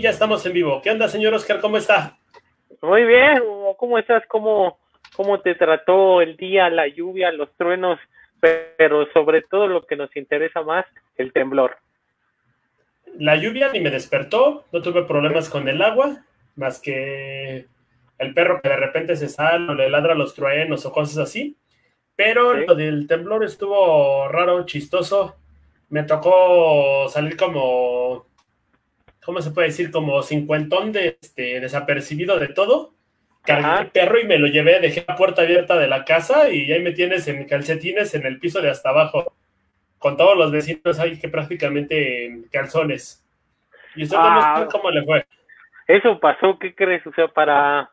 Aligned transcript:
Ya 0.00 0.08
estamos 0.08 0.46
en 0.46 0.54
vivo. 0.54 0.80
¿Qué 0.82 0.90
onda, 0.90 1.08
señor 1.08 1.34
Oscar? 1.34 1.60
¿Cómo 1.60 1.76
está? 1.76 2.16
Muy 2.80 3.04
bien, 3.04 3.42
¿cómo 3.76 3.98
estás? 3.98 4.22
¿Cómo, 4.28 4.78
cómo 5.14 5.40
te 5.40 5.54
trató 5.54 6.22
el 6.22 6.38
día, 6.38 6.70
la 6.70 6.88
lluvia, 6.88 7.30
los 7.30 7.54
truenos? 7.58 7.98
Pero 8.40 9.12
sobre 9.12 9.42
todo 9.42 9.66
lo 9.66 9.84
que 9.84 9.96
nos 9.96 10.16
interesa 10.16 10.62
más, 10.62 10.86
el 11.18 11.34
temblor. 11.34 11.76
La 13.18 13.36
lluvia 13.36 13.70
ni 13.72 13.80
me 13.80 13.90
despertó, 13.90 14.64
no 14.72 14.80
tuve 14.80 15.04
problemas 15.04 15.50
con 15.50 15.68
el 15.68 15.82
agua, 15.82 16.24
más 16.56 16.80
que 16.80 17.66
el 18.16 18.32
perro 18.32 18.62
que 18.62 18.70
de 18.70 18.76
repente 18.76 19.16
se 19.16 19.28
sale 19.28 19.70
o 19.70 19.74
le 19.74 19.90
ladra 19.90 20.14
los 20.14 20.34
truenos 20.34 20.86
o 20.86 20.92
cosas 20.92 21.18
así. 21.18 21.58
Pero 22.16 22.54
lo 22.54 22.74
del 22.74 23.06
temblor 23.06 23.44
estuvo 23.44 24.28
raro, 24.28 24.64
chistoso. 24.64 25.36
Me 25.90 26.04
tocó 26.04 27.06
salir 27.10 27.36
como 27.36 28.29
¿cómo 29.24 29.40
se 29.40 29.50
puede 29.50 29.68
decir? 29.68 29.90
Como 29.90 30.22
cincuentón 30.22 30.92
de, 30.92 31.18
este, 31.20 31.60
desapercibido 31.60 32.38
de 32.38 32.48
todo. 32.48 32.94
Cargué 33.42 33.80
el 33.80 33.90
perro 33.90 34.20
y 34.20 34.26
me 34.26 34.38
lo 34.38 34.48
llevé, 34.48 34.80
dejé 34.80 35.04
la 35.08 35.16
puerta 35.16 35.42
abierta 35.42 35.78
de 35.78 35.88
la 35.88 36.04
casa 36.04 36.50
y 36.50 36.70
ahí 36.70 36.82
me 36.82 36.92
tienes 36.92 37.26
en 37.26 37.46
calcetines 37.46 38.14
en 38.14 38.26
el 38.26 38.38
piso 38.38 38.60
de 38.60 38.70
hasta 38.70 38.90
abajo, 38.90 39.32
con 39.98 40.18
todos 40.18 40.36
los 40.36 40.52
vecinos 40.52 40.98
ahí 40.98 41.18
que 41.18 41.28
prácticamente 41.28 42.26
en 42.26 42.42
calzones. 42.44 43.24
¿Y 43.96 44.04
usted 44.04 44.16
ah, 44.20 44.68
cómo 44.70 44.90
le 44.90 45.02
fue? 45.04 45.24
Eso 45.86 46.20
pasó, 46.20 46.58
¿qué 46.58 46.74
crees? 46.74 47.04
O 47.06 47.12
sea, 47.14 47.28
para, 47.28 47.90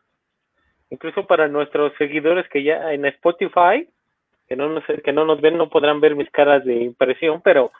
incluso 0.90 1.26
para 1.26 1.48
nuestros 1.48 1.92
seguidores 1.96 2.46
que 2.48 2.62
ya 2.62 2.92
en 2.92 3.06
Spotify, 3.06 3.88
que 4.46 4.54
no 4.54 4.68
nos, 4.68 4.84
que 5.02 5.12
no 5.12 5.24
nos 5.24 5.40
ven, 5.40 5.56
no 5.56 5.68
podrán 5.68 6.00
ver 6.00 6.14
mis 6.14 6.30
caras 6.30 6.64
de 6.64 6.74
impresión, 6.74 7.40
pero 7.42 7.72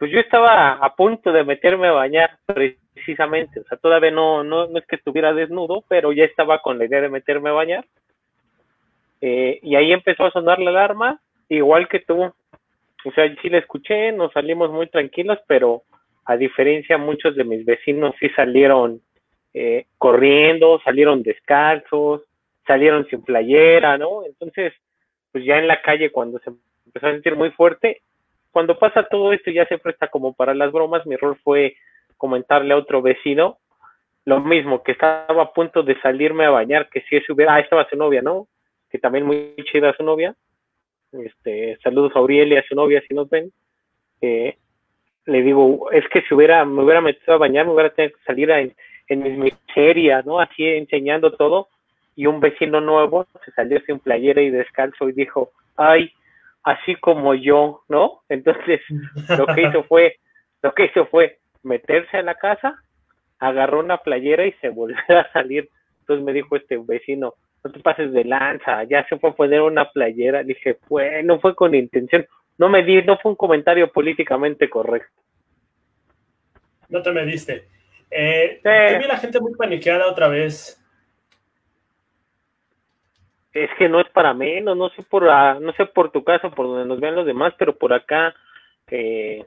pues 0.00 0.10
yo 0.10 0.18
estaba 0.18 0.72
a 0.72 0.96
punto 0.96 1.30
de 1.30 1.44
meterme 1.44 1.88
a 1.88 1.92
bañar 1.92 2.38
precisamente, 2.46 3.60
o 3.60 3.64
sea, 3.64 3.76
todavía 3.76 4.10
no, 4.10 4.42
no, 4.42 4.66
no 4.66 4.78
es 4.78 4.86
que 4.86 4.96
estuviera 4.96 5.34
desnudo, 5.34 5.84
pero 5.88 6.10
ya 6.10 6.24
estaba 6.24 6.62
con 6.62 6.78
la 6.78 6.86
idea 6.86 7.02
de 7.02 7.10
meterme 7.10 7.50
a 7.50 7.52
bañar. 7.52 7.84
Eh, 9.20 9.60
y 9.62 9.76
ahí 9.76 9.92
empezó 9.92 10.24
a 10.24 10.30
sonar 10.30 10.58
la 10.58 10.70
alarma, 10.70 11.20
igual 11.50 11.86
que 11.86 12.00
tú. 12.00 12.22
O 12.22 13.12
sea, 13.14 13.30
sí 13.42 13.50
la 13.50 13.58
escuché, 13.58 14.10
nos 14.12 14.32
salimos 14.32 14.70
muy 14.70 14.86
tranquilos, 14.86 15.38
pero 15.46 15.82
a 16.24 16.38
diferencia 16.38 16.96
muchos 16.96 17.36
de 17.36 17.44
mis 17.44 17.66
vecinos 17.66 18.14
sí 18.18 18.30
salieron 18.30 19.02
eh, 19.52 19.84
corriendo, 19.98 20.80
salieron 20.82 21.22
descalzos, 21.22 22.22
salieron 22.66 23.06
sin 23.08 23.20
playera, 23.22 23.98
¿no? 23.98 24.24
Entonces, 24.24 24.72
pues 25.30 25.44
ya 25.44 25.58
en 25.58 25.68
la 25.68 25.82
calle 25.82 26.10
cuando 26.10 26.38
se 26.38 26.52
empezó 26.86 27.06
a 27.06 27.12
sentir 27.12 27.36
muy 27.36 27.50
fuerte, 27.50 28.00
cuando 28.50 28.78
pasa 28.78 29.06
todo 29.08 29.32
esto 29.32 29.50
ya 29.50 29.66
se 29.66 29.78
presta 29.78 30.08
como 30.08 30.32
para 30.32 30.54
las 30.54 30.72
bromas, 30.72 31.06
mi 31.06 31.14
error 31.14 31.38
fue 31.42 31.76
comentarle 32.16 32.74
a 32.74 32.76
otro 32.76 33.02
vecino 33.02 33.58
lo 34.24 34.40
mismo, 34.40 34.82
que 34.82 34.92
estaba 34.92 35.42
a 35.42 35.52
punto 35.52 35.82
de 35.82 36.00
salirme 36.00 36.44
a 36.44 36.50
bañar, 36.50 36.88
que 36.88 37.00
si 37.02 37.16
eso 37.16 37.32
hubiera, 37.32 37.54
ah, 37.54 37.60
estaba 37.60 37.88
su 37.88 37.96
novia, 37.96 38.22
¿no? 38.22 38.46
Que 38.90 38.98
también 38.98 39.24
muy 39.24 39.54
chida 39.64 39.94
su 39.96 40.02
novia. 40.02 40.34
Este, 41.12 41.78
saludos 41.82 42.12
a 42.14 42.18
Auriel 42.18 42.52
y 42.52 42.56
a 42.56 42.62
su 42.62 42.74
novia 42.74 43.02
si 43.08 43.14
nos 43.14 43.28
ven. 43.28 43.50
Eh, 44.20 44.56
le 45.26 45.42
digo, 45.42 45.90
es 45.90 46.06
que 46.08 46.22
si 46.22 46.34
hubiera, 46.34 46.64
me 46.64 46.82
hubiera 46.82 47.00
metido 47.00 47.34
a 47.34 47.38
bañar, 47.38 47.66
me 47.66 47.72
hubiera 47.72 47.90
tenido 47.90 48.16
que 48.16 48.24
salir 48.24 48.50
en, 48.50 48.74
en 49.08 49.22
mis 49.22 49.54
miseria, 49.66 50.22
¿no? 50.22 50.38
Así 50.38 50.64
enseñando 50.64 51.32
todo. 51.32 51.68
Y 52.14 52.26
un 52.26 52.40
vecino 52.40 52.80
nuevo 52.80 53.26
se 53.44 53.50
salió 53.52 53.80
sin 53.86 53.98
playera 53.98 54.42
y 54.42 54.50
descalzo 54.50 55.08
y 55.08 55.12
dijo, 55.12 55.50
ay, 55.76 56.12
así 56.62 56.94
como 56.96 57.34
yo, 57.34 57.82
¿no? 57.88 58.22
Entonces, 58.28 58.80
lo 59.38 59.46
que 59.46 59.62
hizo 59.62 59.84
fue, 59.84 60.16
lo 60.62 60.72
que 60.74 60.86
hizo 60.86 61.06
fue 61.06 61.38
meterse 61.62 62.18
a 62.18 62.22
la 62.22 62.34
casa, 62.34 62.82
agarró 63.38 63.80
una 63.80 63.98
playera 63.98 64.46
y 64.46 64.52
se 64.60 64.68
volvió 64.68 64.96
a 65.08 65.30
salir. 65.32 65.68
Entonces 66.00 66.24
me 66.24 66.32
dijo 66.32 66.56
este 66.56 66.78
vecino, 66.78 67.34
no 67.62 67.70
te 67.70 67.80
pases 67.80 68.12
de 68.12 68.24
lanza, 68.24 68.84
ya 68.84 69.06
se 69.08 69.18
fue 69.18 69.30
a 69.30 69.34
poner 69.34 69.62
una 69.62 69.90
playera. 69.90 70.42
dije, 70.42 70.78
fue, 70.88 71.22
no 71.22 71.40
fue 71.40 71.54
con 71.54 71.74
intención. 71.74 72.26
No 72.58 72.68
me 72.68 72.82
di, 72.82 73.02
no 73.02 73.18
fue 73.18 73.32
un 73.32 73.36
comentario 73.36 73.90
políticamente 73.90 74.68
correcto. 74.68 75.20
No 76.88 77.02
te 77.02 77.12
me 77.12 77.24
diste. 77.24 77.68
Eh, 78.10 78.60
vi 78.64 79.06
la 79.06 79.18
gente 79.18 79.40
muy 79.40 79.54
paniqueada 79.54 80.08
otra 80.08 80.28
vez 80.28 80.79
es 83.52 83.70
que 83.78 83.88
no 83.88 84.00
es 84.00 84.08
para 84.10 84.32
menos, 84.32 84.76
no 84.76 84.90
sé 84.90 85.02
por 85.02 85.28
ah, 85.28 85.58
no 85.60 85.72
sé 85.72 85.86
por 85.86 86.10
tu 86.10 86.22
caso, 86.22 86.50
por 86.50 86.66
donde 86.66 86.86
nos 86.86 87.00
vean 87.00 87.16
los 87.16 87.26
demás, 87.26 87.52
pero 87.58 87.76
por 87.76 87.92
acá 87.92 88.34
eh, 88.88 89.44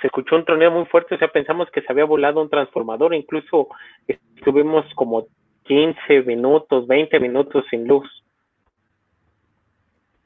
se 0.00 0.06
escuchó 0.06 0.36
un 0.36 0.44
troneo 0.44 0.70
muy 0.70 0.84
fuerte, 0.86 1.14
o 1.14 1.18
sea, 1.18 1.28
pensamos 1.28 1.70
que 1.70 1.82
se 1.82 1.90
había 1.90 2.04
volado 2.04 2.40
un 2.40 2.50
transformador, 2.50 3.14
incluso 3.14 3.68
estuvimos 4.06 4.84
como 4.94 5.26
15 5.64 6.22
minutos, 6.22 6.86
20 6.86 7.18
minutos 7.20 7.64
sin 7.70 7.86
luz. 7.88 8.06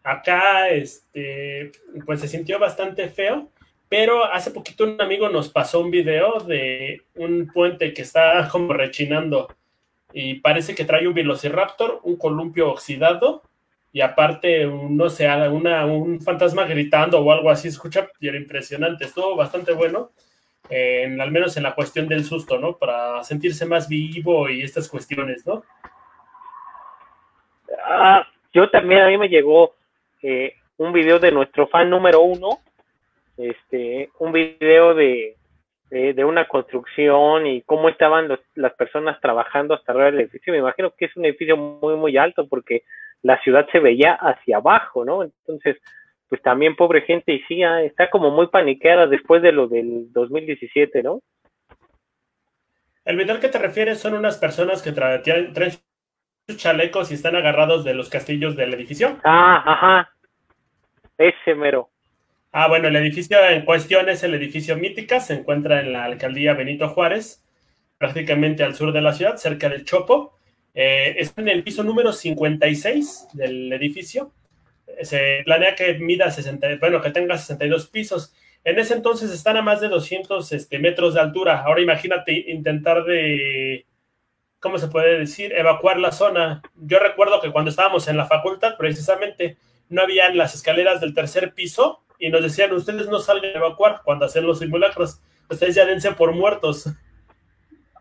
Acá, 0.03 0.69
este, 0.71 1.71
pues 2.05 2.21
se 2.21 2.29
sintió 2.29 2.59
bastante 2.59 3.09
feo, 3.09 3.49
pero 3.89 4.25
hace 4.25 4.51
poquito 4.51 4.85
un 4.85 5.01
amigo 5.01 5.29
nos 5.29 5.49
pasó 5.49 5.81
un 5.81 5.91
video 5.91 6.41
de 6.41 7.03
un 7.15 7.51
puente 7.53 7.93
que 7.95 8.03
está 8.03 8.49
como 8.51 8.73
rechinando 8.73 9.49
y 10.13 10.37
parece 10.37 10.75
que 10.75 10.85
trae 10.85 11.07
un 11.07 11.15
Velociraptor, 11.15 12.01
un 12.03 12.17
columpio 12.17 12.71
oxidado 12.71 13.43
y 13.93 14.01
aparte, 14.01 14.67
no 14.67 15.09
sé, 15.09 15.29
una, 15.49 15.87
un 15.87 16.21
fantasma 16.21 16.65
gritando 16.65 17.21
o 17.21 17.33
algo 17.33 17.51
así, 17.51 17.69
escucha, 17.69 18.09
y 18.21 18.29
era 18.29 18.37
impresionante, 18.37 19.05
estuvo 19.05 19.35
bastante 19.35 19.73
bueno, 19.73 20.11
en, 20.69 21.21
al 21.21 21.31
menos 21.31 21.57
en 21.57 21.63
la 21.63 21.75
cuestión 21.75 22.07
del 22.07 22.25
susto, 22.25 22.59
¿no? 22.59 22.77
Para 22.77 23.23
sentirse 23.25 23.65
más 23.65 23.89
vivo 23.89 24.49
y 24.51 24.63
estas 24.63 24.89
cuestiones, 24.89 25.47
¿no? 25.47 25.65
Ah, 27.83 28.27
yo 28.53 28.69
también, 28.71 29.01
a 29.01 29.09
mí 29.09 29.17
me 29.17 29.29
llegó 29.29 29.75
eh, 30.23 30.55
un 30.77 30.93
video 30.93 31.19
de 31.19 31.33
nuestro 31.33 31.67
fan 31.69 31.89
número 31.89 32.21
uno, 32.21 32.59
este, 33.39 34.11
un 34.19 34.33
video 34.33 34.95
de, 34.95 35.38
de, 35.91 36.25
una 36.25 36.47
construcción 36.47 37.47
y 37.47 37.63
cómo 37.63 37.89
estaban 37.89 38.29
las 38.55 38.73
personas 38.75 39.21
trabajando 39.21 39.75
hasta 39.75 39.93
arriba 39.93 40.11
del 40.11 40.21
edificio. 40.21 40.53
Me 40.53 40.59
imagino 40.59 40.93
que 40.97 41.07
es 41.07 41.17
un 41.17 41.25
edificio 41.25 41.57
muy, 41.57 41.97
muy 41.97 42.17
alto 42.17 42.47
porque 42.47 42.83
la 43.23 43.41
ciudad 43.41 43.67
se 43.73 43.79
veía 43.79 44.15
hacia 44.15 44.59
abajo, 44.59 45.05
¿no? 45.05 45.23
Entonces, 45.23 45.77
pues 46.29 46.43
también 46.43 46.77
pobre 46.77 47.03
gente 47.03 47.33
y 47.33 47.41
sí, 47.45 47.63
ah, 47.63 47.83
está 47.83 48.11
como 48.11 48.31
muy 48.31 48.49
paniqueada 48.49 49.07
después 49.07 49.43
de 49.43 49.53
lo 49.53 49.67
del 49.67 50.13
2017, 50.13 51.03
¿no? 51.03 51.23
El 53.05 53.17
video 53.17 53.35
al 53.35 53.41
que 53.41 53.49
te 53.49 53.59
refieres 53.59 53.99
son 53.99 54.13
unas 54.13 54.37
personas 54.37 54.83
que 54.83 54.93
traen, 54.93 55.23
traen 55.55 55.73
sus 56.47 56.59
chalecos 56.59 57.11
y 57.11 57.15
están 57.15 57.37
agarrados 57.37 57.83
de 57.83 57.95
los 57.95 58.11
castillos 58.11 58.55
del 58.57 58.75
edificio. 58.75 59.19
Ah, 59.25 59.63
ajá. 59.65 60.13
Ese 61.17 61.55
mero. 61.55 61.89
Ah, 62.61 62.67
bueno, 62.67 62.89
el 62.89 62.97
edificio 62.97 63.39
en 63.49 63.65
cuestión 63.65 64.09
es 64.09 64.25
el 64.25 64.35
edificio 64.35 64.77
Mítica, 64.77 65.21
se 65.21 65.35
encuentra 65.35 65.81
en 65.81 65.93
la 65.93 66.03
alcaldía 66.03 66.55
Benito 66.55 66.89
Juárez, 66.89 67.45
prácticamente 67.99 68.65
al 68.65 68.75
sur 68.75 68.93
de 68.93 69.01
la 69.01 69.13
ciudad, 69.13 69.37
cerca 69.37 69.69
del 69.69 69.85
Chopo. 69.85 70.37
Eh, 70.75 71.15
está 71.19 71.41
en 71.41 71.51
el 71.51 71.63
piso 71.63 71.85
número 71.85 72.13
56 72.13 73.29
del 73.35 73.73
edificio. 73.73 74.33
Se 75.03 75.43
planea 75.45 75.77
que 75.77 76.01
mida 76.01 76.33
60, 76.33 76.79
bueno, 76.81 77.01
que 77.01 77.13
tenga 77.13 77.39
62 77.39 77.87
pisos. 77.91 78.35
En 78.65 78.77
ese 78.81 78.95
entonces 78.95 79.31
están 79.31 79.57
a 79.57 79.63
más 79.63 79.81
de 79.81 79.87
200 79.87 80.51
este, 80.51 80.81
metros 80.81 81.15
de 81.15 81.21
altura. 81.21 81.63
Ahora 81.63 81.81
imagínate 81.81 82.33
intentar 82.51 83.05
de, 83.05 83.87
¿cómo 84.59 84.79
se 84.79 84.89
puede 84.89 85.17
decir? 85.17 85.53
Evacuar 85.53 86.01
la 86.01 86.11
zona. 86.11 86.63
Yo 86.75 86.99
recuerdo 86.99 87.41
que 87.41 87.53
cuando 87.53 87.71
estábamos 87.71 88.09
en 88.09 88.17
la 88.17 88.27
facultad, 88.27 88.77
precisamente, 88.77 89.59
no 89.89 90.03
habían 90.03 90.37
las 90.37 90.57
escaleras 90.57 91.01
del 91.01 91.15
tercer 91.15 91.55
piso 91.55 92.03
y 92.19 92.31
nos 92.31 92.43
decían, 92.43 92.73
ustedes 92.73 93.09
no 93.09 93.19
salgan 93.19 93.55
a 93.55 93.59
evacuar 93.59 94.01
cuando 94.05 94.25
hacen 94.25 94.47
los 94.47 94.59
simulacros, 94.59 95.23
ustedes 95.49 95.75
ya 95.75 95.87
dense 95.87 96.13
por 96.13 96.33
muertos. 96.33 96.87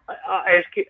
Ah, 0.07 0.45
es 0.53 0.65
que 0.73 0.87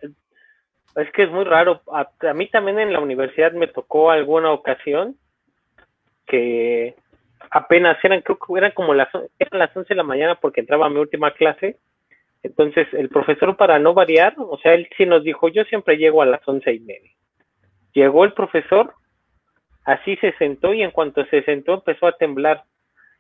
es 0.98 1.12
que 1.12 1.24
es 1.24 1.32
muy 1.32 1.44
raro. 1.44 1.82
A, 1.94 2.34
mí 2.34 2.48
también 2.48 2.80
en 2.80 2.92
la 2.92 3.00
universidad 3.00 3.52
me 3.52 3.68
tocó 3.68 4.10
alguna 4.10 4.52
ocasión 4.52 5.16
que 6.26 6.96
apenas 7.52 8.04
eran, 8.04 8.22
creo 8.22 8.40
que 8.40 8.58
eran 8.58 8.72
como 8.72 8.96
las, 8.96 9.10
eran 9.38 9.60
las 9.60 9.76
11 9.76 9.90
de 9.90 9.96
la 9.96 10.04
mañana 10.04 10.40
porque 10.40 10.62
entraba 10.62 10.88
a 10.88 10.90
mi 10.90 10.98
última 10.98 11.32
clase. 11.32 11.78
Entonces 12.42 12.88
el 12.94 13.10
profesor 13.10 13.56
para 13.58 13.78
no 13.78 13.94
variar, 13.94 14.34
o 14.38 14.58
sea, 14.58 14.74
él 14.74 14.90
sí 14.98 15.06
nos 15.06 15.24
dijo, 15.24 15.50
yo 15.50 15.64
siempre 15.66 15.98
llego 15.98 16.24
a 16.24 16.26
las 16.26 16.46
once 16.48 16.74
y 16.74 16.80
media. 16.80 17.12
Llegó 17.94 18.26
el 18.26 18.34
profesor, 18.34 18.94
así 19.86 20.16
se 20.18 20.34
sentó 20.34 20.74
y 20.74 20.82
en 20.82 20.92
cuanto 20.92 21.24
se 21.28 21.44
sentó 21.44 21.76
empezó 21.76 22.08
a 22.08 22.18
temblar 22.18 22.64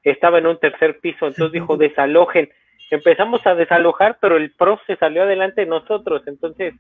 estaba 0.09 0.37
en 0.37 0.47
un 0.47 0.59
tercer 0.59 0.99
piso, 0.99 1.27
entonces 1.27 1.51
dijo, 1.51 1.77
desalojen. 1.77 2.49
Empezamos 2.89 3.45
a 3.45 3.55
desalojar, 3.55 4.17
pero 4.21 4.37
el 4.37 4.51
prof 4.51 4.79
se 4.87 4.95
salió 4.95 5.23
adelante 5.23 5.61
de 5.61 5.67
nosotros, 5.67 6.23
entonces 6.25 6.73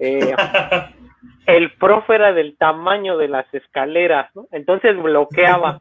eh, 0.00 0.34
el 1.46 1.72
prof 1.72 2.08
era 2.10 2.32
del 2.32 2.56
tamaño 2.56 3.16
de 3.16 3.28
las 3.28 3.52
escaleras, 3.54 4.34
¿no? 4.34 4.48
entonces 4.52 4.96
bloqueaba. 5.00 5.80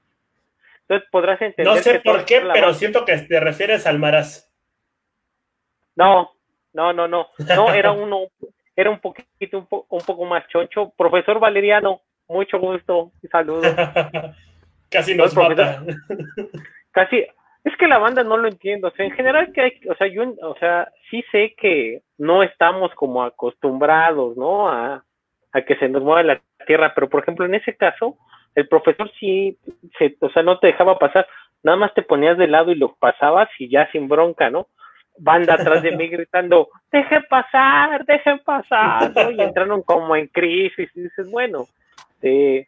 Entonces 0.82 1.10
podrás 1.12 1.42
entender. 1.42 1.74
No 1.74 1.82
sé 1.82 2.02
por 2.02 2.26
qué, 2.26 2.44
pero 2.52 2.74
siento 2.74 3.06
que 3.06 3.18
te 3.18 3.40
refieres 3.40 3.88
al 3.88 4.00
Maraz. 4.00 4.52
No, 5.96 6.32
no, 6.74 6.92
no, 6.92 7.08
no, 7.08 7.30
no, 7.56 7.74
era 7.74 7.92
uno, 7.92 8.28
era 8.76 8.90
un 8.90 9.00
poquito, 9.00 9.60
un, 9.60 9.66
po, 9.68 9.86
un 9.90 10.02
poco 10.02 10.26
más 10.26 10.46
choncho. 10.50 10.92
Profesor 10.98 11.40
Valeriano, 11.40 12.02
mucho 12.28 12.60
gusto, 12.60 13.12
y 13.22 13.28
saludos. 13.28 13.66
Casi 14.94 15.16
nos 15.16 15.36
no 15.36 15.50
mata. 15.50 15.84
Casi, 16.92 17.26
es 17.64 17.78
que 17.78 17.88
la 17.88 17.98
banda 17.98 18.24
no 18.24 18.38
lo 18.38 18.48
entiendo, 18.48 18.90
o 18.90 18.92
sea, 18.92 19.06
en 19.06 19.12
general 19.12 19.52
que 19.52 19.62
hay, 19.62 19.82
o 19.90 19.96
sea, 19.96 20.08
yo, 20.08 20.24
o 20.42 20.56
sea, 20.60 20.90
sí 21.10 21.24
sé 21.32 21.56
que 21.58 22.02
no 22.18 22.44
estamos 22.44 22.94
como 22.94 23.24
acostumbrados, 23.24 24.38
¿no? 24.38 24.70
A, 24.70 25.04
a 25.52 25.62
que 25.62 25.76
se 25.78 25.90
nos 25.90 26.04
mueva 26.04 26.24
la 26.24 26.42
tierra, 26.68 26.94
pero 26.94 27.10
por 27.10 27.24
ejemplo, 27.24 27.46
en 27.46 27.56
ese 27.56 27.76
caso, 27.76 28.18
el 28.56 28.68
profesor 28.68 29.10
sí, 29.20 29.58
se, 29.98 30.16
o 30.20 30.30
sea, 30.30 30.44
no 30.44 30.60
te 30.60 30.68
dejaba 30.68 31.00
pasar, 31.00 31.26
nada 31.64 31.78
más 31.78 31.94
te 31.94 32.02
ponías 32.02 32.38
de 32.38 32.48
lado 32.48 32.72
y 32.72 32.76
lo 32.76 32.96
pasabas 32.96 33.50
y 33.58 33.70
ya 33.70 33.90
sin 33.92 34.08
bronca, 34.08 34.50
¿no? 34.50 34.68
Banda 35.18 35.54
atrás 35.54 35.82
de 35.82 35.96
mí 35.96 36.08
gritando, 36.10 36.70
deje 36.92 37.22
pasar, 37.30 38.06
deje 38.06 38.38
pasar, 38.40 39.12
¿no? 39.16 39.32
Y 39.32 39.42
entraron 39.42 39.82
como 39.84 40.16
en 40.16 40.28
crisis 40.28 40.90
y 40.96 41.02
dices, 41.02 41.32
bueno, 41.32 41.66
eh, 42.22 42.68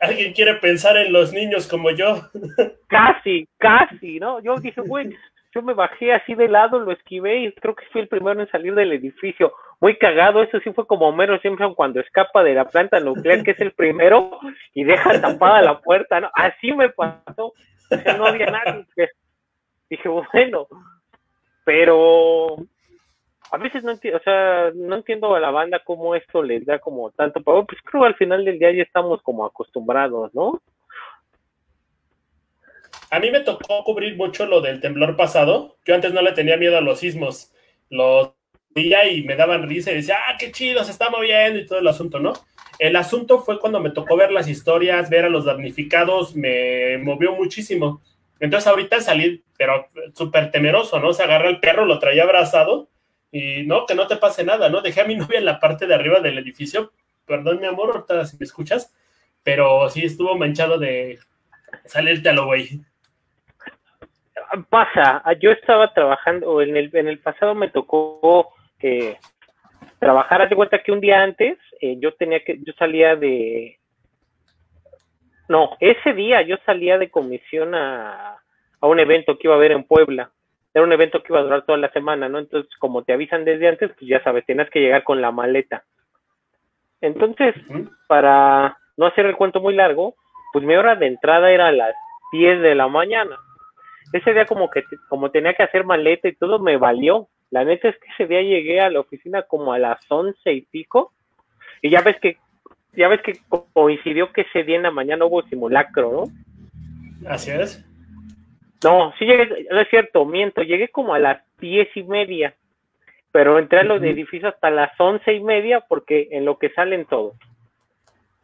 ¿Alguien 0.00 0.32
quiere 0.32 0.54
pensar 0.54 0.96
en 0.96 1.12
los 1.12 1.32
niños 1.32 1.66
como 1.66 1.90
yo? 1.90 2.22
Casi, 2.88 3.48
casi, 3.58 4.20
¿no? 4.20 4.40
Yo 4.40 4.56
dije, 4.56 4.80
güey, 4.80 5.14
yo 5.52 5.62
me 5.62 5.74
bajé 5.74 6.12
así 6.12 6.34
de 6.34 6.48
lado, 6.48 6.78
lo 6.78 6.92
esquivé 6.92 7.40
y 7.40 7.52
creo 7.52 7.74
que 7.74 7.86
fui 7.86 8.02
el 8.02 8.08
primero 8.08 8.40
en 8.40 8.50
salir 8.50 8.74
del 8.74 8.92
edificio. 8.92 9.52
Muy 9.80 9.96
cagado, 9.96 10.42
eso 10.42 10.60
sí 10.60 10.72
fue 10.72 10.86
como 10.86 11.08
Homero 11.08 11.38
Simpson 11.40 11.74
cuando 11.74 12.00
escapa 12.00 12.42
de 12.42 12.54
la 12.54 12.66
planta 12.66 13.00
nuclear, 13.00 13.42
que 13.42 13.50
es 13.52 13.60
el 13.60 13.72
primero, 13.72 14.38
y 14.74 14.84
deja 14.84 15.20
tapada 15.20 15.62
la 15.62 15.80
puerta, 15.80 16.20
¿no? 16.20 16.30
Así 16.34 16.72
me 16.72 16.90
pasó. 16.90 17.52
No 18.18 18.26
había 18.26 18.46
nadie. 18.46 18.84
Dije, 19.88 20.08
bueno, 20.08 20.66
pero 21.64 22.56
a 23.50 23.58
veces 23.58 23.82
no 23.84 23.92
entiendo, 23.92 24.18
o 24.18 24.22
sea, 24.22 24.70
no 24.74 24.96
entiendo 24.96 25.34
a 25.34 25.40
la 25.40 25.50
banda 25.50 25.82
cómo 25.84 26.14
esto 26.14 26.42
les 26.42 26.66
da 26.66 26.78
como 26.78 27.10
tanto 27.12 27.40
pavor, 27.42 27.66
pues 27.66 27.80
creo 27.84 28.02
que 28.02 28.08
al 28.08 28.14
final 28.16 28.44
del 28.44 28.58
día 28.58 28.72
ya 28.72 28.82
estamos 28.82 29.22
como 29.22 29.44
acostumbrados, 29.44 30.34
¿no? 30.34 30.60
A 33.10 33.20
mí 33.20 33.30
me 33.30 33.40
tocó 33.40 33.84
cubrir 33.84 34.16
mucho 34.16 34.46
lo 34.46 34.60
del 34.60 34.80
temblor 34.80 35.16
pasado. 35.16 35.76
Yo 35.84 35.94
antes 35.94 36.12
no 36.12 36.22
le 36.22 36.32
tenía 36.32 36.56
miedo 36.56 36.76
a 36.76 36.80
los 36.80 36.98
sismos. 36.98 37.52
Los 37.88 38.32
veía 38.70 39.08
y 39.08 39.22
me 39.22 39.36
daban 39.36 39.68
risa 39.68 39.92
y 39.92 39.96
decía, 39.96 40.16
ah, 40.26 40.36
qué 40.38 40.50
chido, 40.50 40.82
se 40.82 40.90
está 40.90 41.08
moviendo 41.08 41.60
y 41.60 41.66
todo 41.66 41.78
el 41.78 41.86
asunto, 41.86 42.18
¿no? 42.18 42.32
El 42.80 42.96
asunto 42.96 43.38
fue 43.38 43.60
cuando 43.60 43.80
me 43.80 43.90
tocó 43.90 44.16
ver 44.16 44.32
las 44.32 44.48
historias, 44.48 45.08
ver 45.08 45.24
a 45.24 45.30
los 45.30 45.44
damnificados, 45.44 46.34
me 46.34 46.98
movió 46.98 47.32
muchísimo. 47.32 48.02
Entonces 48.40 48.66
ahorita 48.66 49.00
salí, 49.00 49.44
pero 49.56 49.86
súper 50.14 50.50
temeroso, 50.50 50.98
¿no? 50.98 51.12
Se 51.12 51.22
agarra 51.22 51.48
el 51.48 51.60
perro, 51.60 51.86
lo 51.86 52.00
traía 52.00 52.24
abrazado 52.24 52.88
y 53.30 53.64
no, 53.64 53.86
que 53.86 53.94
no 53.94 54.06
te 54.06 54.16
pase 54.16 54.44
nada, 54.44 54.68
¿no? 54.68 54.80
Dejé 54.80 55.02
a 55.02 55.06
mi 55.06 55.14
novia 55.16 55.38
en 55.38 55.44
la 55.44 55.60
parte 55.60 55.86
de 55.86 55.94
arriba 55.94 56.20
del 56.20 56.38
edificio, 56.38 56.92
perdón 57.26 57.60
mi 57.60 57.66
amor, 57.66 57.90
ahorita 57.90 58.24
si 58.24 58.36
me 58.38 58.44
escuchas, 58.44 58.94
pero 59.42 59.88
sí 59.90 60.04
estuvo 60.04 60.36
manchado 60.36 60.78
de 60.78 61.18
salirte 61.84 62.28
a 62.28 62.32
lo 62.32 62.46
güey. 62.46 62.80
Pasa, 64.70 65.22
ah, 65.24 65.32
yo 65.32 65.50
estaba 65.50 65.92
trabajando, 65.92 66.62
en 66.62 66.76
el, 66.76 66.90
en 66.94 67.08
el 67.08 67.18
pasado 67.18 67.54
me 67.54 67.68
tocó 67.68 68.54
eh, 68.80 69.18
trabajar, 69.98 70.42
haz 70.42 70.50
de 70.50 70.56
cuenta 70.56 70.82
que 70.82 70.92
un 70.92 71.00
día 71.00 71.22
antes 71.22 71.58
eh, 71.80 71.96
yo 71.98 72.14
tenía 72.14 72.44
que, 72.44 72.58
yo 72.62 72.72
salía 72.78 73.16
de, 73.16 73.78
no, 75.48 75.76
ese 75.80 76.12
día 76.12 76.42
yo 76.42 76.56
salía 76.64 76.96
de 76.96 77.10
comisión 77.10 77.74
a, 77.74 78.36
a 78.80 78.86
un 78.86 79.00
evento 79.00 79.36
que 79.36 79.48
iba 79.48 79.54
a 79.54 79.58
haber 79.58 79.72
en 79.72 79.84
Puebla 79.84 80.30
era 80.76 80.84
un 80.84 80.92
evento 80.92 81.22
que 81.22 81.32
iba 81.32 81.40
a 81.40 81.42
durar 81.42 81.64
toda 81.64 81.78
la 81.78 81.90
semana, 81.90 82.28
¿no? 82.28 82.38
Entonces, 82.38 82.70
como 82.78 83.02
te 83.02 83.14
avisan 83.14 83.46
desde 83.46 83.66
antes, 83.66 83.92
pues 83.98 84.10
ya 84.10 84.22
sabes, 84.22 84.44
tenías 84.44 84.68
que 84.68 84.80
llegar 84.80 85.04
con 85.04 85.22
la 85.22 85.32
maleta. 85.32 85.84
Entonces, 87.00 87.54
para 88.06 88.76
no 88.98 89.06
hacer 89.06 89.24
el 89.24 89.36
cuento 89.36 89.58
muy 89.58 89.74
largo, 89.74 90.16
pues 90.52 90.66
mi 90.66 90.76
hora 90.76 90.94
de 90.94 91.06
entrada 91.06 91.50
era 91.50 91.68
a 91.68 91.72
las 91.72 91.94
10 92.30 92.60
de 92.60 92.74
la 92.74 92.88
mañana. 92.88 93.38
Ese 94.12 94.34
día 94.34 94.44
como 94.44 94.68
que 94.68 94.84
como 95.08 95.30
tenía 95.30 95.54
que 95.54 95.62
hacer 95.62 95.84
maleta 95.84 96.28
y 96.28 96.36
todo 96.36 96.58
me 96.58 96.76
valió. 96.76 97.30
La 97.50 97.64
neta 97.64 97.88
es 97.88 97.96
que 97.96 98.08
ese 98.12 98.26
día 98.26 98.42
llegué 98.42 98.82
a 98.82 98.90
la 98.90 99.00
oficina 99.00 99.44
como 99.44 99.72
a 99.72 99.78
las 99.78 99.98
11 100.10 100.52
y 100.52 100.60
pico 100.60 101.14
y 101.80 101.88
ya 101.88 102.02
ves 102.02 102.20
que 102.20 102.36
ya 102.92 103.08
ves 103.08 103.22
que 103.22 103.40
coincidió 103.72 104.30
que 104.30 104.42
ese 104.42 104.62
día 104.62 104.76
en 104.76 104.82
la 104.82 104.90
mañana 104.90 105.24
hubo 105.24 105.42
simulacro, 105.44 106.12
¿no? 106.12 107.30
Así 107.30 107.50
es. 107.50 107.82
No, 108.86 109.12
sí 109.18 109.24
llegué, 109.24 109.66
no 109.68 109.80
es 109.80 109.88
cierto, 109.88 110.24
miento, 110.24 110.62
llegué 110.62 110.86
como 110.90 111.12
a 111.12 111.18
las 111.18 111.42
diez 111.58 111.88
y 111.96 112.04
media, 112.04 112.54
pero 113.32 113.58
entré 113.58 113.80
a 113.80 113.82
los 113.82 114.00
edificios 114.00 114.54
hasta 114.54 114.70
las 114.70 114.92
once 115.00 115.32
y 115.32 115.40
media 115.40 115.80
porque 115.80 116.28
en 116.30 116.44
lo 116.44 116.56
que 116.56 116.70
salen 116.70 117.04
todos, 117.04 117.34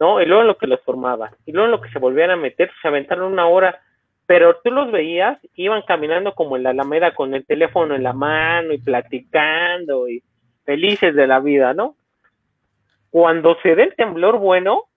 ¿no? 0.01 0.21
Y 0.21 0.25
luego 0.25 0.41
en 0.41 0.47
lo 0.49 0.57
que 0.57 0.67
los 0.67 0.81
formaban, 0.81 1.31
y 1.45 1.53
luego 1.53 1.67
en 1.67 1.71
lo 1.71 1.79
que 1.79 1.89
se 1.91 1.97
volvían 1.97 2.31
a 2.31 2.35
meter, 2.35 2.69
se 2.81 2.89
aventaron 2.89 3.31
una 3.31 3.47
hora, 3.47 3.79
pero 4.25 4.57
tú 4.61 4.69
los 4.69 4.91
veías, 4.91 5.39
iban 5.55 5.81
caminando 5.83 6.35
como 6.35 6.57
en 6.57 6.63
la 6.63 6.71
alameda 6.71 7.15
con 7.15 7.33
el 7.33 7.45
teléfono 7.45 7.95
en 7.95 8.03
la 8.03 8.11
mano 8.11 8.73
y 8.73 8.79
platicando 8.79 10.09
y 10.09 10.21
felices 10.65 11.15
de 11.15 11.25
la 11.25 11.39
vida, 11.39 11.73
¿no? 11.73 11.95
Cuando 13.11 13.55
se 13.61 13.75
dé 13.75 13.83
el 13.83 13.95
temblor 13.95 14.39
bueno, 14.39 14.87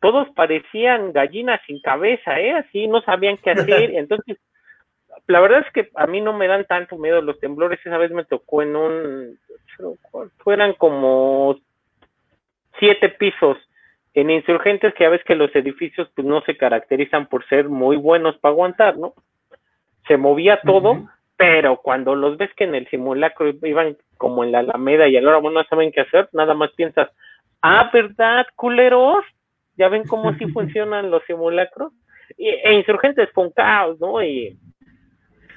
todos 0.00 0.28
parecían 0.30 1.12
gallinas 1.12 1.60
sin 1.66 1.80
cabeza, 1.80 2.38
¿eh? 2.40 2.52
Así 2.52 2.86
no 2.86 3.00
sabían 3.02 3.36
qué 3.38 3.50
hacer. 3.50 3.90
Entonces, 3.94 4.38
la 5.26 5.40
verdad 5.40 5.64
es 5.66 5.72
que 5.72 5.90
a 5.94 6.06
mí 6.06 6.20
no 6.20 6.32
me 6.32 6.46
dan 6.46 6.64
tanto 6.66 6.96
miedo 6.96 7.20
los 7.20 7.38
temblores. 7.40 7.80
Esa 7.84 7.98
vez 7.98 8.10
me 8.10 8.24
tocó 8.24 8.62
en 8.62 8.76
un, 8.76 9.38
fueran 10.38 10.74
como 10.74 11.56
siete 12.78 13.08
pisos. 13.08 13.58
En 14.14 14.30
insurgentes, 14.30 14.94
que 14.94 15.04
a 15.04 15.10
veces 15.10 15.24
que 15.26 15.36
los 15.36 15.54
edificios 15.54 16.10
pues 16.16 16.26
no 16.26 16.40
se 16.40 16.56
caracterizan 16.56 17.26
por 17.26 17.46
ser 17.46 17.68
muy 17.68 17.96
buenos 17.96 18.36
para 18.38 18.52
aguantar, 18.52 18.96
¿no? 18.96 19.14
Se 20.08 20.16
movía 20.16 20.60
todo, 20.64 21.08
pero 21.36 21.76
cuando 21.76 22.16
los 22.16 22.36
ves 22.36 22.50
que 22.56 22.64
en 22.64 22.74
el 22.74 22.88
simulacro 22.88 23.52
iban 23.62 23.96
como 24.16 24.42
en 24.42 24.50
la 24.50 24.60
alameda 24.60 25.06
y 25.06 25.16
ahora 25.16 25.40
no 25.40 25.62
saben 25.64 25.92
qué 25.92 26.00
hacer, 26.00 26.28
nada 26.32 26.54
más 26.54 26.72
piensas, 26.72 27.10
ah, 27.62 27.90
¿verdad, 27.92 28.46
culeros? 28.56 29.24
ya 29.78 29.88
ven 29.88 30.04
cómo 30.06 30.30
así 30.30 30.46
funcionan 30.52 31.10
los 31.10 31.22
simulacros. 31.24 31.92
Y, 32.36 32.48
e 32.48 32.74
insurgentes 32.74 33.30
fue 33.32 33.44
un 33.44 33.52
caos, 33.52 33.98
¿no? 34.00 34.22
Y 34.22 34.58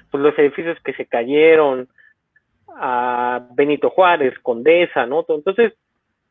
pues 0.10 0.24
los 0.24 0.38
edificios 0.38 0.78
que 0.84 0.94
se 0.94 1.06
cayeron, 1.06 1.90
a 2.76 3.46
Benito 3.52 3.90
Juárez, 3.90 4.38
Condesa, 4.40 5.06
¿no? 5.06 5.26
Entonces, 5.28 5.74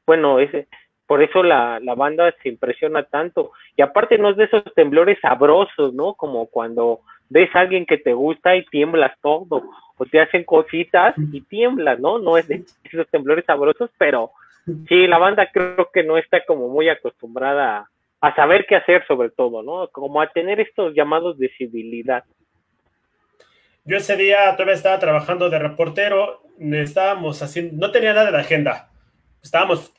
bueno, 0.07 0.39
ese, 0.39 0.69
por 1.07 1.23
eso 1.23 1.43
la, 1.43 1.81
la, 1.81 1.95
banda 1.95 2.35
se 2.43 2.49
impresiona 2.49 3.03
tanto. 3.03 3.53
Y 3.77 3.83
aparte 3.83 4.17
no 4.17 4.31
es 4.31 4.37
de 4.37 4.45
esos 4.45 4.65
temblores 4.75 5.19
sabrosos, 5.21 5.93
¿no? 5.93 6.15
Como 6.15 6.47
cuando 6.47 7.01
ves 7.29 7.55
a 7.55 7.61
alguien 7.61 7.87
que 7.87 7.99
te 7.99 8.13
gusta 8.13 8.57
y 8.57 8.65
tiemblas 8.67 9.13
todo, 9.21 9.63
o 9.97 10.07
te 10.07 10.21
hacen 10.21 10.45
cositas 10.45 11.15
y 11.33 11.43
tiemblas, 11.43 12.01
¿no? 12.01 12.19
No 12.19 12.37
es 12.37 12.49
de 12.49 12.65
esos 12.85 13.09
temblores 13.09 13.45
sabrosos, 13.45 13.91
pero 13.99 14.31
Sí, 14.89 15.07
la 15.07 15.19
banda 15.19 15.51
creo 15.53 15.91
que 15.93 16.03
no 16.03 16.19
está 16.19 16.45
como 16.45 16.69
muy 16.69 16.89
acostumbrada 16.89 17.89
a, 18.21 18.35
saber 18.35 18.67
qué 18.69 18.77
hacer 18.77 19.07
sobre 19.07 19.31
todo, 19.31 19.63
¿no? 19.63 19.89
Como 19.89 20.21
a 20.21 20.31
tener 20.31 20.61
estos 20.61 20.95
llamados 20.95 21.39
de 21.39 21.51
civilidad. 21.57 22.25
Yo 23.85 23.97
ese 23.97 24.17
día 24.17 24.53
todavía 24.53 24.75
estaba 24.75 24.99
trabajando 24.99 25.49
de 25.49 25.59
reportero, 25.59 26.43
estábamos 26.59 27.43
haciendo, 27.43 27.75
no 27.87 27.93
tenía 27.93 28.13
nada 28.13 28.27
de 28.27 28.33
la 28.33 28.41
agenda, 28.41 28.91
estábamos 29.43 29.93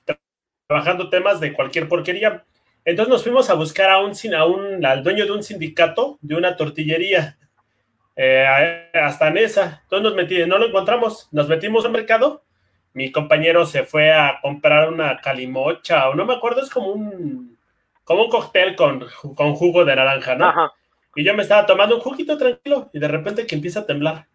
trabajando 0.68 1.10
temas 1.10 1.40
de 1.40 1.54
cualquier 1.54 1.88
porquería. 1.88 2.46
Entonces 2.86 3.12
nos 3.12 3.24
fuimos 3.24 3.50
a 3.50 3.56
buscar 3.56 3.90
a 3.90 4.00
un, 4.00 4.14
a 4.36 4.46
un 4.46 4.86
al 4.86 5.04
dueño 5.04 5.26
de 5.26 5.32
un 5.32 5.44
sindicato 5.44 6.18
de 6.22 6.36
una 6.36 6.56
tortillería 6.56 7.38
eh, 8.16 8.90
hasta 8.94 9.28
en 9.30 9.38
esa. 9.38 9.82
Entonces 9.84 10.04
nos 10.04 10.16
metimos, 10.16 10.48
no 10.48 10.58
lo 10.60 10.68
encontramos, 10.68 11.28
nos 11.32 11.48
metimos 11.48 11.86
al 11.86 11.92
mercado 11.92 12.44
mi 12.94 13.12
compañero 13.12 13.66
se 13.66 13.84
fue 13.84 14.12
a 14.12 14.40
comprar 14.42 14.90
una 14.90 15.18
calimocha, 15.22 16.10
o 16.10 16.16
no 16.16 16.26
me 16.26 16.34
acuerdo, 16.34 16.62
es 16.62 16.70
como 16.70 16.88
un, 16.88 17.58
como 18.04 18.26
un 18.26 18.30
cóctel 18.30 18.76
con, 18.76 19.06
con 19.36 19.56
jugo 19.56 19.86
de 19.86 19.96
naranja, 19.96 20.36
¿no? 20.36 20.48
Ajá. 20.48 20.74
Y 21.16 21.24
yo 21.24 21.34
me 21.34 21.44
estaba 21.44 21.66
tomando 21.66 21.96
un 21.96 22.02
juguito 22.02 22.38
tranquilo 22.38 22.90
y 22.94 23.00
de 23.00 23.08
repente 23.08 23.46
que 23.46 23.56
empieza 23.56 23.82
a 23.82 23.86
temblar. 23.86 24.28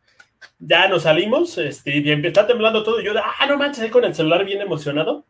Ya 0.59 0.89
nos 0.89 1.03
salimos 1.03 1.57
este, 1.59 1.97
y 1.97 2.27
está 2.27 2.47
temblando 2.47 2.83
todo. 2.83 3.01
Y 3.01 3.05
yo, 3.05 3.13
ah, 3.17 3.47
no 3.47 3.57
manches, 3.57 3.83
ahí 3.83 3.91
con 3.91 4.05
el 4.05 4.15
celular 4.15 4.45
bien 4.45 4.61
emocionado. 4.61 5.25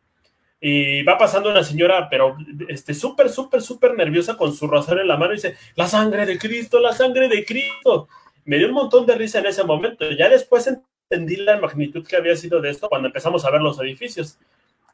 Y 0.61 1.02
va 1.02 1.18
pasando 1.18 1.50
una 1.50 1.62
señora, 1.62 2.09
pero 2.11 2.37
este, 2.68 2.95
súper, 2.95 3.28
súper, 3.28 3.62
súper 3.62 3.95
nerviosa 3.95 4.37
con 4.37 4.54
su 4.54 4.66
rosario 4.66 5.02
en 5.02 5.09
la 5.09 5.16
mano 5.16 5.33
y 5.33 5.37
dice, 5.37 5.56
la 5.76 5.87
sangre 5.87 6.26
de 6.26 6.38
Cristo, 6.38 6.80
la 6.80 6.92
sangre 6.92 7.28
de 7.28 7.45
Cristo. 7.45 8.09
Me 8.45 8.59
dio 8.59 8.68
un 8.68 8.75
montón 8.75 9.06
de 9.06 9.14
risa 9.14 9.38
en 9.38 9.47
ese 9.47 9.62
momento. 9.64 10.11
Ya 10.11 10.28
después 10.28 10.66
entendí 11.08 11.36
la 11.36 11.58
magnitud 11.58 12.04
que 12.06 12.16
había 12.16 12.34
sido 12.36 12.60
de 12.60 12.70
esto 12.70 12.88
cuando 12.88 13.08
empezamos 13.08 13.44
a 13.44 13.50
ver 13.50 13.60
los 13.60 13.80
edificios. 13.80 14.38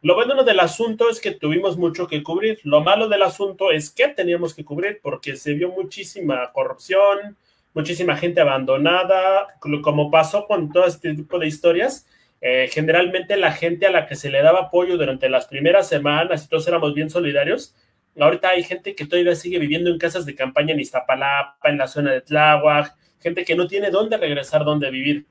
Lo 0.02 0.14
bueno 0.14 0.42
del 0.42 0.60
asunto 0.60 1.08
es 1.08 1.20
que 1.20 1.30
tuvimos 1.30 1.76
mucho 1.78 2.06
que 2.06 2.22
cubrir. 2.22 2.58
Lo 2.64 2.82
malo 2.82 3.08
del 3.08 3.22
asunto 3.22 3.70
es 3.70 3.90
que 3.90 4.08
teníamos 4.08 4.54
que 4.54 4.64
cubrir 4.64 5.00
porque 5.02 5.36
se 5.36 5.54
vio 5.54 5.70
muchísima 5.70 6.52
corrupción, 6.52 7.36
muchísima 7.72 8.16
gente 8.16 8.40
abandonada, 8.40 9.46
como 9.82 10.10
pasó 10.10 10.46
con 10.46 10.72
todo 10.72 10.86
este 10.86 11.14
tipo 11.14 11.38
de 11.38 11.46
historias. 11.46 12.06
Eh, 12.40 12.68
generalmente 12.70 13.36
la 13.36 13.52
gente 13.52 13.86
a 13.86 13.90
la 13.90 14.06
que 14.06 14.16
se 14.16 14.28
le 14.28 14.42
daba 14.42 14.62
apoyo 14.62 14.98
durante 14.98 15.28
las 15.28 15.46
primeras 15.46 15.88
semanas 15.88 16.44
y 16.44 16.48
todos 16.48 16.66
éramos 16.66 16.92
bien 16.92 17.08
solidarios, 17.08 17.76
ahorita 18.18 18.48
hay 18.48 18.64
gente 18.64 18.96
que 18.96 19.06
todavía 19.06 19.36
sigue 19.36 19.60
viviendo 19.60 19.90
en 19.90 19.98
casas 19.98 20.26
de 20.26 20.34
campaña 20.34 20.74
en 20.74 20.80
Iztapalapa, 20.80 21.70
en 21.70 21.78
la 21.78 21.86
zona 21.86 22.10
de 22.10 22.20
Tláhuac, 22.20 22.96
gente 23.20 23.44
que 23.44 23.54
no 23.54 23.68
tiene 23.68 23.90
dónde 23.90 24.16
regresar, 24.16 24.64
dónde 24.64 24.90
vivir. 24.90 25.26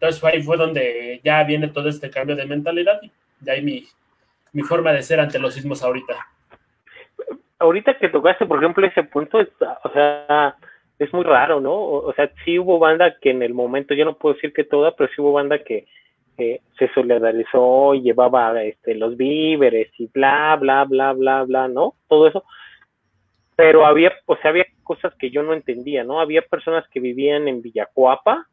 Entonces 0.00 0.24
ahí 0.24 0.42
fue 0.42 0.56
donde 0.56 1.20
ya 1.22 1.44
viene 1.44 1.68
todo 1.68 1.90
este 1.90 2.10
cambio 2.10 2.34
de 2.34 2.46
mentalidad 2.46 2.98
y 3.02 3.12
de 3.38 3.52
ahí 3.52 3.62
mi, 3.62 3.84
mi 4.54 4.62
forma 4.62 4.92
de 4.92 5.02
ser 5.02 5.20
ante 5.20 5.38
los 5.38 5.52
sismos 5.52 5.82
ahorita. 5.82 6.14
Ahorita 7.58 7.98
que 7.98 8.08
tocaste, 8.08 8.46
por 8.46 8.58
ejemplo, 8.58 8.86
ese 8.86 9.02
punto, 9.02 9.38
o 9.38 9.90
sea, 9.92 10.56
es 10.98 11.12
muy 11.12 11.24
raro, 11.24 11.60
¿no? 11.60 11.74
O, 11.74 12.14
sea, 12.14 12.32
sí 12.46 12.58
hubo 12.58 12.78
banda 12.78 13.18
que 13.20 13.30
en 13.30 13.42
el 13.42 13.52
momento, 13.52 13.92
yo 13.92 14.06
no 14.06 14.16
puedo 14.16 14.36
decir 14.36 14.54
que 14.54 14.64
toda, 14.64 14.96
pero 14.96 15.10
sí 15.14 15.20
hubo 15.20 15.32
banda 15.32 15.58
que 15.58 15.86
se 16.38 16.88
solidarizó 16.94 17.94
y 17.94 18.00
llevaba 18.00 18.62
este, 18.62 18.94
los 18.94 19.18
víveres 19.18 19.90
y 19.98 20.06
bla, 20.06 20.56
bla, 20.58 20.84
bla, 20.84 21.12
bla, 21.12 21.42
bla, 21.42 21.68
¿no? 21.68 21.92
Todo 22.08 22.26
eso. 22.26 22.44
Pero 23.54 23.84
había, 23.84 24.14
o 24.24 24.34
sea, 24.36 24.48
había 24.48 24.64
cosas 24.82 25.12
que 25.16 25.30
yo 25.30 25.42
no 25.42 25.52
entendía, 25.52 26.04
¿no? 26.04 26.20
Había 26.20 26.40
personas 26.40 26.88
que 26.88 27.00
vivían 27.00 27.46
en 27.48 27.60
Villacuapa 27.60 28.46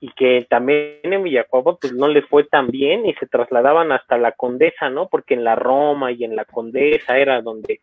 y 0.00 0.12
que 0.12 0.46
también 0.48 1.00
en 1.02 1.22
Villacuapa 1.22 1.76
pues 1.80 1.92
no 1.92 2.08
les 2.08 2.24
fue 2.26 2.44
tan 2.44 2.68
bien 2.68 3.06
y 3.06 3.14
se 3.14 3.26
trasladaban 3.26 3.92
hasta 3.92 4.18
la 4.18 4.32
Condesa, 4.32 4.90
¿no? 4.90 5.08
Porque 5.08 5.34
en 5.34 5.44
la 5.44 5.54
Roma 5.54 6.12
y 6.12 6.24
en 6.24 6.36
la 6.36 6.44
Condesa 6.44 7.18
era 7.18 7.40
donde 7.40 7.80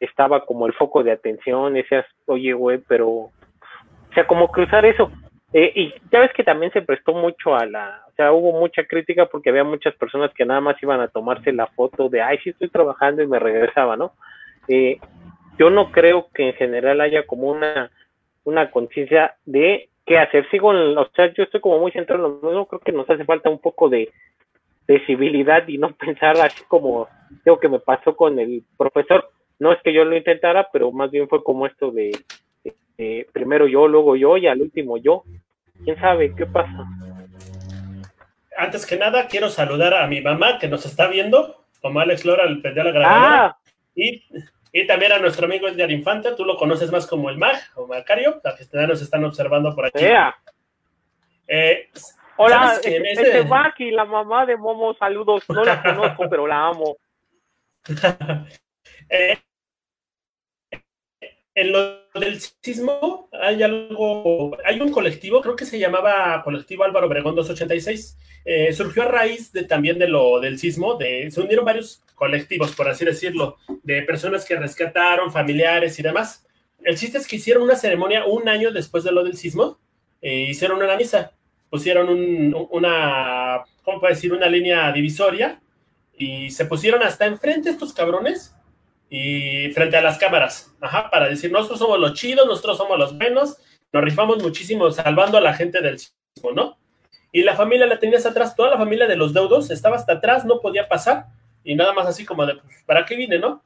estaba 0.00 0.46
como 0.46 0.66
el 0.66 0.72
foco 0.72 1.02
de 1.02 1.12
atención, 1.12 1.74
decías, 1.74 2.06
oye, 2.26 2.54
güey, 2.54 2.78
pero, 2.88 3.08
o 3.08 3.32
sea, 4.14 4.26
como 4.26 4.48
cruzar 4.48 4.86
eso. 4.86 5.10
Eh, 5.52 5.72
y 5.74 5.94
ya 6.10 6.20
ves 6.20 6.32
que 6.32 6.44
también 6.44 6.72
se 6.72 6.80
prestó 6.80 7.12
mucho 7.12 7.54
a 7.56 7.66
la, 7.66 8.04
o 8.08 8.12
sea, 8.12 8.32
hubo 8.32 8.58
mucha 8.58 8.84
crítica 8.84 9.26
porque 9.26 9.50
había 9.50 9.64
muchas 9.64 9.94
personas 9.96 10.32
que 10.32 10.46
nada 10.46 10.60
más 10.60 10.80
iban 10.82 11.00
a 11.00 11.08
tomarse 11.08 11.52
la 11.52 11.66
foto 11.66 12.08
de, 12.08 12.22
ay, 12.22 12.38
sí 12.38 12.50
estoy 12.50 12.68
trabajando 12.68 13.22
y 13.22 13.26
me 13.26 13.38
regresaba, 13.38 13.96
¿no? 13.96 14.12
Eh, 14.68 14.98
yo 15.58 15.68
no 15.68 15.90
creo 15.90 16.28
que 16.32 16.48
en 16.48 16.54
general 16.54 17.00
haya 17.00 17.26
como 17.26 17.48
una, 17.48 17.90
una 18.44 18.70
conciencia 18.70 19.34
de 19.44 19.90
qué 20.10 20.18
hacer. 20.18 20.50
Sigo, 20.50 20.74
en, 20.74 20.98
o 20.98 21.08
sea, 21.14 21.32
yo 21.32 21.44
estoy 21.44 21.60
como 21.60 21.78
muy 21.78 21.92
centrado 21.92 22.26
en 22.26 22.32
lo 22.32 22.48
mismo, 22.48 22.66
creo 22.66 22.80
que 22.80 22.90
nos 22.90 23.08
hace 23.08 23.24
falta 23.24 23.48
un 23.48 23.60
poco 23.60 23.88
de, 23.88 24.10
de 24.88 25.06
civilidad 25.06 25.68
y 25.68 25.78
no 25.78 25.92
pensar 25.96 26.36
así 26.40 26.64
como 26.66 27.06
creo 27.44 27.60
que 27.60 27.68
me 27.68 27.78
pasó 27.78 28.16
con 28.16 28.40
el 28.40 28.64
profesor 28.76 29.30
no 29.60 29.72
es 29.72 29.78
que 29.84 29.92
yo 29.92 30.04
lo 30.04 30.16
intentara, 30.16 30.68
pero 30.72 30.90
más 30.90 31.12
bien 31.12 31.28
fue 31.28 31.44
como 31.44 31.66
esto 31.66 31.92
de, 31.92 32.10
primero 33.32 33.68
yo, 33.68 33.86
luego 33.86 34.16
yo 34.16 34.36
y 34.36 34.46
al 34.48 34.60
último 34.62 34.96
yo. 34.96 35.22
¿Quién 35.84 36.00
sabe 36.00 36.34
qué 36.34 36.46
pasa? 36.46 36.86
Antes 38.56 38.86
que 38.86 38.96
nada, 38.96 39.28
quiero 39.28 39.50
saludar 39.50 39.94
a 39.94 40.06
mi 40.06 40.22
mamá 40.22 40.58
que 40.58 40.66
nos 40.66 40.86
está 40.86 41.08
viendo, 41.08 41.66
como 41.82 42.00
Alex 42.00 42.24
Lora, 42.24 42.44
el 42.44 42.62
de 42.62 42.74
la 42.74 42.90
grabadora. 42.90 43.46
Ah. 43.46 43.58
Y, 43.94 44.24
también 44.86 45.12
a 45.12 45.18
nuestro 45.18 45.46
amigo 45.46 45.68
Edgar 45.68 45.90
Infante, 45.90 46.32
tú 46.36 46.44
lo 46.44 46.56
conoces 46.56 46.90
más 46.90 47.06
como 47.06 47.28
el 47.30 47.38
Mag 47.38 47.56
o 47.74 47.86
Macario, 47.86 48.40
la 48.44 48.56
que 48.56 48.64
nos 48.86 49.02
están 49.02 49.24
observando 49.24 49.74
por 49.74 49.86
aquí. 49.86 50.04
Eh, 51.48 51.88
Hola, 52.36 52.80
este 52.82 53.44
Mag 53.44 53.74
y 53.78 53.90
la 53.90 54.04
mamá 54.04 54.46
de 54.46 54.56
Momo, 54.56 54.94
saludos. 54.94 55.44
No 55.48 55.64
la 55.64 55.82
conozco, 55.82 56.28
pero 56.30 56.46
la 56.46 56.68
amo. 56.68 56.96
eh, 59.08 59.38
en 61.54 61.72
lo 61.72 62.08
del 62.14 62.40
sismo 62.40 63.28
hay 63.32 63.62
algo, 63.62 64.56
hay 64.64 64.80
un 64.80 64.92
colectivo, 64.92 65.40
creo 65.40 65.56
que 65.56 65.66
se 65.66 65.78
llamaba 65.78 66.42
Colectivo 66.42 66.84
Álvaro 66.84 67.06
Obregón 67.06 67.34
286, 67.34 68.18
eh, 68.44 68.72
surgió 68.72 69.02
a 69.02 69.06
raíz 69.06 69.52
de 69.52 69.64
también 69.64 69.98
de 69.98 70.08
lo 70.08 70.40
del 70.40 70.58
sismo, 70.58 70.94
de, 70.94 71.30
se 71.30 71.40
unieron 71.40 71.64
varios 71.64 72.02
colectivos, 72.20 72.72
por 72.72 72.86
así 72.86 73.06
decirlo, 73.06 73.56
de 73.82 74.02
personas 74.02 74.44
que 74.44 74.54
rescataron, 74.54 75.32
familiares 75.32 75.98
y 75.98 76.02
demás. 76.02 76.46
El 76.84 76.98
chiste 76.98 77.16
es 77.16 77.26
que 77.26 77.36
hicieron 77.36 77.62
una 77.62 77.76
ceremonia 77.76 78.26
un 78.26 78.46
año 78.46 78.70
después 78.72 79.04
de 79.04 79.10
lo 79.10 79.24
del 79.24 79.38
sismo, 79.38 79.78
eh, 80.20 80.42
hicieron 80.50 80.82
una 80.82 80.96
misa, 80.96 81.32
pusieron 81.70 82.10
una, 82.70 83.64
¿cómo 83.82 84.00
puedo 84.00 84.12
decir? 84.12 84.34
Una 84.34 84.48
línea 84.48 84.92
divisoria 84.92 85.62
y 86.14 86.50
se 86.50 86.66
pusieron 86.66 87.02
hasta 87.02 87.24
enfrente 87.24 87.70
estos 87.70 87.94
cabrones 87.94 88.54
y 89.08 89.70
frente 89.70 89.96
a 89.96 90.02
las 90.02 90.18
cámaras, 90.18 90.76
ajá, 90.78 91.08
para 91.10 91.26
decir, 91.26 91.50
nosotros 91.50 91.78
somos 91.78 91.98
los 91.98 92.12
chidos, 92.12 92.46
nosotros 92.46 92.76
somos 92.76 92.98
los 92.98 93.16
buenos, 93.16 93.56
nos 93.94 94.04
rifamos 94.04 94.42
muchísimo 94.42 94.90
salvando 94.90 95.38
a 95.38 95.40
la 95.40 95.54
gente 95.54 95.80
del 95.80 95.98
sismo, 95.98 96.52
¿no? 96.54 96.76
Y 97.32 97.44
la 97.44 97.56
familia 97.56 97.86
la 97.86 97.98
tenías 97.98 98.26
atrás, 98.26 98.54
toda 98.54 98.68
la 98.68 98.76
familia 98.76 99.06
de 99.06 99.16
los 99.16 99.32
deudos 99.32 99.70
estaba 99.70 99.96
hasta 99.96 100.14
atrás, 100.14 100.44
no 100.44 100.60
podía 100.60 100.86
pasar, 100.86 101.28
y 101.64 101.74
nada 101.74 101.92
más 101.92 102.06
así 102.06 102.24
como 102.24 102.46
de, 102.46 102.56
pues, 102.56 102.82
¿para 102.86 103.04
qué 103.04 103.16
vine, 103.16 103.38
no? 103.38 103.62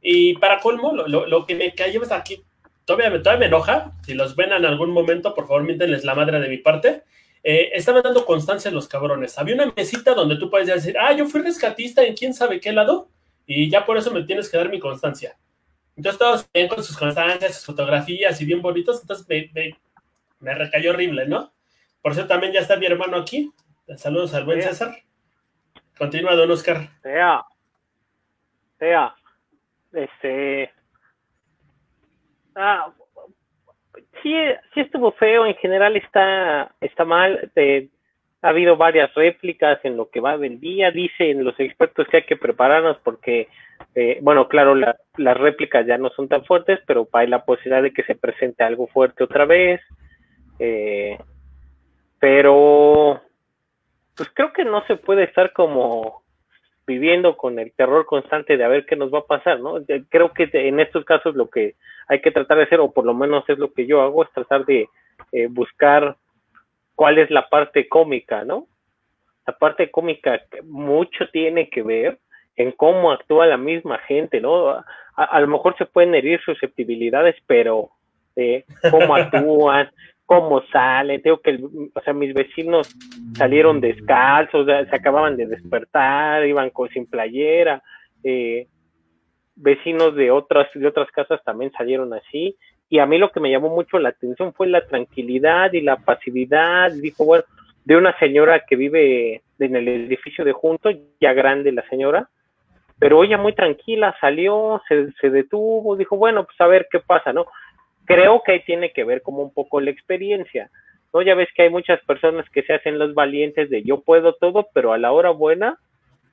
Y 0.00 0.34
para 0.38 0.60
colmo, 0.60 0.92
lo, 0.92 1.46
que 1.46 1.54
me 1.54 1.74
cayó 1.74 2.02
es 2.02 2.12
aquí, 2.12 2.42
todavía, 2.84 3.10
todavía 3.22 3.40
me 3.40 3.46
enoja, 3.46 3.92
si 4.04 4.14
los 4.14 4.36
ven 4.36 4.52
en 4.52 4.64
algún 4.64 4.90
momento, 4.90 5.34
por 5.34 5.46
favor, 5.46 5.64
mítenles 5.64 6.04
la 6.04 6.14
madre 6.14 6.38
de 6.40 6.48
mi 6.48 6.58
parte, 6.58 7.02
eh, 7.42 7.70
estaban 7.74 8.02
dando 8.02 8.24
constancia 8.24 8.70
los 8.70 8.88
cabrones. 8.88 9.38
Había 9.38 9.54
una 9.54 9.72
mesita 9.76 10.14
donde 10.14 10.36
tú 10.36 10.50
puedes 10.50 10.66
decir, 10.66 10.96
ah, 10.98 11.12
yo 11.12 11.26
fui 11.26 11.40
rescatista 11.42 12.04
en 12.04 12.14
quién 12.14 12.34
sabe 12.34 12.60
qué 12.60 12.72
lado, 12.72 13.08
y 13.46 13.70
ya 13.70 13.86
por 13.86 13.96
eso 13.96 14.10
me 14.10 14.24
tienes 14.24 14.48
que 14.48 14.56
dar 14.56 14.68
mi 14.68 14.80
constancia. 14.80 15.36
Entonces 15.96 16.18
todos 16.18 16.46
ven 16.52 16.68
con 16.68 16.82
sus 16.82 16.96
constancias, 16.96 17.54
sus 17.54 17.64
fotografías 17.64 18.40
y 18.40 18.44
bien 18.44 18.60
bonitos, 18.60 19.00
entonces 19.00 19.26
me, 19.28 19.76
me, 20.40 20.54
recayó 20.54 20.90
horrible, 20.90 21.26
¿no? 21.26 21.52
Por 22.02 22.12
eso 22.12 22.26
también 22.26 22.52
ya 22.52 22.60
está 22.60 22.76
mi 22.76 22.86
hermano 22.86 23.16
aquí. 23.16 23.50
Saludos 23.96 24.34
al 24.34 24.44
buen 24.44 24.60
César. 24.60 24.96
Continúa, 25.98 26.34
don 26.34 26.50
Oscar. 26.50 26.88
Sea, 27.02 27.42
sea, 28.78 29.14
este... 29.92 30.70
Ah, 32.54 32.92
sí, 34.22 34.34
sí 34.74 34.80
estuvo 34.80 35.12
feo, 35.12 35.46
en 35.46 35.54
general 35.56 35.96
está, 35.96 36.74
está 36.80 37.04
mal. 37.04 37.50
Ha 38.42 38.48
habido 38.48 38.76
varias 38.76 39.12
réplicas 39.14 39.78
en 39.84 39.96
lo 39.96 40.10
que 40.10 40.20
va 40.20 40.38
del 40.38 40.60
día. 40.60 40.90
Dicen 40.90 41.44
los 41.44 41.58
expertos 41.58 42.06
que 42.08 42.18
hay 42.18 42.22
que 42.24 42.36
prepararnos 42.36 42.98
porque, 43.02 43.48
eh, 43.94 44.18
bueno, 44.22 44.48
claro, 44.48 44.74
las 44.74 45.36
réplicas 45.36 45.86
ya 45.86 45.98
no 45.98 46.10
son 46.10 46.28
tan 46.28 46.44
fuertes, 46.44 46.80
pero 46.86 47.08
hay 47.12 47.26
la 47.26 47.44
posibilidad 47.44 47.82
de 47.82 47.92
que 47.92 48.04
se 48.04 48.14
presente 48.14 48.64
algo 48.64 48.86
fuerte 48.86 49.24
otra 49.24 49.44
vez. 49.44 49.80
Eh, 50.58 51.18
pero, 52.18 53.20
pues 54.16 54.30
creo 54.32 54.52
que 54.52 54.64
no 54.64 54.84
se 54.86 54.96
puede 54.96 55.24
estar 55.24 55.52
como 55.52 56.22
viviendo 56.86 57.36
con 57.36 57.58
el 57.58 57.72
terror 57.72 58.06
constante 58.06 58.56
de 58.56 58.64
a 58.64 58.68
ver 58.68 58.86
qué 58.86 58.96
nos 58.96 59.12
va 59.12 59.20
a 59.20 59.26
pasar, 59.26 59.60
¿no? 59.60 59.74
Creo 60.08 60.32
que 60.32 60.48
en 60.52 60.78
estos 60.78 61.04
casos 61.04 61.34
lo 61.34 61.50
que 61.50 61.74
hay 62.08 62.20
que 62.20 62.30
tratar 62.30 62.58
de 62.58 62.64
hacer, 62.64 62.80
o 62.80 62.92
por 62.92 63.04
lo 63.04 63.12
menos 63.12 63.44
es 63.48 63.58
lo 63.58 63.72
que 63.72 63.86
yo 63.86 64.00
hago, 64.00 64.22
es 64.22 64.30
tratar 64.32 64.64
de 64.64 64.88
eh, 65.32 65.48
buscar 65.50 66.16
cuál 66.94 67.18
es 67.18 67.30
la 67.30 67.48
parte 67.48 67.88
cómica, 67.88 68.44
¿no? 68.44 68.68
La 69.46 69.56
parte 69.56 69.90
cómica 69.90 70.40
mucho 70.64 71.28
tiene 71.30 71.68
que 71.68 71.82
ver 71.82 72.18
en 72.56 72.72
cómo 72.72 73.12
actúa 73.12 73.46
la 73.46 73.56
misma 73.56 73.98
gente, 73.98 74.40
¿no? 74.40 74.82
A, 75.16 75.40
lo 75.40 75.48
mejor 75.48 75.76
se 75.76 75.86
pueden 75.86 76.14
herir 76.14 76.40
susceptibilidades, 76.42 77.36
pero 77.46 77.90
eh, 78.36 78.64
cómo 78.90 79.14
actúan, 79.16 79.90
cómo 80.26 80.62
salen. 80.72 81.22
Tengo 81.22 81.40
que, 81.40 81.58
o 81.94 82.00
sea, 82.02 82.12
mis 82.12 82.34
vecinos 82.34 82.94
salieron 83.36 83.80
descalzos, 83.80 84.66
se 84.66 84.96
acababan 84.96 85.36
de 85.36 85.46
despertar, 85.46 86.46
iban 86.46 86.70
con, 86.70 86.88
sin 86.90 87.06
playera. 87.06 87.82
Eh, 88.22 88.66
vecinos 89.54 90.14
de 90.14 90.30
otras 90.30 90.68
de 90.74 90.86
otras 90.86 91.10
casas 91.10 91.42
también 91.42 91.72
salieron 91.72 92.12
así 92.12 92.56
y 92.88 92.98
a 92.98 93.06
mí 93.06 93.18
lo 93.18 93.32
que 93.32 93.40
me 93.40 93.50
llamó 93.50 93.68
mucho 93.68 93.98
la 93.98 94.10
atención 94.10 94.52
fue 94.52 94.68
la 94.68 94.86
tranquilidad 94.86 95.72
y 95.72 95.80
la 95.80 95.96
pasividad, 95.96 96.92
dijo, 96.92 97.24
bueno, 97.24 97.44
de 97.84 97.96
una 97.96 98.16
señora 98.18 98.64
que 98.68 98.76
vive 98.76 99.42
en 99.58 99.76
el 99.76 99.88
edificio 99.88 100.44
de 100.44 100.52
junto, 100.52 100.90
ya 101.20 101.32
grande 101.32 101.72
la 101.72 101.88
señora, 101.88 102.28
pero 102.98 103.24
ella 103.24 103.38
muy 103.38 103.54
tranquila 103.54 104.14
salió, 104.20 104.82
se, 104.88 105.12
se 105.20 105.30
detuvo, 105.30 105.96
dijo, 105.96 106.16
bueno, 106.16 106.44
pues 106.44 106.60
a 106.60 106.66
ver 106.66 106.88
qué 106.90 107.00
pasa, 107.00 107.32
¿no? 107.32 107.46
Creo 108.06 108.42
que 108.44 108.52
ahí 108.52 108.60
tiene 108.64 108.92
que 108.92 109.04
ver 109.04 109.22
como 109.22 109.42
un 109.42 109.52
poco 109.52 109.80
la 109.80 109.90
experiencia, 109.90 110.70
¿no? 111.12 111.22
Ya 111.22 111.34
ves 111.34 111.48
que 111.54 111.62
hay 111.62 111.70
muchas 111.70 112.00
personas 112.04 112.48
que 112.50 112.62
se 112.62 112.74
hacen 112.74 112.98
los 112.98 113.14
valientes 113.14 113.68
de 113.70 113.82
yo 113.82 114.00
puedo 114.00 114.34
todo, 114.34 114.68
pero 114.72 114.92
a 114.92 114.98
la 114.98 115.12
hora 115.12 115.30
buena 115.30 115.78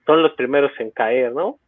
son 0.06 0.22
los 0.22 0.34
primeros 0.34 0.72
en 0.80 0.92
caer, 0.92 1.34
¿no? 1.34 1.60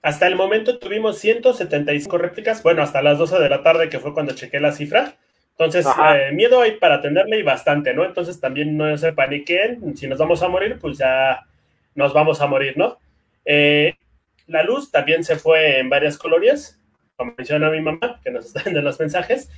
Hasta 0.00 0.26
el 0.26 0.36
momento 0.36 0.78
tuvimos 0.78 1.18
175 1.18 2.18
réplicas, 2.18 2.62
bueno, 2.62 2.82
hasta 2.82 3.02
las 3.02 3.18
12 3.18 3.38
de 3.40 3.48
la 3.48 3.62
tarde, 3.62 3.88
que 3.88 3.98
fue 3.98 4.14
cuando 4.14 4.34
chequé 4.34 4.60
la 4.60 4.72
cifra. 4.72 5.14
Entonces, 5.58 5.86
eh, 5.86 6.30
miedo 6.32 6.60
hay 6.60 6.76
para 6.76 6.96
atenderle 6.96 7.40
y 7.40 7.42
bastante, 7.42 7.92
¿no? 7.92 8.04
Entonces 8.04 8.40
también 8.40 8.76
no 8.76 8.96
se 8.96 9.12
paniquen, 9.12 9.96
si 9.96 10.06
nos 10.06 10.18
vamos 10.18 10.40
a 10.42 10.48
morir, 10.48 10.78
pues 10.80 10.98
ya 10.98 11.44
nos 11.96 12.12
vamos 12.12 12.40
a 12.40 12.46
morir, 12.46 12.78
¿no? 12.78 12.96
Eh, 13.44 13.96
la 14.46 14.62
luz 14.62 14.92
también 14.92 15.24
se 15.24 15.36
fue 15.36 15.80
en 15.80 15.88
varias 15.88 16.16
colonias. 16.16 16.77
Como 17.18 17.34
menciona 17.36 17.68
mi 17.68 17.80
mamá, 17.82 18.20
que 18.22 18.30
nos 18.30 18.46
está 18.46 18.62
viendo 18.62 18.80
los 18.80 18.98
mensajes. 18.98 19.50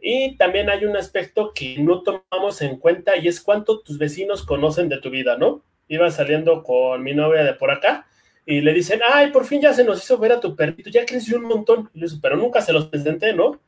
Y 0.00 0.36
también 0.36 0.68
hay 0.68 0.84
un 0.84 0.96
aspecto 0.96 1.52
que 1.54 1.78
no 1.78 2.02
tomamos 2.02 2.60
en 2.62 2.78
cuenta 2.78 3.16
y 3.16 3.28
es 3.28 3.40
cuánto 3.40 3.80
tus 3.80 3.98
vecinos 3.98 4.44
conocen 4.44 4.88
de 4.88 4.98
tu 4.98 5.10
vida, 5.10 5.38
¿no? 5.38 5.62
Iba 5.88 6.10
saliendo 6.10 6.62
con 6.62 7.02
mi 7.02 7.14
novia 7.14 7.44
de 7.44 7.54
por 7.54 7.70
acá 7.70 8.06
y 8.44 8.60
le 8.60 8.74
dicen, 8.74 9.00
ay, 9.06 9.30
por 9.30 9.46
fin 9.46 9.60
ya 9.62 9.72
se 9.72 9.84
nos 9.84 10.02
hizo 10.02 10.18
ver 10.18 10.32
a 10.32 10.40
tu 10.40 10.56
perrito, 10.56 10.90
ya 10.90 11.06
creció 11.06 11.38
un 11.38 11.44
montón. 11.44 11.90
Pero 12.20 12.36
nunca 12.36 12.60
se 12.60 12.72
los 12.72 12.86
presenté, 12.86 13.32
¿no? 13.32 13.60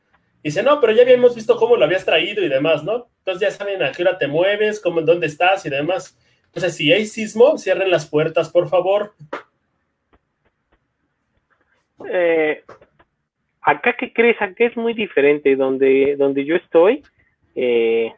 Dice, 0.43 0.61
no, 0.61 0.79
pero 0.79 0.93
ya 0.93 1.01
habíamos 1.01 1.33
visto 1.35 1.57
cómo 1.57 1.75
lo 1.75 1.85
habías 1.85 2.05
traído 2.05 2.43
y 2.43 2.49
demás, 2.49 2.83
¿no? 2.83 3.07
Entonces 3.19 3.41
ya 3.41 3.51
saben 3.51 3.81
a 3.81 3.91
qué 3.91 4.03
hora 4.03 4.17
te 4.17 4.27
mueves, 4.27 4.79
cómo, 4.79 5.01
dónde 5.01 5.27
estás 5.27 5.65
y 5.65 5.69
demás. 5.69 6.17
Entonces, 6.45 6.75
si 6.75 6.91
hay 6.91 7.05
sismo, 7.05 7.57
cierren 7.57 7.89
las 7.89 8.05
puertas, 8.05 8.49
por 8.49 8.69
favor. 8.69 9.13
Eh, 12.11 12.63
acá, 13.67 13.93
¿qué 13.93 14.13
crees? 14.13 14.41
Acá 14.41 14.65
es 14.65 14.75
muy 14.77 14.93
diferente. 14.93 15.55
Donde, 15.55 16.15
donde 16.17 16.45
yo 16.45 16.55
estoy, 16.55 17.03
eh, 17.55 18.11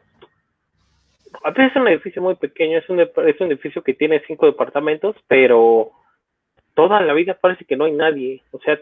a 1.42 1.50
veces 1.50 1.72
es 1.72 1.76
un 1.76 1.88
edificio 1.88 2.22
muy 2.22 2.36
pequeño, 2.36 2.78
es 2.78 2.88
un, 2.88 3.00
es 3.00 3.40
un 3.40 3.48
edificio 3.48 3.82
que 3.82 3.94
tiene 3.94 4.22
cinco 4.26 4.46
departamentos, 4.46 5.16
pero 5.26 5.90
toda 6.74 7.00
la 7.00 7.12
vida 7.14 7.34
parece 7.34 7.64
que 7.64 7.76
no 7.76 7.84
hay 7.84 7.92
nadie. 7.92 8.42
O 8.52 8.60
sea, 8.60 8.78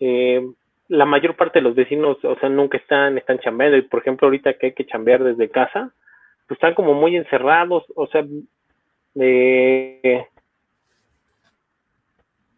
eh, 0.00 0.44
la 0.88 1.04
mayor 1.04 1.36
parte 1.36 1.60
de 1.60 1.62
los 1.62 1.76
vecinos, 1.76 2.18
o 2.24 2.36
sea, 2.36 2.48
nunca 2.48 2.76
están, 2.76 3.16
están 3.16 3.38
chambeando. 3.38 3.76
Y 3.76 3.82
por 3.82 4.00
ejemplo, 4.00 4.26
ahorita 4.26 4.54
que 4.54 4.66
hay 4.66 4.72
que 4.72 4.86
chambear 4.86 5.22
desde 5.22 5.50
casa, 5.50 5.92
pues 6.48 6.56
están 6.56 6.74
como 6.74 6.94
muy 6.94 7.14
encerrados. 7.16 7.84
O 7.94 8.08
sea, 8.08 8.24
eh, 9.14 10.26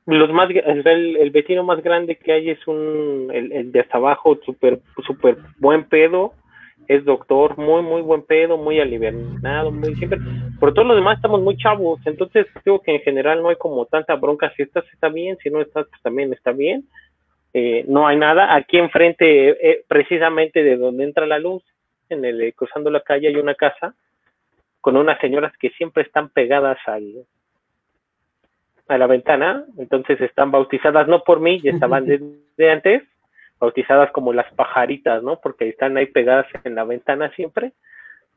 los 0.06 0.32
más 0.32 0.50
el, 0.50 1.30
vecino 1.30 1.62
más 1.62 1.82
grande 1.82 2.16
que 2.16 2.32
hay 2.32 2.50
es 2.50 2.66
un 2.66 3.30
el, 3.32 3.70
de 3.70 3.80
hasta 3.80 3.98
abajo 3.98 4.38
súper 4.44 4.80
super 5.06 5.36
buen 5.58 5.84
pedo 5.84 6.32
es 6.88 7.04
doctor 7.04 7.56
muy 7.56 7.82
muy 7.82 8.02
buen 8.02 8.22
pedo 8.22 8.56
muy 8.56 8.80
aliviado 8.80 9.70
muy 9.70 9.94
siempre 9.96 10.18
por 10.58 10.74
todos 10.74 10.88
los 10.88 10.96
demás 10.96 11.16
estamos 11.16 11.40
muy 11.40 11.56
chavos 11.56 12.00
entonces 12.04 12.46
creo 12.64 12.80
que 12.80 12.96
en 12.96 13.00
general 13.02 13.42
no 13.42 13.50
hay 13.50 13.56
como 13.56 13.86
tanta 13.86 14.16
bronca 14.16 14.52
si 14.56 14.62
estás 14.62 14.84
está 14.92 15.08
bien 15.08 15.36
si 15.42 15.50
no 15.50 15.60
estás 15.60 15.86
pues 15.88 16.02
también 16.02 16.32
está 16.32 16.50
bien 16.50 16.84
eh, 17.54 17.84
no 17.86 18.06
hay 18.08 18.16
nada 18.16 18.56
aquí 18.56 18.78
enfrente 18.78 19.50
eh, 19.50 19.84
precisamente 19.86 20.64
de 20.64 20.76
donde 20.76 21.04
entra 21.04 21.26
la 21.26 21.38
luz 21.38 21.62
en 22.08 22.24
el 22.24 22.40
eh, 22.40 22.52
cruzando 22.54 22.90
la 22.90 23.02
calle 23.02 23.28
hay 23.28 23.36
una 23.36 23.54
casa 23.54 23.94
con 24.80 24.96
unas 24.96 25.20
señoras 25.20 25.52
que 25.58 25.70
siempre 25.70 26.02
están 26.02 26.28
pegadas 26.30 26.78
al 26.86 27.24
a 28.88 28.98
la 28.98 29.06
ventana, 29.06 29.64
entonces 29.78 30.20
están 30.20 30.50
bautizadas 30.50 31.08
no 31.08 31.22
por 31.22 31.40
mí, 31.40 31.60
ya 31.60 31.70
estaban 31.70 32.06
desde 32.06 32.70
antes, 32.70 33.02
bautizadas 33.58 34.10
como 34.12 34.32
las 34.32 34.52
pajaritas, 34.54 35.22
¿no? 35.22 35.40
Porque 35.40 35.68
están 35.68 35.96
ahí 35.96 36.06
pegadas 36.06 36.46
en 36.64 36.74
la 36.74 36.84
ventana 36.84 37.30
siempre. 37.30 37.72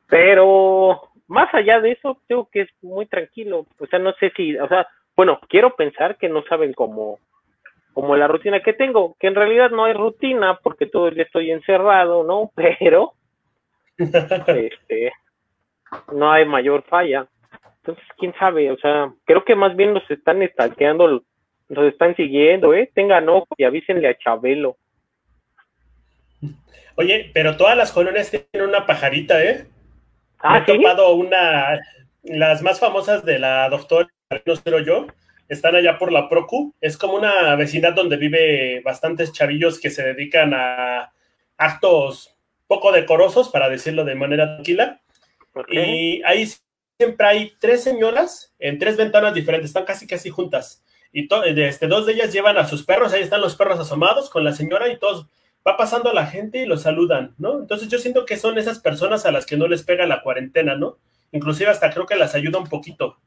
Pero 0.08 1.00
más 1.26 1.52
allá 1.52 1.80
de 1.80 1.92
eso, 1.92 2.20
creo 2.28 2.48
que 2.50 2.62
es 2.62 2.68
muy 2.82 3.06
tranquilo. 3.06 3.66
O 3.78 3.86
sea, 3.86 3.98
no 3.98 4.12
sé 4.14 4.32
si, 4.36 4.56
o 4.56 4.68
sea, 4.68 4.86
bueno, 5.16 5.40
quiero 5.48 5.74
pensar 5.74 6.16
que 6.16 6.28
no 6.28 6.44
saben 6.44 6.72
cómo, 6.72 7.18
como 7.92 8.14
la 8.16 8.28
rutina 8.28 8.60
que 8.60 8.72
tengo, 8.72 9.16
que 9.18 9.26
en 9.26 9.34
realidad 9.34 9.70
no 9.70 9.84
hay 9.84 9.94
rutina 9.94 10.60
porque 10.62 10.86
todo 10.86 11.08
el 11.08 11.14
día 11.14 11.24
estoy 11.24 11.50
encerrado, 11.50 12.22
¿no? 12.22 12.52
Pero 12.78 13.14
este, 13.98 15.12
no 16.12 16.30
hay 16.30 16.44
mayor 16.44 16.82
falla. 16.82 17.26
Entonces, 17.86 18.04
quién 18.18 18.34
sabe, 18.36 18.72
o 18.72 18.78
sea, 18.78 19.12
creo 19.24 19.44
que 19.44 19.54
más 19.54 19.76
bien 19.76 19.94
nos 19.94 20.10
están 20.10 20.42
estalqueando, 20.42 21.22
nos 21.68 21.86
están 21.86 22.16
siguiendo, 22.16 22.74
¿eh? 22.74 22.90
Tengan 22.92 23.28
ojo 23.28 23.46
y 23.56 23.62
avísenle 23.62 24.08
a 24.08 24.18
Chabelo. 24.18 24.76
Oye, 26.96 27.30
pero 27.32 27.56
todas 27.56 27.76
las 27.76 27.92
colonias 27.92 28.28
tienen 28.28 28.68
una 28.68 28.86
pajarita, 28.86 29.40
¿eh? 29.44 29.66
Ah, 30.40 30.64
Me 30.66 30.74
he 30.74 30.76
topado 30.76 31.14
una, 31.14 31.78
las 32.24 32.60
más 32.62 32.80
famosas 32.80 33.24
de 33.24 33.38
la 33.38 33.68
doctora, 33.68 34.08
no 34.44 34.56
sé 34.56 34.84
yo, 34.84 35.06
están 35.48 35.76
allá 35.76 35.96
por 35.96 36.10
la 36.10 36.28
Procu. 36.28 36.74
Es 36.80 36.98
como 36.98 37.14
una 37.14 37.54
vecindad 37.54 37.92
donde 37.92 38.16
vive 38.16 38.80
bastantes 38.84 39.32
chavillos 39.32 39.78
que 39.78 39.90
se 39.90 40.02
dedican 40.02 40.54
a 40.54 41.12
actos 41.56 42.36
poco 42.66 42.90
decorosos, 42.90 43.48
para 43.50 43.68
decirlo 43.68 44.04
de 44.04 44.16
manera 44.16 44.56
tranquila. 44.56 45.00
Y 45.68 46.20
ahí 46.24 46.48
siempre 46.98 47.26
hay 47.26 47.52
tres 47.58 47.82
señoras 47.82 48.54
en 48.58 48.78
tres 48.78 48.96
ventanas 48.96 49.34
diferentes, 49.34 49.70
están 49.70 49.84
casi 49.84 50.06
casi 50.06 50.30
juntas. 50.30 50.82
Y 51.12 51.28
este, 51.62 51.86
dos 51.86 52.06
de 52.06 52.12
ellas 52.12 52.32
llevan 52.32 52.58
a 52.58 52.66
sus 52.66 52.84
perros, 52.84 53.12
ahí 53.12 53.22
están 53.22 53.40
los 53.40 53.56
perros 53.56 53.78
asomados 53.78 54.28
con 54.28 54.44
la 54.44 54.52
señora 54.52 54.88
y 54.88 54.98
todos 54.98 55.26
va 55.66 55.76
pasando 55.76 56.12
la 56.12 56.26
gente 56.26 56.58
y 56.58 56.66
los 56.66 56.82
saludan, 56.82 57.34
¿no? 57.38 57.58
Entonces 57.58 57.88
yo 57.88 57.98
siento 57.98 58.26
que 58.26 58.36
son 58.36 58.58
esas 58.58 58.80
personas 58.80 59.24
a 59.24 59.32
las 59.32 59.46
que 59.46 59.56
no 59.56 59.66
les 59.66 59.82
pega 59.82 60.06
la 60.06 60.22
cuarentena, 60.22 60.76
¿no? 60.76 60.98
Inclusive 61.32 61.70
hasta 61.70 61.90
creo 61.90 62.06
que 62.06 62.16
las 62.16 62.34
ayuda 62.34 62.58
un 62.58 62.68
poquito. 62.68 63.18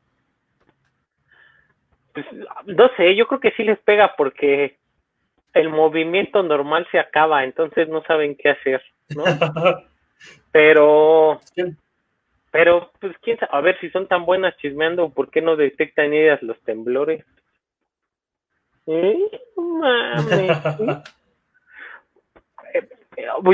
Pues, 2.14 2.26
no 2.66 2.90
sé, 2.96 3.16
yo 3.16 3.28
creo 3.28 3.40
que 3.40 3.52
sí 3.52 3.64
les 3.64 3.80
pega 3.80 4.16
porque 4.16 4.78
el 5.54 5.70
movimiento 5.70 6.44
normal 6.44 6.88
se 6.92 7.00
acaba, 7.00 7.44
entonces 7.44 7.90
no 7.90 8.04
saben 8.04 8.36
qué 8.36 8.50
hacer, 8.50 8.84
¿no? 9.10 9.24
Pero 10.52 11.40
pero, 12.52 12.92
pues, 13.00 13.16
quién 13.22 13.38
sabe, 13.38 13.52
a 13.54 13.62
ver 13.62 13.80
si 13.80 13.90
son 13.90 14.08
tan 14.08 14.26
buenas 14.26 14.58
chismeando, 14.58 15.10
¿por 15.10 15.30
qué 15.30 15.42
no 15.42 15.56
detectan 15.56 16.14
ellas 16.14 16.42
los 16.42 16.60
temblores? 16.62 17.24
¿Eh? 18.88 19.20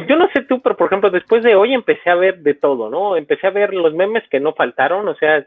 Yo 0.07 0.15
no 0.15 0.29
sé 0.31 0.41
tú, 0.43 0.61
pero 0.61 0.77
por 0.77 0.87
ejemplo, 0.87 1.09
después 1.09 1.43
de 1.43 1.55
hoy 1.55 1.73
empecé 1.73 2.09
a 2.09 2.15
ver 2.15 2.39
de 2.39 2.53
todo, 2.53 2.89
¿no? 2.89 3.17
Empecé 3.17 3.47
a 3.47 3.51
ver 3.51 3.73
los 3.73 3.93
memes 3.93 4.23
que 4.29 4.39
no 4.39 4.53
faltaron, 4.53 5.07
o 5.07 5.15
sea, 5.15 5.43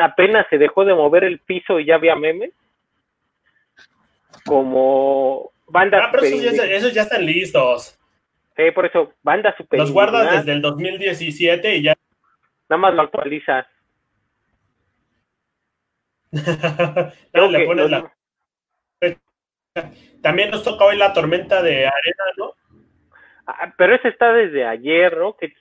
apenas 0.00 0.46
se 0.48 0.58
dejó 0.58 0.84
de 0.84 0.94
mover 0.94 1.24
el 1.24 1.38
piso 1.40 1.78
y 1.78 1.86
ya 1.86 1.96
había 1.96 2.16
memes. 2.16 2.52
Como 4.46 5.52
bandas. 5.66 6.02
Ah, 6.04 6.10
pero 6.10 6.24
esos 6.24 6.94
ya, 6.94 7.02
están 7.02 7.24
listos. 7.24 7.98
Sí, 8.56 8.70
por 8.74 8.86
eso, 8.86 9.12
bandas 9.22 9.54
super. 9.56 9.78
Los 9.78 9.92
guardas 9.92 10.38
desde 10.38 10.52
el 10.52 10.62
2017 10.62 11.76
y 11.76 11.82
ya 11.82 11.94
Nada 12.72 12.80
más 12.80 12.94
lo 12.94 13.02
actualizas. 13.02 13.66
También 20.22 20.50
nos 20.50 20.64
toca 20.64 20.86
hoy 20.86 20.96
la 20.96 21.12
tormenta 21.12 21.60
de 21.60 21.86
arena, 21.86 22.24
¿no? 22.38 22.54
Ah, 23.46 23.70
pero 23.76 23.94
ese 23.94 24.08
está 24.08 24.32
desde 24.32 24.64
ayer, 24.64 25.18
¿no? 25.18 25.36
Que, 25.36 25.52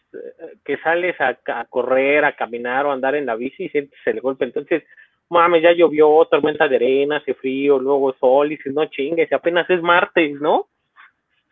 que 0.63 0.77
sales 0.77 1.17
a, 1.19 1.35
correr, 1.65 2.23
a 2.23 2.37
caminar 2.37 2.85
o 2.85 2.93
andar 2.93 3.15
en 3.15 3.25
la 3.25 3.35
bici 3.35 3.65
y 3.65 3.69
sientes 3.69 3.99
el 4.05 4.21
golpe. 4.21 4.45
Entonces, 4.45 4.83
mames, 5.27 5.63
ya 5.63 5.73
llovió, 5.73 6.25
tormenta 6.31 6.69
de 6.69 6.77
arena, 6.77 7.17
hace 7.17 7.33
frío, 7.33 7.77
luego 7.77 8.15
sol, 8.21 8.53
y 8.53 8.57
si 8.59 8.69
no 8.69 8.85
chingues, 8.85 9.33
apenas 9.33 9.69
es 9.69 9.81
martes, 9.81 10.39
¿no? 10.39 10.69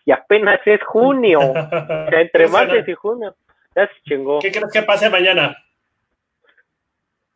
Y 0.05 0.11
apenas 0.11 0.61
es 0.63 0.81
junio. 0.83 1.39
o 1.41 2.09
sea, 2.09 2.21
entre 2.21 2.47
martes 2.47 2.87
y 2.87 2.93
junio. 2.93 3.35
¿Qué 4.41 4.51
crees 4.51 4.71
que 4.71 4.83
pase 4.83 5.09
mañana? 5.09 5.55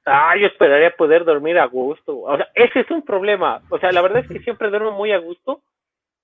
Ah, 0.06 0.36
yo 0.38 0.48
esperaría 0.48 0.96
poder 0.96 1.24
dormir 1.24 1.58
a 1.58 1.66
gusto. 1.66 2.20
O 2.20 2.36
sea, 2.36 2.50
ese 2.56 2.82
es 2.82 2.92
un 2.92 3.04
problema. 3.04 3.62
O 3.70 3.80
sea, 3.80 3.92
la 3.92 4.02
verdad 4.02 4.24
es 4.24 4.28
que 4.28 4.44
siempre 4.44 4.70
duermo 4.70 4.92
muy 4.92 5.12
a 5.12 5.18
gusto. 5.18 5.62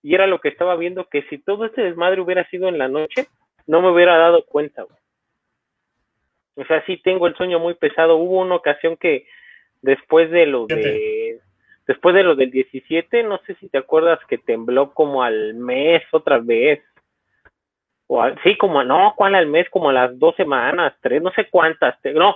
Y 0.02 0.16
era 0.16 0.28
lo 0.28 0.40
que 0.40 0.50
estaba 0.50 0.76
viendo, 0.76 1.06
que 1.06 1.24
si 1.24 1.38
todo 1.40 1.66
este 1.66 1.82
desmadre 1.82 2.22
hubiera 2.22 2.48
sido 2.50 2.68
en 2.70 2.78
la 2.78 2.88
noche, 2.88 3.28
no 3.68 3.82
me 3.82 3.92
hubiera 3.92 4.18
dado 4.18 4.46
cuenta. 4.46 4.86
O 6.56 6.66
sea, 6.66 6.84
sí 6.86 6.98
tengo 6.98 7.28
el 7.28 7.36
sueño 7.36 7.60
muy 7.60 7.74
pesado. 7.74 8.18
Hubo 8.18 8.40
una 8.40 8.56
ocasión 8.56 8.98
que 8.98 9.28
después 9.82 10.30
de 10.32 10.46
lo 10.46 10.68
de 10.68 11.40
después 11.88 12.14
de 12.14 12.24
lo 12.24 12.36
del 12.36 12.52
17, 12.52 13.24
no 13.24 13.40
sé 13.48 13.56
si 13.56 13.68
te 13.68 13.80
acuerdas 13.80 14.20
que 14.28 14.38
tembló 14.38 14.94
como 14.94 15.24
al 15.24 15.56
mes 15.56 16.04
otra 16.12 16.38
vez 16.38 16.84
o 18.12 18.26
sí, 18.44 18.58
como, 18.58 18.84
no, 18.84 19.14
¿cuál 19.16 19.36
al 19.36 19.46
mes? 19.46 19.70
Como 19.70 19.92
a 19.92 19.94
las 19.94 20.18
dos 20.18 20.36
semanas, 20.36 20.96
tres, 21.00 21.22
no 21.22 21.32
sé 21.32 21.48
cuántas, 21.50 21.96
no, 22.16 22.36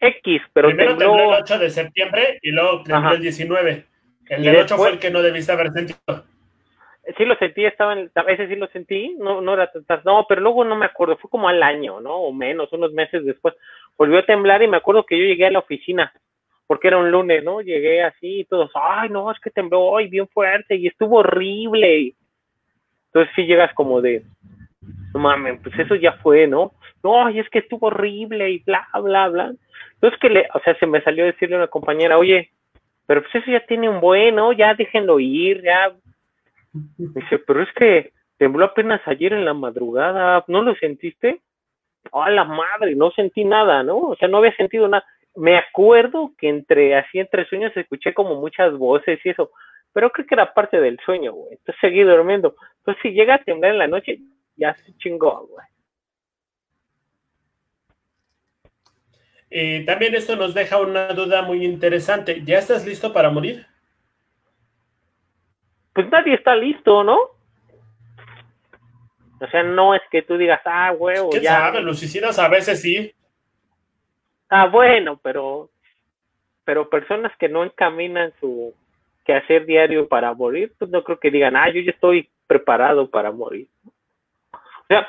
X, 0.00 0.40
pero 0.54 0.68
Primero 0.68 0.96
tembló, 0.96 1.34
el 1.34 1.42
8 1.42 1.58
de 1.58 1.70
septiembre 1.70 2.38
y 2.40 2.52
luego 2.52 2.82
tembló 2.82 3.12
el 3.12 3.20
19. 3.20 3.84
El 4.30 4.42
del 4.42 4.56
8 4.56 4.76
fue 4.76 4.90
el 4.92 4.98
que 4.98 5.10
no 5.10 5.20
debiste 5.20 5.52
haber 5.52 5.70
sentido. 5.72 5.98
Sí 7.18 7.24
lo 7.26 7.36
sentí, 7.36 7.66
estaba 7.66 7.92
en, 7.92 8.10
ese 8.28 8.48
sí 8.48 8.56
lo 8.56 8.66
sentí, 8.68 9.14
no, 9.18 9.42
no 9.42 9.52
era 9.52 9.70
no, 10.04 10.24
pero 10.26 10.40
luego 10.40 10.64
no 10.64 10.74
me 10.74 10.86
acuerdo, 10.86 11.18
fue 11.18 11.30
como 11.30 11.48
al 11.48 11.62
año, 11.62 12.00
¿no? 12.00 12.16
O 12.16 12.32
menos, 12.32 12.72
unos 12.72 12.92
meses 12.92 13.26
después. 13.26 13.54
Volvió 13.96 14.18
a 14.18 14.26
temblar 14.26 14.62
y 14.62 14.68
me 14.68 14.78
acuerdo 14.78 15.04
que 15.04 15.18
yo 15.18 15.24
llegué 15.24 15.46
a 15.46 15.50
la 15.50 15.58
oficina, 15.58 16.12
porque 16.66 16.88
era 16.88 16.96
un 16.96 17.10
lunes, 17.10 17.44
¿no? 17.44 17.60
Llegué 17.60 18.02
así 18.02 18.40
y 18.40 18.44
todos, 18.46 18.70
ay, 18.74 19.10
no, 19.10 19.30
es 19.30 19.38
que 19.38 19.50
tembló 19.50 19.82
hoy 19.82 20.08
bien 20.08 20.26
fuerte 20.28 20.76
y 20.76 20.88
estuvo 20.88 21.18
horrible. 21.18 22.14
Entonces 23.16 23.34
sí 23.34 23.46
llegas 23.46 23.72
como 23.72 24.02
de, 24.02 24.24
no 25.14 25.20
mames, 25.20 25.58
pues 25.62 25.78
eso 25.78 25.94
ya 25.94 26.12
fue, 26.22 26.46
¿no? 26.46 26.72
No, 27.02 27.30
y 27.30 27.38
es 27.38 27.48
que 27.48 27.60
estuvo 27.60 27.86
horrible 27.86 28.50
y 28.50 28.58
bla, 28.58 28.86
bla, 28.92 29.28
bla. 29.28 29.54
Entonces 29.94 30.20
que 30.20 30.28
le, 30.28 30.46
o 30.52 30.60
sea, 30.60 30.78
se 30.78 30.86
me 30.86 31.00
salió 31.00 31.24
a 31.24 31.28
decirle 31.28 31.54
a 31.54 31.60
una 31.60 31.68
compañera, 31.68 32.18
oye, 32.18 32.50
pero 33.06 33.22
pues 33.22 33.34
eso 33.36 33.50
ya 33.50 33.64
tiene 33.64 33.88
un 33.88 34.02
bueno, 34.02 34.52
ya 34.52 34.74
déjenlo 34.74 35.18
ir, 35.18 35.62
ya. 35.62 35.94
Dice, 36.98 37.38
pero 37.38 37.62
es 37.62 37.72
que 37.72 38.12
tembló 38.36 38.66
apenas 38.66 39.00
ayer 39.06 39.32
en 39.32 39.46
la 39.46 39.54
madrugada, 39.54 40.44
¿no 40.46 40.60
lo 40.60 40.74
sentiste? 40.74 41.40
A 42.12 42.28
la 42.28 42.44
madre, 42.44 42.96
no 42.96 43.12
sentí 43.12 43.46
nada, 43.46 43.82
¿no? 43.82 43.96
O 43.96 44.16
sea, 44.16 44.28
no 44.28 44.36
había 44.36 44.54
sentido 44.56 44.88
nada. 44.88 45.06
Me 45.34 45.56
acuerdo 45.56 46.32
que 46.36 46.50
entre, 46.50 46.94
así 46.96 47.18
entre 47.18 47.48
sueños 47.48 47.74
escuché 47.78 48.12
como 48.12 48.34
muchas 48.34 48.76
voces 48.76 49.18
y 49.24 49.30
eso, 49.30 49.52
pero 49.96 50.12
creo 50.12 50.26
que 50.26 50.34
era 50.34 50.52
parte 50.52 50.78
del 50.78 51.00
sueño, 51.06 51.32
güey. 51.32 51.52
Entonces 51.52 51.80
seguí 51.80 52.02
durmiendo. 52.02 52.54
Entonces 52.80 53.00
si 53.00 53.12
llega 53.12 53.36
a 53.36 53.42
temblar 53.42 53.72
en 53.72 53.78
la 53.78 53.86
noche, 53.86 54.18
ya 54.54 54.74
se 54.74 54.94
chingó, 54.98 55.46
güey. 55.46 55.66
Y 59.48 59.86
también 59.86 60.14
esto 60.14 60.36
nos 60.36 60.52
deja 60.52 60.78
una 60.78 61.08
duda 61.14 61.40
muy 61.40 61.64
interesante. 61.64 62.42
¿Ya 62.44 62.58
estás 62.58 62.84
listo 62.84 63.10
para 63.10 63.30
morir? 63.30 63.66
Pues 65.94 66.10
nadie 66.10 66.34
está 66.34 66.54
listo, 66.54 67.02
¿no? 67.02 67.16
O 69.40 69.46
sea, 69.50 69.62
no 69.62 69.94
es 69.94 70.02
que 70.10 70.20
tú 70.20 70.36
digas, 70.36 70.60
ah, 70.66 70.92
huevo, 70.92 71.30
¿Quién 71.30 71.44
ya. 71.44 71.52
sabe? 71.52 71.80
Los 71.80 72.00
suicidas 72.00 72.38
a 72.38 72.48
veces 72.50 72.82
sí. 72.82 73.14
Ah, 74.50 74.66
bueno, 74.66 75.18
pero 75.22 75.70
pero 76.66 76.90
personas 76.90 77.32
que 77.38 77.48
no 77.48 77.64
encaminan 77.64 78.34
su 78.40 78.74
quehacer 79.26 79.66
diario 79.66 80.08
para 80.08 80.32
morir, 80.32 80.72
pues 80.78 80.90
no 80.90 81.02
creo 81.02 81.18
que 81.18 81.30
digan, 81.30 81.56
ah, 81.56 81.68
yo 81.68 81.80
ya 81.80 81.90
estoy 81.90 82.30
preparado 82.46 83.10
para 83.10 83.32
morir. 83.32 83.68
O 84.52 84.86
sea, 84.88 85.06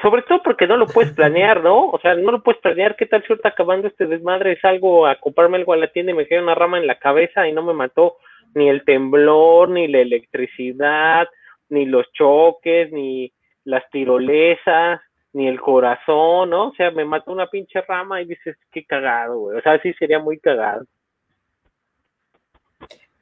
sobre 0.00 0.22
todo 0.22 0.40
porque 0.42 0.66
no 0.66 0.76
lo 0.76 0.86
puedes 0.86 1.12
planear, 1.12 1.62
¿no? 1.62 1.90
O 1.90 1.98
sea, 2.00 2.14
no 2.14 2.30
lo 2.30 2.42
puedes 2.42 2.60
planear. 2.60 2.94
¿Qué 2.96 3.06
tal 3.06 3.24
si 3.26 3.32
está 3.32 3.48
acabando 3.48 3.88
este 3.88 4.06
desmadre? 4.06 4.52
Es 4.52 4.64
algo 4.64 5.06
a 5.06 5.16
comprarme 5.16 5.56
algo 5.56 5.72
a 5.72 5.76
la 5.76 5.88
tienda 5.88 6.12
y 6.12 6.14
me 6.14 6.26
queda 6.26 6.42
una 6.42 6.54
rama 6.54 6.78
en 6.78 6.86
la 6.86 6.98
cabeza 6.98 7.48
y 7.48 7.52
no 7.52 7.62
me 7.62 7.74
mató 7.74 8.16
ni 8.54 8.68
el 8.68 8.84
temblor, 8.84 9.68
ni 9.68 9.88
la 9.88 9.98
electricidad, 9.98 11.28
ni 11.68 11.86
los 11.86 12.10
choques, 12.12 12.92
ni 12.92 13.32
las 13.64 13.88
tirolesas, 13.90 15.00
ni 15.32 15.48
el 15.48 15.60
corazón, 15.60 16.50
¿no? 16.50 16.68
O 16.68 16.74
sea, 16.74 16.90
me 16.90 17.04
mató 17.04 17.32
una 17.32 17.48
pinche 17.48 17.80
rama 17.82 18.22
y 18.22 18.26
dices, 18.26 18.56
qué 18.72 18.84
cagado, 18.84 19.38
güey. 19.38 19.58
O 19.58 19.62
sea, 19.62 19.80
sí 19.80 19.92
sería 19.94 20.18
muy 20.18 20.38
cagado. 20.38 20.84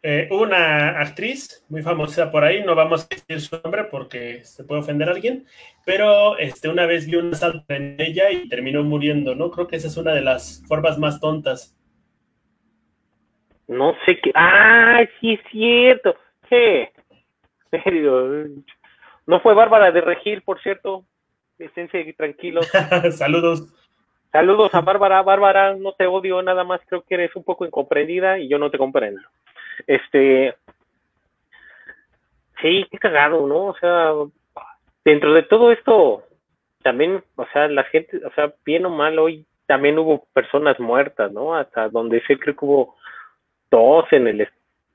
Eh, 0.02 0.28
una 0.30 1.00
actriz 1.00 1.66
muy 1.68 1.82
famosa 1.82 2.30
por 2.30 2.44
ahí, 2.44 2.62
no 2.62 2.76
vamos 2.76 3.04
a 3.04 3.08
decir 3.08 3.40
su 3.40 3.60
nombre 3.62 3.84
porque 3.84 4.44
se 4.44 4.62
puede 4.62 4.80
ofender 4.80 5.08
a 5.08 5.12
alguien, 5.12 5.44
pero 5.84 6.38
este, 6.38 6.68
una 6.68 6.86
vez 6.86 7.06
vi 7.06 7.16
un 7.16 7.32
asalto 7.32 7.64
en 7.74 7.96
ella 7.98 8.30
y 8.30 8.48
terminó 8.48 8.84
muriendo, 8.84 9.34
¿no? 9.34 9.50
Creo 9.50 9.66
que 9.66 9.76
esa 9.76 9.88
es 9.88 9.96
una 9.96 10.12
de 10.12 10.20
las 10.20 10.62
formas 10.68 10.98
más 10.98 11.20
tontas. 11.20 11.76
No 13.66 13.94
sé 14.06 14.20
qué. 14.20 14.30
¡Ah, 14.34 15.00
sí 15.20 15.34
es 15.34 15.40
cierto! 15.50 16.14
¿Qué? 16.48 16.90
serio. 17.70 18.46
No 19.26 19.40
fue 19.40 19.52
Bárbara 19.54 19.90
de 19.90 20.00
Regil, 20.00 20.42
por 20.42 20.60
cierto. 20.62 21.04
Esténse 21.58 22.14
tranquilos. 22.16 22.66
Saludos. 23.16 23.74
Saludos 24.32 24.74
a 24.74 24.80
Bárbara. 24.80 25.22
Bárbara, 25.22 25.74
no 25.74 25.92
te 25.92 26.06
odio, 26.06 26.40
nada 26.40 26.64
más 26.64 26.80
creo 26.86 27.02
que 27.02 27.14
eres 27.14 27.34
un 27.34 27.44
poco 27.44 27.66
incomprendida 27.66 28.38
y 28.38 28.48
yo 28.48 28.58
no 28.58 28.70
te 28.70 28.78
comprendo. 28.78 29.20
Este. 29.86 30.54
Sí, 32.60 32.86
qué 32.90 32.98
cagado, 32.98 33.46
¿no? 33.46 33.66
O 33.66 33.76
sea, 33.78 34.12
dentro 35.04 35.32
de 35.32 35.42
todo 35.44 35.70
esto, 35.70 36.24
también, 36.82 37.22
o 37.36 37.46
sea, 37.52 37.68
la 37.68 37.84
gente, 37.84 38.20
o 38.24 38.32
sea, 38.32 38.52
bien 38.64 38.84
o 38.86 38.90
mal, 38.90 39.18
hoy 39.18 39.46
también 39.66 39.98
hubo 39.98 40.24
personas 40.32 40.80
muertas, 40.80 41.30
¿no? 41.30 41.54
Hasta 41.54 41.88
donde 41.88 42.20
sé, 42.26 42.38
creo 42.38 42.56
que 42.56 42.64
hubo 42.64 42.96
dos 43.70 44.06
en 44.12 44.26
el 44.26 44.48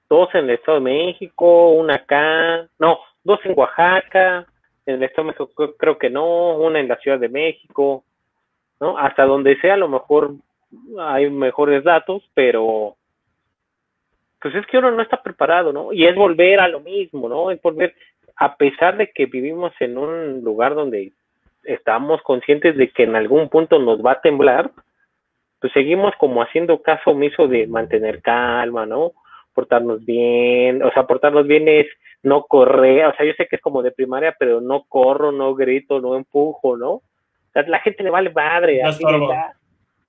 dos 0.10 0.30
en 0.34 0.46
el 0.46 0.52
Estado 0.52 0.80
de 0.80 0.84
México, 0.84 1.70
una 1.70 1.96
acá, 1.96 2.68
no, 2.80 3.00
dos 3.24 3.40
en 3.46 3.58
Oaxaca, 3.58 4.46
en 4.86 4.96
el 4.96 5.04
Estado 5.04 5.28
de 5.28 5.34
México 5.34 5.76
creo 5.78 5.98
que 5.98 6.10
no, 6.10 6.58
una 6.58 6.80
en 6.80 6.88
la 6.88 6.98
Ciudad 6.98 7.20
de 7.20 7.30
México, 7.30 8.04
¿no? 8.80 8.98
Hasta 8.98 9.26
donde 9.26 9.60
sea, 9.62 9.76
a 9.76 9.78
lo 9.78 9.88
mejor 9.88 10.36
hay 11.00 11.30
mejores 11.30 11.84
datos, 11.84 12.24
pero 12.34 12.96
pues 14.44 14.56
es 14.56 14.66
que 14.68 14.78
uno 14.78 14.92
no 14.92 15.02
está 15.02 15.24
preparado, 15.24 15.72
¿no? 15.72 15.94
Y 15.94 16.06
es 16.06 16.14
volver 16.16 16.60
a 16.60 16.68
lo 16.68 16.82
mismo, 16.82 17.30
¿no? 17.30 17.50
Es 17.50 17.62
volver, 17.62 17.96
a 18.36 18.58
pesar 18.58 18.98
de 18.98 19.10
que 19.10 19.26
vivimos 19.26 19.72
en 19.80 19.98
un 19.98 20.42
lugar 20.44 20.76
donde 20.76 21.14
estamos 21.64 22.22
conscientes 22.24 22.76
de 22.76 22.90
que 22.90 23.04
en 23.04 23.16
algún 23.16 23.48
punto 23.48 23.80
nos 23.80 24.06
va 24.06 24.12
a 24.12 24.22
temblar, 24.22 24.70
pues 25.62 25.72
seguimos 25.72 26.14
como 26.18 26.44
haciendo 26.44 26.82
caso 26.82 27.12
omiso 27.12 27.48
de 27.48 27.68
mantener 27.68 28.22
calma, 28.22 28.86
¿no? 28.86 29.14
Portarnos 29.54 30.04
bien, 30.04 30.84
o 30.84 30.92
sea, 30.92 31.08
portarnos 31.08 31.48
bien 31.48 31.70
es 31.70 31.88
no 32.22 32.44
correr, 32.44 33.06
o 33.06 33.16
sea, 33.16 33.26
yo 33.26 33.32
sé 33.38 33.48
que 33.48 33.56
es 33.56 33.62
como 33.62 33.82
de 33.82 33.92
primaria, 33.92 34.36
pero 34.38 34.60
no 34.60 34.84
corro, 34.90 35.32
no 35.32 35.56
grito, 35.56 36.02
no 36.02 36.18
empujo, 36.18 36.76
¿no? 36.76 36.92
O 36.92 37.02
sea, 37.54 37.64
la 37.66 37.80
gente 37.80 38.04
le 38.04 38.10
vale 38.10 38.30
madre, 38.30 38.84
así 38.84 39.06
de, 39.06 39.38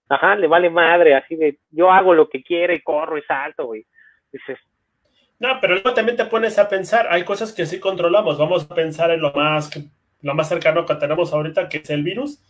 ajá, 0.08 0.34
le 0.34 0.48
vale 0.48 0.70
madre, 0.70 1.14
así 1.14 1.36
de, 1.36 1.58
yo 1.70 1.92
hago 1.92 2.14
lo 2.14 2.28
que 2.28 2.42
quiera 2.42 2.74
y 2.74 2.80
corro 2.80 3.16
y 3.16 3.22
salto, 3.22 3.66
güey. 3.66 3.86
Dices, 4.34 4.58
No, 5.38 5.60
pero 5.60 5.74
luego 5.74 5.94
también 5.94 6.16
te 6.16 6.24
pones 6.24 6.58
a 6.58 6.68
pensar, 6.68 7.06
hay 7.08 7.24
cosas 7.24 7.52
que 7.52 7.66
sí 7.66 7.78
controlamos. 7.78 8.36
Vamos 8.36 8.68
a 8.68 8.74
pensar 8.74 9.12
en 9.12 9.20
lo 9.20 9.32
más, 9.32 9.70
lo 10.22 10.34
más 10.34 10.48
cercano 10.48 10.84
que 10.84 10.96
tenemos 10.96 11.32
ahorita, 11.32 11.68
que 11.68 11.78
es 11.78 11.90
el 11.90 12.02
virus. 12.02 12.42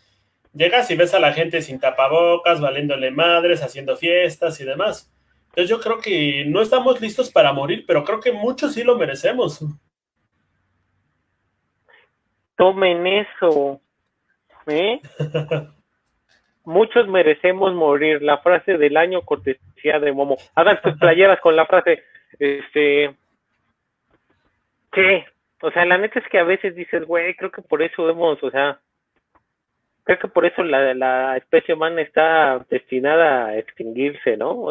Llegas 0.54 0.90
y 0.90 0.96
ves 0.96 1.12
a 1.12 1.20
la 1.20 1.34
gente 1.34 1.60
sin 1.60 1.78
tapabocas, 1.78 2.58
valiéndole 2.60 3.10
madres, 3.10 3.62
haciendo 3.62 3.96
fiestas 3.96 4.58
y 4.60 4.64
demás. 4.64 5.12
Entonces 5.48 5.68
yo 5.68 5.78
creo 5.78 6.00
que 6.00 6.46
no 6.46 6.62
estamos 6.62 7.02
listos 7.02 7.30
para 7.30 7.52
morir, 7.52 7.84
pero 7.86 8.02
creo 8.02 8.20
que 8.20 8.32
muchos 8.32 8.72
sí 8.72 8.82
lo 8.82 8.96
merecemos. 8.96 9.62
tomen 12.56 13.06
eso, 13.06 13.80
¿eh? 14.66 15.00
Muchos 16.64 17.06
merecemos 17.08 17.74
morir. 17.74 18.22
La 18.22 18.38
frase 18.38 18.78
del 18.78 18.96
año 18.96 19.20
de 19.92 20.12
Momo. 20.12 20.36
Hagan 20.54 20.80
sus 20.82 20.96
playeras 20.98 21.40
con 21.40 21.54
la 21.56 21.66
frase, 21.66 22.02
este, 22.38 23.14
¿qué? 24.92 25.26
O 25.60 25.70
sea, 25.70 25.84
la 25.84 25.98
neta 25.98 26.18
es 26.18 26.28
que 26.28 26.38
a 26.38 26.44
veces 26.44 26.74
dices, 26.74 27.04
güey, 27.06 27.34
creo 27.34 27.50
que 27.50 27.62
por 27.62 27.82
eso 27.82 28.08
hemos, 28.08 28.42
o 28.42 28.50
sea, 28.50 28.78
creo 30.04 30.18
que 30.18 30.28
por 30.28 30.46
eso 30.46 30.62
la, 30.62 30.94
la 30.94 31.36
especie 31.36 31.74
humana 31.74 32.00
está 32.00 32.64
destinada 32.70 33.46
a 33.46 33.58
extinguirse, 33.58 34.36
¿no? 34.36 34.66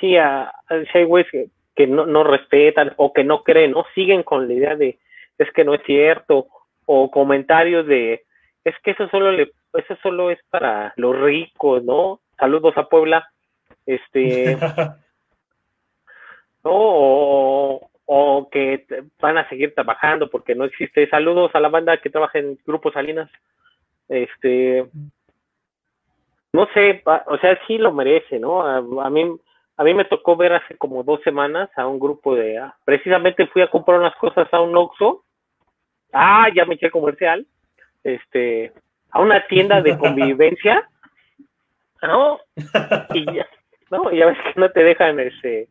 Sí, 0.00 0.16
a, 0.16 0.52
sí 0.68 0.98
hay 0.98 1.04
güeyes 1.04 1.30
que, 1.30 1.46
que 1.74 1.86
no, 1.86 2.06
no 2.06 2.24
respetan 2.24 2.92
o 2.96 3.12
que 3.12 3.24
no 3.24 3.42
creen, 3.42 3.72
¿no? 3.72 3.84
Siguen 3.94 4.22
con 4.22 4.46
la 4.46 4.54
idea 4.54 4.76
de, 4.76 4.98
es 5.38 5.50
que 5.52 5.64
no 5.64 5.74
es 5.74 5.82
cierto, 5.84 6.46
o 6.86 7.10
comentarios 7.10 7.86
de, 7.86 8.24
es 8.64 8.74
que 8.82 8.92
eso 8.92 9.08
solo 9.08 9.32
le, 9.32 9.52
eso 9.74 9.96
solo 10.02 10.30
es 10.30 10.38
para 10.50 10.92
los 10.96 11.18
ricos, 11.18 11.84
¿no? 11.84 12.20
Saludos 12.38 12.76
a 12.76 12.88
Puebla, 12.88 13.28
este, 13.88 14.56
¿no? 16.62 16.70
O, 16.70 17.90
o 18.04 18.48
que 18.50 18.84
van 19.18 19.38
a 19.38 19.48
seguir 19.48 19.74
trabajando 19.74 20.28
porque 20.28 20.54
no 20.54 20.64
existe. 20.64 21.08
Saludos 21.08 21.50
a 21.54 21.60
la 21.60 21.70
banda 21.70 21.96
que 21.96 22.10
trabaja 22.10 22.38
en 22.38 22.58
Grupo 22.66 22.92
Salinas. 22.92 23.30
Este, 24.08 24.86
no 26.52 26.68
sé, 26.74 27.02
o 27.26 27.38
sea, 27.38 27.58
sí 27.66 27.78
lo 27.78 27.92
merece, 27.92 28.38
¿no? 28.38 28.62
A, 28.62 28.76
a 28.76 29.10
mí, 29.10 29.36
a 29.76 29.84
mí 29.84 29.94
me 29.94 30.04
tocó 30.04 30.36
ver 30.36 30.52
hace 30.52 30.76
como 30.76 31.02
dos 31.02 31.22
semanas 31.22 31.70
a 31.76 31.86
un 31.86 31.98
grupo 31.98 32.34
de, 32.34 32.58
ah, 32.58 32.76
precisamente 32.84 33.46
fui 33.46 33.62
a 33.62 33.70
comprar 33.70 33.98
unas 33.98 34.16
cosas 34.16 34.48
a 34.52 34.60
un 34.60 34.76
Oxxo. 34.76 35.24
Ah, 36.12 36.48
ya 36.54 36.66
me 36.66 36.74
eché 36.74 36.90
comercial. 36.90 37.46
Este, 38.04 38.72
a 39.10 39.20
una 39.20 39.46
tienda 39.46 39.80
de 39.80 39.96
convivencia. 39.98 40.86
¿No? 42.02 42.38
Y 43.14 43.24
ya, 43.34 43.46
no, 43.90 44.10
ya 44.12 44.26
ves 44.26 44.38
que 44.44 44.60
no 44.60 44.70
te 44.70 44.84
dejan, 44.84 45.20
este, 45.20 45.68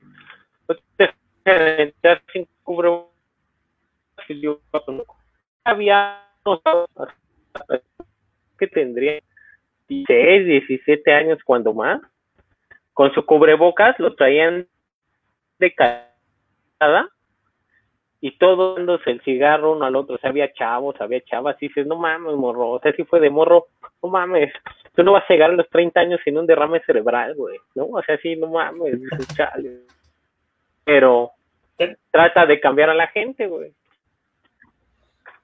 no 0.67 0.75
te 0.95 1.13
dejan 1.45 1.79
entrar 1.79 2.21
sin 2.33 2.47
cubrebocas. 2.63 3.15
Había, 5.63 6.23
que 8.57 8.67
tendría 8.67 9.19
16, 9.87 10.45
17 10.45 11.13
años 11.13 11.39
cuando 11.45 11.73
más, 11.73 12.01
con 12.93 13.13
su 13.13 13.25
cubrebocas 13.25 13.97
lo 13.99 14.15
traían 14.15 14.67
de 15.59 15.73
cada 15.73 17.09
y 18.19 18.37
todos 18.37 18.77
dándose 18.77 19.11
el 19.11 19.21
cigarro 19.21 19.73
uno 19.73 19.85
al 19.85 19.95
otro, 19.95 20.15
o 20.15 20.17
sea, 20.17 20.31
había 20.31 20.51
chavos, 20.53 20.99
había 20.99 21.21
chavas, 21.21 21.55
y 21.61 21.67
dices, 21.67 21.85
no 21.85 21.97
mames, 21.97 22.35
morro, 22.35 22.69
o 22.71 22.79
sea, 22.79 22.91
si 22.93 23.03
fue 23.03 23.19
de 23.19 23.29
morro, 23.29 23.67
no 24.01 24.09
mames, 24.09 24.51
tú 24.95 25.03
no 25.03 25.13
vas 25.13 25.23
a 25.27 25.33
llegar 25.33 25.51
a 25.51 25.55
los 25.55 25.69
30 25.69 25.99
años 25.99 26.19
sin 26.23 26.37
un 26.37 26.45
derrame 26.45 26.81
cerebral, 26.85 27.35
güey, 27.35 27.57
¿no? 27.75 27.85
O 27.85 28.03
sea, 28.03 28.17
sí, 28.19 28.35
no 28.35 28.47
mames, 28.47 28.99
chale. 29.35 29.81
Pero 30.83 31.31
trata 32.11 32.45
de 32.45 32.59
cambiar 32.59 32.89
a 32.89 32.95
la 32.95 33.07
gente, 33.07 33.47
güey. 33.47 33.73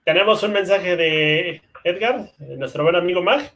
Tenemos 0.04 0.44
un 0.44 0.54
mensaje 0.54 0.96
de 0.96 1.62
Edgar, 1.84 2.26
nuestro 2.40 2.84
buen 2.84 2.96
amigo 2.96 3.22
Mag. 3.22 3.52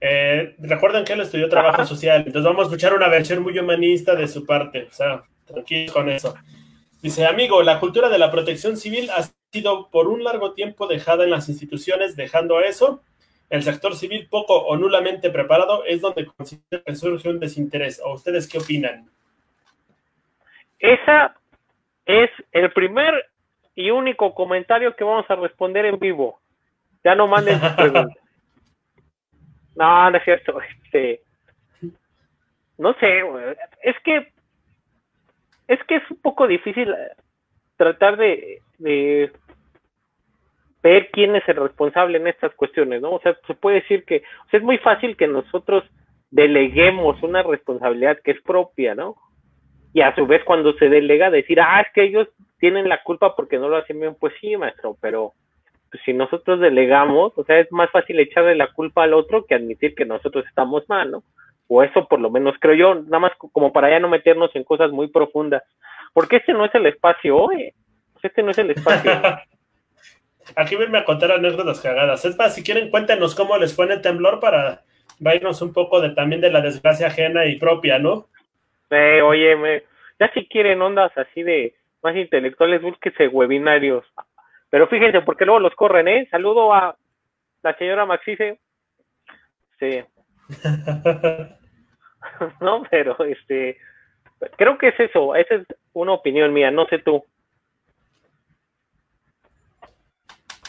Eh, 0.00 0.54
recuerden 0.58 1.04
que 1.04 1.14
él 1.14 1.20
estudió 1.20 1.48
trabajo 1.48 1.82
Ajá. 1.82 1.86
social, 1.86 2.18
entonces 2.18 2.44
vamos 2.44 2.60
a 2.60 2.64
escuchar 2.68 2.94
una 2.94 3.08
versión 3.08 3.42
muy 3.42 3.58
humanista 3.58 4.14
de 4.14 4.28
su 4.28 4.46
parte, 4.46 4.84
o 4.84 4.92
sea, 4.92 5.24
tranquilos 5.44 5.92
con 5.92 6.08
eso. 6.08 6.34
Dice, 7.02 7.26
amigo, 7.26 7.62
la 7.62 7.80
cultura 7.80 8.08
de 8.08 8.18
la 8.18 8.30
protección 8.30 8.76
civil 8.76 9.10
ha 9.10 9.22
sido 9.52 9.88
por 9.90 10.08
un 10.08 10.22
largo 10.24 10.52
tiempo 10.52 10.86
dejada 10.86 11.24
en 11.24 11.30
las 11.30 11.48
instituciones, 11.48 12.16
dejando 12.16 12.58
a 12.58 12.64
eso. 12.64 13.02
El 13.50 13.62
sector 13.62 13.94
civil 13.94 14.28
poco 14.28 14.54
o 14.54 14.76
nulamente 14.76 15.30
preparado 15.30 15.84
es 15.84 16.00
donde 16.00 16.26
considero 16.26 16.84
que 16.84 16.94
surge 16.94 17.28
un 17.28 17.40
desinterés. 17.40 18.00
¿O 18.04 18.14
ustedes 18.14 18.48
qué 18.48 18.58
opinan? 18.58 19.08
Esa 20.78 21.34
es 22.04 22.30
el 22.52 22.72
primer 22.72 23.14
y 23.74 23.90
único 23.90 24.34
comentario 24.34 24.94
que 24.94 25.04
vamos 25.04 25.24
a 25.30 25.36
responder 25.36 25.86
en 25.86 25.98
vivo. 25.98 26.40
Ya 27.04 27.14
no 27.14 27.26
manden 27.26 27.58
sus 27.60 27.72
preguntas. 27.76 28.18
No, 29.76 30.10
no 30.10 30.18
es 30.18 30.24
cierto. 30.24 30.60
Este, 30.60 31.22
no 32.76 32.94
sé, 32.94 33.22
es 33.82 33.96
que 34.04 34.32
es 35.68 35.84
que 35.84 35.96
es 35.96 36.10
un 36.10 36.20
poco 36.20 36.46
difícil 36.46 36.94
tratar 37.76 38.16
de, 38.16 38.62
de 38.78 39.30
ver 40.88 41.10
quién 41.10 41.36
es 41.36 41.48
el 41.48 41.56
responsable 41.56 42.18
en 42.18 42.26
estas 42.26 42.54
cuestiones, 42.54 43.00
¿no? 43.00 43.12
O 43.12 43.20
sea, 43.20 43.36
se 43.46 43.54
puede 43.54 43.80
decir 43.80 44.04
que 44.04 44.22
o 44.46 44.50
sea, 44.50 44.58
es 44.58 44.64
muy 44.64 44.78
fácil 44.78 45.16
que 45.16 45.26
nosotros 45.26 45.84
deleguemos 46.30 47.22
una 47.22 47.42
responsabilidad 47.42 48.18
que 48.22 48.32
es 48.32 48.42
propia, 48.42 48.94
¿no? 48.94 49.16
Y 49.92 50.02
a 50.02 50.14
su 50.14 50.26
vez 50.26 50.44
cuando 50.44 50.74
se 50.74 50.88
delega 50.88 51.30
decir, 51.30 51.60
ah, 51.60 51.80
es 51.80 51.92
que 51.92 52.04
ellos 52.04 52.28
tienen 52.58 52.88
la 52.88 53.02
culpa 53.02 53.34
porque 53.34 53.58
no 53.58 53.68
lo 53.68 53.76
hacen 53.76 54.00
bien, 54.00 54.14
pues 54.18 54.34
sí, 54.40 54.56
maestro, 54.56 54.96
pero 55.00 55.32
pues, 55.90 56.02
si 56.04 56.12
nosotros 56.12 56.60
delegamos, 56.60 57.32
o 57.36 57.44
sea, 57.44 57.58
es 57.58 57.70
más 57.72 57.90
fácil 57.90 58.20
echarle 58.20 58.54
la 58.54 58.72
culpa 58.72 59.04
al 59.04 59.14
otro 59.14 59.44
que 59.46 59.54
admitir 59.54 59.94
que 59.94 60.04
nosotros 60.04 60.44
estamos 60.46 60.88
mal, 60.88 61.10
¿no? 61.10 61.22
O 61.68 61.82
eso 61.82 62.06
por 62.06 62.20
lo 62.20 62.30
menos 62.30 62.54
creo 62.60 62.74
yo, 62.74 62.94
nada 62.94 63.18
más 63.18 63.32
como 63.36 63.72
para 63.72 63.90
ya 63.90 64.00
no 64.00 64.08
meternos 64.08 64.50
en 64.54 64.64
cosas 64.64 64.90
muy 64.90 65.08
profundas. 65.08 65.62
Porque 66.14 66.36
este 66.36 66.52
no 66.52 66.64
es 66.64 66.74
el 66.74 66.86
espacio, 66.86 67.36
hoy. 67.36 67.72
Este 68.22 68.42
no 68.42 68.50
es 68.50 68.58
el 68.58 68.70
espacio. 68.70 69.12
Aquí 70.56 70.76
venme 70.76 70.98
a 70.98 71.04
contar 71.04 71.32
anécdotas 71.32 71.80
cagadas. 71.80 72.24
Es 72.24 72.36
más, 72.36 72.54
si 72.54 72.62
quieren, 72.62 72.90
cuéntenos 72.90 73.34
cómo 73.34 73.56
les 73.56 73.74
fue 73.74 73.86
en 73.86 73.92
el 73.92 74.02
temblor 74.02 74.40
para 74.40 74.82
reírnos 75.20 75.62
un 75.62 75.72
poco 75.72 76.00
de 76.00 76.10
también 76.10 76.40
de 76.40 76.50
la 76.50 76.60
desgracia 76.60 77.08
ajena 77.08 77.46
y 77.46 77.56
propia, 77.56 77.98
¿no? 77.98 78.26
Eh, 78.90 79.20
oye, 79.22 79.84
ya 80.18 80.32
si 80.32 80.46
quieren 80.46 80.80
ondas 80.80 81.12
así 81.16 81.42
de 81.42 81.74
más 82.02 82.16
intelectuales, 82.16 82.82
búsquese 82.82 83.28
webinarios. 83.28 84.04
Pero 84.70 84.86
fíjense, 84.88 85.20
porque 85.22 85.44
luego 85.44 85.60
los 85.60 85.74
corren, 85.74 86.08
¿eh? 86.08 86.28
Saludo 86.30 86.72
a 86.72 86.96
la 87.62 87.76
señora 87.76 88.06
Maxice. 88.06 88.58
Sí. 89.78 90.02
no, 92.60 92.82
pero 92.90 93.16
este, 93.24 93.78
creo 94.56 94.78
que 94.78 94.88
es 94.88 95.00
eso, 95.00 95.34
esa 95.34 95.56
es 95.56 95.66
una 95.92 96.12
opinión 96.12 96.52
mía, 96.52 96.70
no 96.70 96.86
sé 96.86 96.98
tú. 96.98 97.24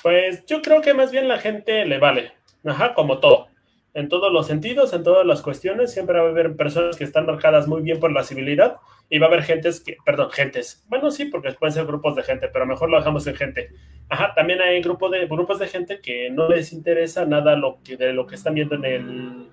Pues 0.02 0.46
yo 0.46 0.62
creo 0.62 0.82
que 0.82 0.94
más 0.94 1.12
bien 1.12 1.28
la 1.28 1.40
gente 1.40 1.86
le 1.86 1.98
vale, 1.98 2.34
ajá, 2.66 2.94
como 2.94 3.20
todo. 3.20 3.48
En 3.94 4.08
todos 4.08 4.32
los 4.32 4.48
sentidos, 4.48 4.94
en 4.94 5.04
todas 5.04 5.26
las 5.26 5.42
cuestiones, 5.42 5.92
siempre 5.92 6.20
va 6.20 6.28
a 6.28 6.30
haber 6.30 6.56
personas 6.56 6.96
que 6.96 7.04
están 7.04 7.26
marcadas 7.26 7.68
muy 7.68 7.82
bien 7.82 8.00
por 8.00 8.12
la 8.12 8.24
civilidad 8.24 8.78
y 9.10 9.18
va 9.18 9.26
a 9.26 9.30
haber 9.30 9.44
gentes 9.44 9.82
que, 9.82 9.98
perdón, 10.06 10.30
gentes. 10.30 10.86
Bueno, 10.88 11.10
sí, 11.10 11.26
porque 11.26 11.52
pueden 11.54 11.74
ser 11.74 11.86
grupos 11.86 12.16
de 12.16 12.24
gente, 12.24 12.48
pero 12.48 12.66
mejor 12.66 12.90
lo 12.90 12.98
dejamos 12.98 13.26
en 13.28 13.36
gente. 13.36 13.70
Ajá, 14.08 14.34
también 14.36 14.62
hay 14.62 14.82
grupos 14.82 15.12
de, 15.12 15.26
grupos 15.26 15.60
de 15.60 15.68
gente 15.68 16.00
que 16.02 16.30
no 16.30 16.48
les 16.48 16.72
interesa 16.72 17.26
nada 17.26 17.56
lo 17.56 17.80
que, 17.84 17.98
de 17.98 18.14
lo 18.14 18.28
que 18.28 18.36
están 18.36 18.54
viendo 18.54 18.76
en 18.76 18.86
el, 18.86 19.48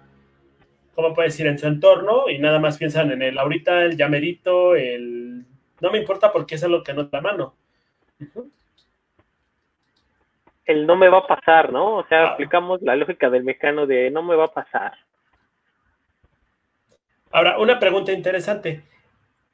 ¿cómo 0.95 1.15
puede 1.15 1.29
decir? 1.29 1.47
En 1.47 1.59
su 1.59 1.67
entorno 1.67 2.29
y 2.29 2.39
nada 2.39 2.59
más 2.59 2.77
piensan 2.77 3.11
en 3.11 3.23
el 3.23 3.39
ahorita, 3.39 3.85
el 3.85 3.97
llamerito, 3.97 4.77
el... 4.77 5.47
No 5.81 5.91
me 5.91 5.99
importa 5.99 6.31
porque 6.31 6.55
es 6.55 6.63
lo 6.63 6.83
que 6.83 6.95
no 6.95 7.05
da 7.05 7.21
mano 7.21 7.57
el 10.67 10.87
no 10.87 10.97
me 10.97 11.09
va 11.09 11.19
a 11.19 11.27
pasar, 11.27 11.73
¿no? 11.73 11.97
O 11.97 12.07
sea, 12.07 12.25
ah. 12.25 12.29
aplicamos 12.33 12.83
la 12.83 12.97
lógica 12.97 13.31
del 13.31 13.45
mecano 13.45 13.87
de 13.87 14.11
no 14.11 14.23
me 14.23 14.37
va 14.37 14.47
a 14.47 14.53
pasar. 14.53 14.95
Ahora, 17.31 17.59
una 17.59 17.79
pregunta 17.79 18.13
interesante. 18.13 18.83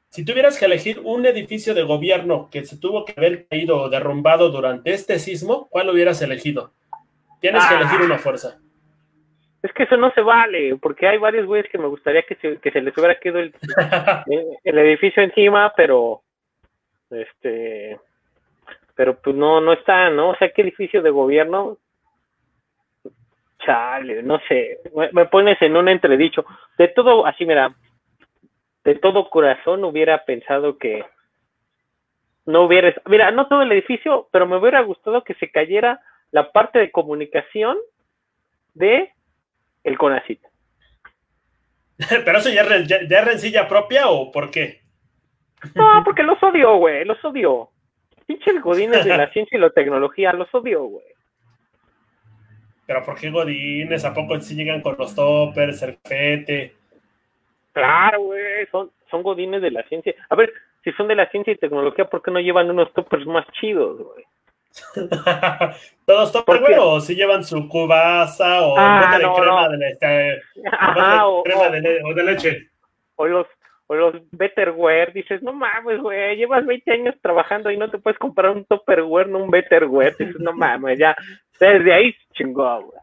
Si 0.09 0.25
tuvieras 0.25 0.59
que 0.59 0.65
elegir 0.65 0.99
un 1.03 1.25
edificio 1.25 1.73
de 1.73 1.83
gobierno 1.83 2.49
que 2.51 2.65
se 2.65 2.77
tuvo 2.77 3.03
que 3.03 3.13
haber 3.17 3.47
caído 3.47 3.81
o 3.81 3.89
derrumbado 3.89 4.49
durante 4.49 4.91
este 4.91 5.17
sismo, 5.17 5.67
¿cuál 5.69 5.89
hubieras 5.89 6.21
elegido? 6.21 6.71
Tienes 7.41 7.65
que 7.65 7.75
elegir 7.75 8.01
una 8.01 8.19
fuerza. 8.19 8.59
Es 9.63 9.71
que 9.73 9.83
eso 9.83 9.97
no 9.97 10.11
se 10.11 10.21
vale, 10.21 10.75
porque 10.77 11.07
hay 11.07 11.17
varios 11.17 11.45
güeyes 11.45 11.69
que 11.71 11.77
me 11.77 11.87
gustaría 11.87 12.21
que 12.23 12.35
se, 12.35 12.57
que 12.57 12.71
se 12.71 12.81
les 12.81 12.95
hubiera 12.97 13.19
quedado 13.19 13.39
el, 13.39 13.55
el 14.63 14.77
edificio 14.77 15.23
encima, 15.23 15.73
pero 15.75 16.21
este 17.09 17.99
pero 18.95 19.19
pues 19.19 19.35
no, 19.35 19.61
no 19.61 19.73
está, 19.73 20.09
¿no? 20.09 20.29
O 20.29 20.35
sea, 20.35 20.51
qué 20.51 20.61
edificio 20.61 21.01
de 21.01 21.09
gobierno, 21.09 21.77
chale, 23.65 24.21
no 24.23 24.39
sé, 24.47 24.79
me, 25.13 25.25
pones 25.25 25.61
en 25.61 25.75
un 25.75 25.89
entredicho. 25.89 26.45
De 26.77 26.87
todo, 26.89 27.25
así 27.25 27.45
mira, 27.45 27.75
de 28.83 28.95
todo 28.95 29.29
corazón 29.29 29.83
hubiera 29.83 30.25
pensado 30.25 30.77
que 30.77 31.03
no 32.45 32.63
hubiera, 32.63 32.93
mira, 33.05 33.31
no 33.31 33.47
todo 33.47 33.61
el 33.61 33.71
edificio, 33.71 34.27
pero 34.31 34.45
me 34.45 34.57
hubiera 34.57 34.81
gustado 34.81 35.23
que 35.23 35.33
se 35.35 35.49
cayera 35.49 36.01
la 36.31 36.51
parte 36.51 36.79
de 36.79 36.91
comunicación 36.91 37.77
de 38.73 39.11
el 39.83 39.97
CONACIT. 39.97 40.41
¿Pero 42.25 42.37
eso 42.37 42.49
ya, 42.49 42.63
ya, 42.85 43.07
ya 43.07 43.19
es 43.19 43.25
rencilla 43.25 43.67
propia 43.67 44.09
o 44.09 44.31
por 44.31 44.51
qué? 44.51 44.81
No, 45.75 46.03
porque 46.03 46.23
los 46.23 46.41
odio, 46.43 46.75
güey, 46.77 47.05
los 47.05 47.23
odio. 47.23 47.69
Pinches 48.33 48.61
godines 48.61 49.05
de 49.05 49.17
la 49.17 49.29
ciencia 49.33 49.57
y 49.57 49.61
la 49.61 49.69
tecnología, 49.69 50.33
los 50.33 50.53
odio, 50.53 50.83
güey. 50.83 51.05
Pero 52.85 53.03
¿por 53.03 53.15
qué 53.15 53.29
godines? 53.29 54.03
¿A 54.03 54.13
poco 54.13 54.39
si 54.41 54.55
llegan 54.55 54.81
con 54.81 54.95
los 54.97 55.15
toppers, 55.15 55.81
el 55.83 55.97
fete? 56.03 56.75
Claro, 57.71 58.21
güey, 58.21 58.65
son, 58.71 58.91
son 59.09 59.23
godines 59.23 59.61
de 59.61 59.71
la 59.71 59.83
ciencia. 59.83 60.13
A 60.29 60.35
ver, 60.35 60.51
si 60.83 60.91
son 60.93 61.07
de 61.07 61.15
la 61.15 61.29
ciencia 61.29 61.53
y 61.53 61.57
tecnología, 61.57 62.05
¿por 62.05 62.21
qué 62.21 62.31
no 62.31 62.39
llevan 62.39 62.69
unos 62.69 62.91
toppers 62.93 63.25
más 63.25 63.45
chidos, 63.59 63.99
güey? 63.99 64.25
¿Todos 66.05 66.31
toppers, 66.31 66.61
güey? 66.61 66.75
¿O 66.77 66.99
si 66.99 67.15
llevan 67.15 67.43
su 67.43 67.67
cubaza 67.69 68.61
o 68.63 68.75
ah, 68.77 69.17
de 69.17 69.23
crema, 69.23 69.69
de, 69.69 69.89
este, 69.89 70.41
crema 71.43 71.69
de, 71.69 72.01
o 72.03 72.13
de 72.13 72.23
leche? 72.23 72.69
O 73.15 73.27
los, 73.27 73.47
o 73.93 74.11
los 74.11 74.15
Betterware, 74.31 75.13
dices, 75.13 75.41
no 75.41 75.53
mames, 75.53 75.99
güey, 76.01 76.35
llevas 76.35 76.65
20 76.65 76.91
años 76.91 77.15
trabajando 77.21 77.71
y 77.71 77.77
no 77.77 77.89
te 77.89 77.99
puedes 77.99 78.19
comprar 78.19 78.51
un 78.51 78.65
Topperware, 78.65 79.27
no 79.27 79.43
un 79.43 79.51
Betterware, 79.51 80.15
dices, 80.17 80.39
no 80.39 80.53
mames, 80.53 80.97
ya, 80.97 81.15
desde 81.59 81.93
ahí 81.93 82.15
chingó, 82.33 82.81
güey. 82.81 82.99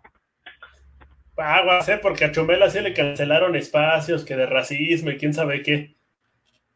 Aguas, 1.36 1.88
¿eh? 1.88 1.98
Porque 2.02 2.26
a 2.26 2.32
Chumela 2.32 2.68
sí 2.68 2.80
le 2.80 2.92
cancelaron 2.92 3.56
espacios, 3.56 4.24
que 4.24 4.36
de 4.36 4.44
racismo 4.44 5.10
y 5.10 5.16
quién 5.16 5.32
sabe 5.32 5.62
qué. 5.62 5.94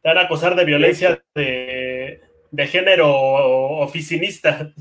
Te 0.01 0.09
van 0.09 0.17
a 0.17 0.21
acusar 0.21 0.55
de 0.55 0.65
violencia 0.65 1.21
de, 1.35 2.21
de 2.49 2.67
género 2.67 3.11
oficinista. 3.11 4.71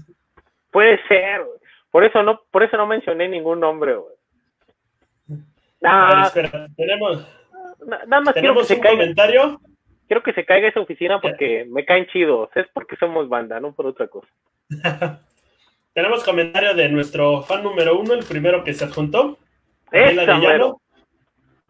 Puede 0.71 0.99
ser, 1.07 1.45
güey. 1.45 1.59
Por 1.91 2.05
eso 2.05 2.23
no, 2.23 2.41
por 2.51 2.63
eso 2.63 2.77
no 2.77 2.87
mencioné 2.87 3.29
ningún 3.29 3.61
nombre, 3.61 3.95
güey. 3.95 4.15
Ah, 5.85 6.25
espera, 6.27 6.67
tenemos, 6.77 7.27
Nada 7.87 8.21
más 8.21 8.35
quiero 8.35 8.55
que 8.57 8.65
se 8.65 8.81
caiga. 8.81 8.99
comentario? 8.99 9.61
Quiero 10.07 10.23
que 10.23 10.33
se 10.33 10.45
caiga 10.45 10.69
esa 10.69 10.81
oficina 10.81 11.21
porque 11.21 11.67
me 11.69 11.85
caen 11.85 12.07
chidos. 12.07 12.51
Es 12.55 12.67
porque 12.73 12.97
somos 12.97 13.29
banda, 13.29 13.61
no 13.61 13.73
por 13.73 13.87
otra 13.87 14.09
cosa. 14.09 14.29
Tenemos 15.95 16.25
comentario 16.25 16.75
de 16.75 16.89
nuestro 16.89 17.43
fan 17.43 17.63
número 17.63 17.99
uno, 17.99 18.15
el 18.15 18.25
primero 18.25 18.65
que 18.65 18.75
se 18.75 18.85
adjuntó. 18.85 19.39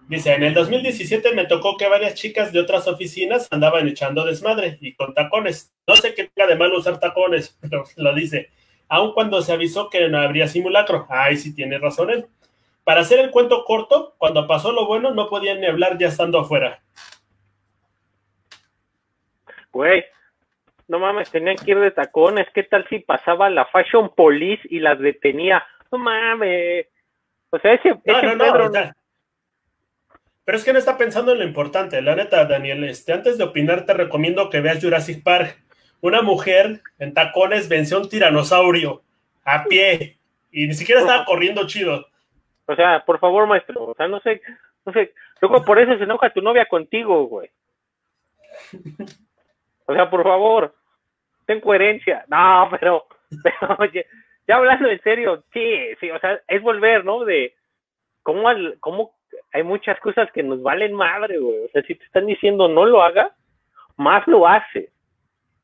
Dice, 0.09 0.35
en 0.35 0.43
el 0.43 0.55
2017 0.55 1.35
me 1.35 1.47
tocó 1.47 1.77
que 1.77 1.89
varias 1.89 2.15
chicas 2.15 2.53
de 2.53 2.61
otras 2.61 2.87
oficinas 2.89 3.49
andaban 3.51 3.89
echando 3.89 4.25
desmadre 4.25 4.79
y 4.81 4.95
con 4.95 5.15
tacones. 5.15 5.75
No 5.87 5.97
sé 5.97 6.15
qué 6.15 6.29
tenga 6.29 6.49
de 6.49 6.57
malo 6.57 6.79
usar 6.79 7.01
tacones, 7.01 7.59
pero 7.61 7.85
lo 7.97 8.15
dice. 8.15 8.51
Aun 8.89 9.13
cuando 9.13 9.41
se 9.41 9.53
avisó 9.53 9.89
que 9.89 10.09
no 10.09 10.19
habría 10.19 10.47
simulacro. 10.47 11.07
Ay, 11.09 11.37
sí 11.37 11.55
tiene 11.55 11.79
razón 11.79 12.11
él. 12.11 12.27
Para 12.85 13.01
hacer 13.01 13.19
el 13.19 13.31
cuento 13.31 13.65
corto, 13.65 14.15
cuando 14.19 14.47
pasó 14.47 14.71
lo 14.73 14.87
bueno, 14.87 15.13
no 15.13 15.29
podían 15.29 15.61
ni 15.61 15.67
hablar 15.67 15.97
ya 15.99 16.09
estando 16.09 16.39
afuera. 16.39 16.83
Güey, 19.73 20.05
no 20.87 20.99
mames, 20.99 21.31
tenían 21.31 21.57
que 21.57 21.71
ir 21.71 21.81
de 21.81 21.91
tacones. 21.91 22.47
¿Qué 22.55 22.63
tal 22.63 22.87
si 22.89 22.99
pasaba 22.99 23.49
la 23.49 23.65
Fashion 23.67 24.15
Police 24.15 24.63
y 24.69 24.81
las 24.81 24.99
detenía? 24.99 25.65
No 25.91 25.99
mames. 25.99 26.87
O 27.51 27.59
sea, 27.59 27.75
ese, 27.75 27.91
no, 28.05 28.23
no, 28.23 28.69
no, 28.69 28.95
Pero 30.45 30.59
es 30.59 30.65
que 30.65 30.73
no 30.73 30.79
está 30.79 30.99
pensando 30.99 31.33
en 31.33 31.39
lo 31.39 31.45
importante. 31.45 32.03
La 32.03 32.15
neta, 32.15 32.45
Daniel, 32.45 32.85
este, 32.85 33.13
antes 33.13 33.39
de 33.39 33.45
opinar, 33.45 33.87
te 33.87 33.95
recomiendo 33.95 34.51
que 34.51 34.61
veas 34.61 34.83
Jurassic 34.83 35.23
Park. 35.23 35.59
Una 36.01 36.21
mujer 36.21 36.83
en 36.99 37.15
tacones 37.15 37.69
venció 37.69 37.97
a 37.97 38.01
un 38.01 38.09
tiranosaurio 38.11 39.03
a 39.45 39.65
pie 39.65 40.19
y 40.53 40.67
ni 40.67 40.75
siquiera 40.75 41.01
estaba 41.01 41.25
corriendo 41.27 41.67
chido. 41.67 42.07
O 42.67 42.75
sea, 42.75 43.05
por 43.05 43.19
favor, 43.19 43.47
maestro, 43.47 43.85
o 43.85 43.95
sea, 43.95 44.09
no 44.09 44.21
sé, 44.21 44.41
no 44.87 44.93
sé, 44.93 45.13
luego 45.41 45.65
por 45.65 45.79
eso 45.79 45.97
se 45.99 46.05
enoja 46.05 46.31
tu 46.31 46.41
novia 46.41 46.67
contigo, 46.67 47.27
güey. 47.27 47.51
O 49.87 49.93
sea, 49.95 50.09
por 50.09 50.23
favor. 50.23 50.75
ten 51.47 51.61
coherencia. 51.61 52.25
No, 52.29 52.69
pero, 52.71 53.07
pero 53.43 53.77
oye, 53.79 54.07
ya 54.47 54.57
hablando 54.57 54.89
en 54.89 55.01
serio, 55.03 55.45
sí, 55.53 55.95
sí, 56.01 56.11
o 56.11 56.19
sea, 56.19 56.41
es 56.49 56.63
volver, 56.63 57.05
¿no? 57.05 57.25
De 57.25 57.55
cómo, 58.23 58.49
al, 58.49 58.77
cómo 58.81 59.15
hay 59.53 59.63
muchas 59.63 59.99
cosas 60.01 60.31
que 60.33 60.43
nos 60.43 60.63
valen 60.63 60.95
madre, 60.95 61.39
güey. 61.39 61.65
O 61.65 61.69
sea, 61.69 61.83
si 61.83 61.95
te 61.95 62.05
están 62.05 62.27
diciendo 62.27 62.69
no 62.69 62.87
lo 62.87 63.03
haga, 63.03 63.35
más 63.97 64.27
lo 64.27 64.47
hace. 64.47 64.91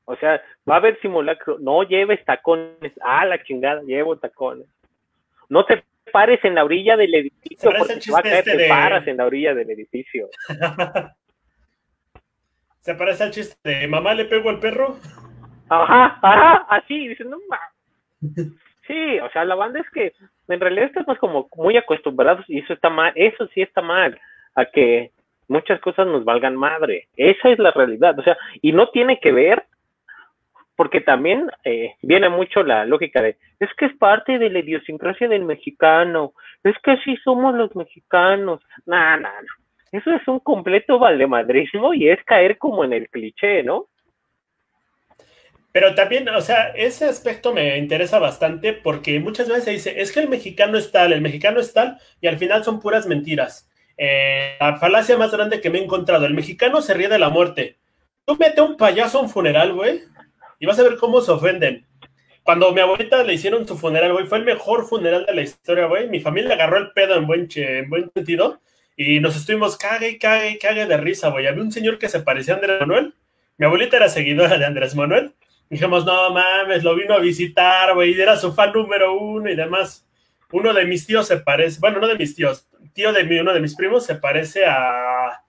O 0.05 0.17
sea, 0.17 0.43
va 0.69 0.75
a 0.75 0.79
haber 0.79 1.01
simulacro, 1.01 1.59
no 1.61 1.83
lleves 1.85 2.25
tacones, 2.25 2.93
ah, 3.03 3.25
la 3.25 3.43
chingada, 3.43 3.83
llevo 3.83 4.17
tacones. 4.17 4.67
No 5.49 5.65
te 5.65 5.85
pares 6.11 6.45
en 6.45 6.55
la 6.55 6.65
orilla 6.65 6.97
del 6.97 7.15
edificio 7.15 7.71
porque 7.77 7.97
te 7.97 8.13
va 8.13 8.19
a 8.19 8.23
caer, 8.23 8.39
este 8.47 8.57
te 8.57 8.69
paras 8.69 9.07
en 9.07 9.17
la 9.17 9.27
orilla 9.27 9.55
del 9.55 9.71
edificio. 9.71 10.29
Se 12.81 12.95
parece 12.95 13.25
al 13.25 13.31
chiste 13.31 13.57
de 13.69 13.87
mamá 13.89 14.15
le 14.15 14.25
pego 14.25 14.49
al 14.51 14.59
perro. 14.59 14.97
Ajá, 15.69 16.19
ajá, 16.23 16.67
así, 16.69 17.09
dice, 17.09 17.25
no 17.25 17.39
Sí, 18.87 19.21
o 19.21 19.31
sea, 19.31 19.45
la 19.45 19.55
banda 19.55 19.81
es 19.81 19.91
que 19.91 20.13
en 20.49 20.61
realidad 20.61 20.87
estamos 20.87 21.19
como 21.19 21.49
muy 21.57 21.77
acostumbrados 21.77 22.45
y 22.49 22.59
eso 22.59 22.73
está 22.73 22.91
mal, 22.91 23.13
eso 23.15 23.47
sí 23.55 23.63
está 23.63 23.83
mal, 23.83 24.19
a 24.55 24.65
que 24.65 25.13
muchas 25.47 25.81
cosas 25.81 26.07
nos 26.07 26.25
valgan 26.25 26.57
madre. 26.57 27.07
Esa 27.17 27.51
es 27.51 27.59
la 27.59 27.71
realidad, 27.71 28.19
o 28.19 28.23
sea, 28.23 28.37
y 28.63 28.73
no 28.73 28.89
tiene 28.89 29.21
que 29.21 29.31
ver 29.31 29.65
porque 30.81 31.03
también 31.03 31.51
eh, 31.63 31.97
viene 32.01 32.31
mucho 32.31 32.63
la 32.63 32.87
lógica 32.87 33.21
de, 33.21 33.37
es 33.59 33.69
que 33.77 33.85
es 33.85 33.95
parte 33.99 34.39
de 34.39 34.49
la 34.49 34.61
idiosincrasia 34.61 35.29
del 35.29 35.45
mexicano, 35.45 36.33
es 36.65 36.75
que 36.83 36.93
así 36.93 37.19
somos 37.23 37.55
los 37.55 37.77
mexicanos. 37.77 38.63
No, 38.87 39.17
no, 39.19 39.29
no. 39.29 39.53
Eso 39.93 40.11
es 40.11 40.27
un 40.27 40.41
completo 40.41 40.99
valemadrismo 40.99 41.93
y 41.93 42.09
es 42.09 42.25
caer 42.25 42.57
como 42.57 42.83
en 42.83 42.95
el 42.95 43.11
cliché, 43.11 43.63
¿no? 43.63 43.89
Pero 45.71 45.95
también, 45.95 46.27
o 46.31 46.41
sea, 46.41 46.69
ese 46.69 47.05
aspecto 47.05 47.53
me 47.53 47.77
interesa 47.77 48.19
bastante 48.19 48.73
porque 48.73 49.21
muchas 49.21 49.49
veces 49.49 49.65
se 49.65 49.71
dice, 49.73 50.01
es 50.01 50.13
que 50.13 50.21
el 50.21 50.31
mexicano 50.31 50.79
es 50.79 50.91
tal, 50.91 51.13
el 51.13 51.21
mexicano 51.21 51.61
es 51.61 51.75
tal, 51.75 51.99
y 52.23 52.27
al 52.27 52.39
final 52.39 52.65
son 52.65 52.81
puras 52.81 53.07
mentiras. 53.07 53.71
Eh, 53.99 54.57
la 54.59 54.79
falacia 54.79 55.19
más 55.19 55.31
grande 55.31 55.61
que 55.61 55.69
me 55.69 55.79
he 55.79 55.85
encontrado, 55.85 56.25
el 56.25 56.33
mexicano 56.33 56.81
se 56.81 56.95
ríe 56.95 57.09
de 57.11 57.19
la 57.19 57.29
muerte. 57.29 57.77
Tú 58.25 58.39
mete 58.39 58.63
un 58.63 58.79
payaso 58.79 59.19
a 59.19 59.23
un 59.23 59.29
funeral, 59.29 59.75
güey, 59.75 60.01
y 60.61 60.67
vas 60.67 60.79
a 60.79 60.85
ver 60.85 60.97
cómo 60.97 61.21
se 61.21 61.33
ofenden. 61.33 61.87
Cuando 62.45 62.73
mi 62.73 62.81
abuelita 62.81 63.25
le 63.25 63.35
hicieron 63.35 63.67
su 63.67 63.77
funeral, 63.77 64.13
güey, 64.13 64.27
fue 64.27 64.39
el 64.39 64.45
mejor 64.45 64.87
funeral 64.87 65.27
de 65.27 65.35
la 65.35 65.43
historia, 65.43 65.87
güey. 65.87 66.09
Mi 66.09 66.21
familia 66.21 66.55
agarró 66.55 66.77
el 66.77 66.93
pedo 66.93 67.17
en 67.17 67.27
buen, 67.27 67.49
en 67.55 67.91
buen 67.91 68.11
sentido 68.13 68.61
y 68.97 69.19
nos 69.21 69.37
estuvimos 69.37 69.77
cague, 69.77 70.19
cague, 70.19 70.59
cague 70.59 70.87
de 70.87 70.97
risa, 70.99 71.31
güey. 71.31 71.47
Había 71.47 71.63
un 71.63 71.73
señor 71.73 71.99
que 71.99 72.09
se 72.09 72.21
parecía 72.21 72.55
a 72.55 72.57
Andrés 72.59 72.81
Manuel. 72.81 73.15
Mi 73.57 73.67
abuelita 73.67 73.97
era 73.97 74.09
seguidora 74.09 74.59
de 74.59 74.65
Andrés 74.67 74.95
Manuel. 74.95 75.35
Dijimos, 75.71 76.05
no 76.05 76.31
mames, 76.31 76.85
lo 76.85 76.95
vino 76.95 77.15
a 77.15 77.21
visitar, 77.21 77.95
güey, 77.95 78.21
era 78.21 78.37
su 78.37 78.53
fan 78.53 78.73
número 78.73 79.17
uno 79.17 79.49
y 79.49 79.57
demás. 79.57 80.07
Uno 80.53 80.75
de 80.75 80.85
mis 80.85 81.07
tíos 81.07 81.29
se 81.29 81.39
parece, 81.39 81.79
bueno, 81.81 82.01
no 82.01 82.09
de 82.09 82.17
mis 82.17 82.35
tíos, 82.35 82.69
tío 82.93 83.13
de 83.13 83.25
mí, 83.25 83.39
uno 83.39 83.55
de 83.55 83.61
mis 83.61 83.77
primos 83.77 84.05
se 84.05 84.17
parece 84.17 84.67
a 84.67 85.45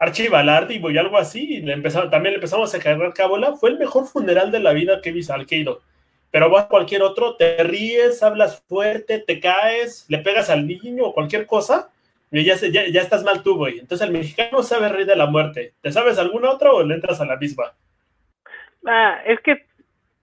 Archivalardi 0.00 0.80
y 0.82 0.98
algo 0.98 1.18
así, 1.18 1.56
y 1.56 1.60
le 1.60 1.76
también 1.80 2.32
le 2.32 2.34
empezamos 2.36 2.74
a 2.74 2.78
cargar 2.78 3.12
cábola, 3.12 3.52
fue 3.52 3.68
el 3.68 3.78
mejor 3.78 4.06
funeral 4.06 4.50
de 4.50 4.58
la 4.58 4.72
vida 4.72 5.02
que 5.02 5.10
he 5.10 5.12
visto, 5.12 5.34
al 5.34 5.46
que 5.46 5.56
he 5.56 5.58
ido. 5.58 5.82
Pero 6.30 6.48
vas 6.48 6.64
a 6.64 6.68
cualquier 6.68 7.02
otro, 7.02 7.36
te 7.36 7.62
ríes, 7.62 8.22
hablas 8.22 8.62
fuerte, 8.66 9.18
te 9.18 9.40
caes, 9.40 10.06
le 10.08 10.18
pegas 10.18 10.48
al 10.48 10.66
niño 10.66 11.04
o 11.04 11.12
cualquier 11.12 11.46
cosa, 11.46 11.90
y 12.32 12.44
ya, 12.44 12.54
ya, 12.54 13.00
estás 13.00 13.24
mal 13.24 13.42
tú, 13.42 13.56
güey. 13.56 13.78
Entonces 13.78 14.06
el 14.06 14.12
mexicano 14.12 14.62
sabe 14.62 14.88
reír 14.88 15.06
de 15.06 15.16
la 15.16 15.26
muerte. 15.26 15.74
¿Te 15.82 15.92
sabes 15.92 16.18
alguna 16.18 16.50
otra 16.50 16.72
o 16.72 16.82
le 16.82 16.94
entras 16.94 17.20
a 17.20 17.26
la 17.26 17.36
misma? 17.36 17.72
Ah, 18.86 19.20
es 19.26 19.38
que 19.40 19.66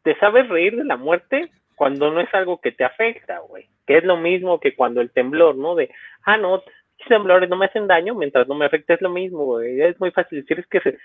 te 0.03 0.17
sabes 0.17 0.47
reír 0.49 0.75
de 0.75 0.85
la 0.85 0.97
muerte 0.97 1.51
cuando 1.75 2.09
no 2.09 2.21
es 2.21 2.33
algo 2.33 2.59
que 2.61 2.71
te 2.71 2.83
afecta, 2.83 3.39
güey. 3.39 3.67
Que 3.85 3.97
es 3.97 4.03
lo 4.03 4.17
mismo 4.17 4.59
que 4.59 4.73
cuando 4.73 5.01
el 5.01 5.11
temblor, 5.11 5.55
¿no? 5.55 5.75
De, 5.75 5.91
ah, 6.23 6.37
no, 6.37 6.63
temblores 7.07 7.49
no 7.49 7.55
me 7.55 7.65
hacen 7.65 7.87
daño 7.87 8.15
mientras 8.15 8.47
no 8.47 8.55
me 8.55 8.65
afecte 8.65 8.93
es 8.93 9.01
lo 9.01 9.09
mismo, 9.09 9.45
güey. 9.45 9.81
Es 9.81 9.99
muy 9.99 10.11
fácil 10.11 10.41
decir, 10.41 10.59
es 10.59 10.67
que 10.67 10.79
se, 10.81 10.97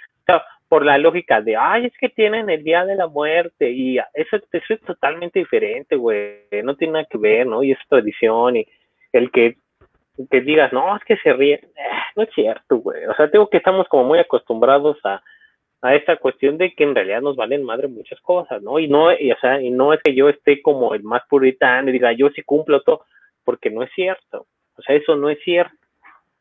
por 0.68 0.84
la 0.84 0.96
lógica 0.98 1.40
de, 1.40 1.56
ay, 1.56 1.86
es 1.86 1.92
que 1.98 2.08
tienen 2.08 2.48
el 2.48 2.64
día 2.64 2.84
de 2.84 2.96
la 2.96 3.06
muerte 3.06 3.70
y 3.70 3.98
eso, 4.14 4.36
es 4.52 4.80
totalmente 4.86 5.38
diferente, 5.38 5.96
güey. 5.96 6.46
No 6.64 6.76
tiene 6.76 6.94
nada 6.94 7.06
que 7.10 7.18
ver, 7.18 7.46
¿no? 7.46 7.62
Y 7.62 7.72
es 7.72 7.78
tradición 7.88 8.56
y 8.56 8.66
el 9.12 9.30
que, 9.30 9.56
que 10.30 10.40
digas, 10.40 10.72
no, 10.72 10.96
es 10.96 11.04
que 11.04 11.16
se 11.18 11.32
ríe, 11.32 11.54
eh, 11.54 11.70
no 12.16 12.22
es 12.22 12.30
cierto, 12.34 12.76
güey. 12.76 13.04
O 13.06 13.14
sea, 13.14 13.30
tengo 13.30 13.48
que 13.50 13.58
estamos 13.58 13.86
como 13.88 14.04
muy 14.04 14.18
acostumbrados 14.18 14.98
a, 15.04 15.22
a 15.82 15.94
esta 15.94 16.16
cuestión 16.16 16.58
de 16.58 16.74
que 16.74 16.84
en 16.84 16.94
realidad 16.94 17.20
nos 17.20 17.36
valen 17.36 17.64
madre 17.64 17.88
muchas 17.88 18.20
cosas, 18.20 18.62
¿no? 18.62 18.78
Y 18.78 18.88
no, 18.88 19.12
y, 19.12 19.32
o 19.32 19.38
sea, 19.40 19.60
y 19.60 19.70
no 19.70 19.92
es 19.92 20.00
que 20.02 20.14
yo 20.14 20.28
esté 20.28 20.62
como 20.62 20.94
el 20.94 21.02
más 21.02 21.22
puritano 21.28 21.90
y 21.90 21.92
diga, 21.92 22.12
yo 22.12 22.30
sí 22.30 22.42
cumplo 22.42 22.82
todo, 22.82 23.04
porque 23.44 23.68
no 23.68 23.82
es 23.82 23.90
cierto. 23.94 24.46
O 24.76 24.82
sea, 24.82 24.96
eso 24.96 25.16
no 25.16 25.28
es 25.28 25.38
cierto. 25.44 25.76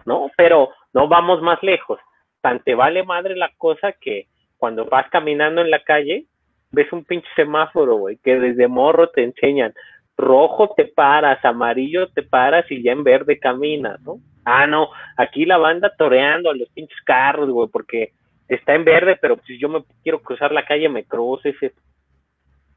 ¿No? 0.06 0.30
Pero 0.38 0.70
no 0.94 1.08
vamos 1.08 1.42
más 1.42 1.62
lejos. 1.64 2.00
Tan 2.42 2.64
te 2.64 2.76
vale 2.76 3.04
madre 3.04 3.36
la 3.36 3.52
cosa 3.58 3.94
que 3.94 4.28
cuando 4.58 4.86
vas 4.86 5.10
caminando 5.10 5.62
en 5.62 5.72
la 5.72 5.84
calle, 5.84 6.26
ves 6.72 6.92
un 6.92 7.04
pinche 7.04 7.28
semáforo, 7.36 7.96
güey, 7.96 8.18
que 8.24 8.40
desde 8.40 8.68
morro 8.68 9.10
te 9.10 9.24
enseñan, 9.24 9.74
rojo 10.18 10.74
te 10.76 10.86
paras, 10.86 11.44
amarillo 11.44 12.08
te 12.10 12.24
paras 12.24 12.66
y 12.70 12.82
ya 12.84 12.92
en 12.92 13.04
verde 13.04 13.40
caminas, 13.40 14.00
¿no? 14.02 14.20
Ah, 14.46 14.68
no, 14.68 14.90
aquí 15.18 15.46
la 15.46 15.58
banda 15.58 15.94
toreando 15.98 16.50
a 16.50 16.56
los 16.56 16.70
pinches 16.70 17.00
carros, 17.06 17.50
güey, 17.50 17.70
porque 17.72 18.12
está 18.48 18.74
en 18.74 18.86
verde, 18.86 19.18
pero 19.22 19.38
si 19.46 19.60
yo 19.60 19.70
me 19.70 19.84
quiero 20.04 20.20
cruzar 20.22 20.52
la 20.52 20.66
calle, 20.66 20.90
me 20.90 21.04
cruzo 21.04 21.50
ese 21.50 21.74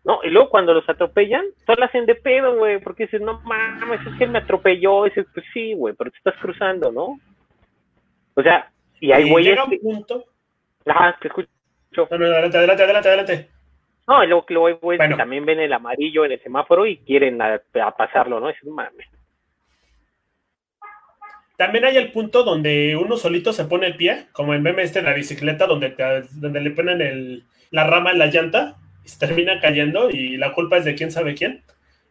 no, 0.05 0.21
y 0.23 0.29
luego 0.29 0.51
cuando 0.51 0.75
los 0.75 0.87
atropellan, 0.87 1.47
todos 1.65 1.79
la 1.79 1.87
hacen 1.87 2.05
de 2.05 2.15
pedo, 2.15 2.57
güey, 2.57 2.79
porque 2.79 3.05
dices, 3.05 3.23
no 3.23 3.41
mames, 3.41 4.07
es 4.07 4.19
que 4.19 4.25
él 4.25 4.31
me 4.31 4.39
atropelló. 4.39 5.07
Y 5.07 5.09
dices, 5.11 5.27
pues 5.33 5.47
sí, 5.55 5.73
güey, 5.73 5.95
pero 5.95 6.11
te 6.11 6.19
estás 6.19 6.35
cruzando, 6.43 6.93
¿no? 6.93 7.19
O 8.35 8.43
sea, 8.43 8.71
y 9.01 9.13
hay 9.13 9.31
güeyes. 9.31 9.53
Llega 9.53 9.65
un 9.65 9.79
punto. 9.79 10.25
Ajá, 10.85 11.17
te 11.21 11.29
escucho. 11.29 11.49
adelante, 12.11 12.59
adelante, 12.59 12.83
adelante, 12.83 13.09
adelante. 13.09 13.49
No, 14.07 14.23
y 14.23 14.27
luego 14.27 14.45
luego 14.51 14.67
hay 14.67 14.75
güeyes 14.75 15.09
que 15.09 15.17
también 15.17 15.47
ven 15.47 15.61
el 15.61 15.73
amarillo 15.73 16.27
en 16.27 16.33
el 16.33 16.43
semáforo 16.43 16.85
y 16.85 16.99
quieren 16.99 17.41
a, 17.41 17.59
pasarlo, 17.97 18.41
¿no? 18.41 18.49
Un 18.49 18.75
mames. 18.75 19.09
También 21.57 21.87
hay 21.87 21.97
el 21.97 22.13
punto 22.13 22.43
donde 22.43 22.95
uno 22.97 23.17
solito 23.17 23.55
se 23.55 23.65
pone 23.65 23.87
el 23.87 23.97
pie, 23.97 24.27
como 24.33 24.53
en 24.53 24.63
meme 24.63 24.83
este 24.83 25.01
de 25.01 25.07
la 25.07 25.15
bicicleta, 25.15 25.67
donde, 25.67 25.95
donde 26.33 26.61
le 26.61 26.71
ponen 26.73 27.01
el, 27.01 27.45
la 27.71 27.85
rama 27.85 28.11
en 28.11 28.19
la 28.19 28.27
llanta 28.27 28.77
se 29.05 29.19
termina 29.19 29.61
cayendo 29.61 30.11
y 30.11 30.37
la 30.37 30.53
culpa 30.53 30.79
es 30.79 30.85
de 30.85 30.95
quién 30.95 31.11
sabe 31.11 31.35
quién. 31.35 31.63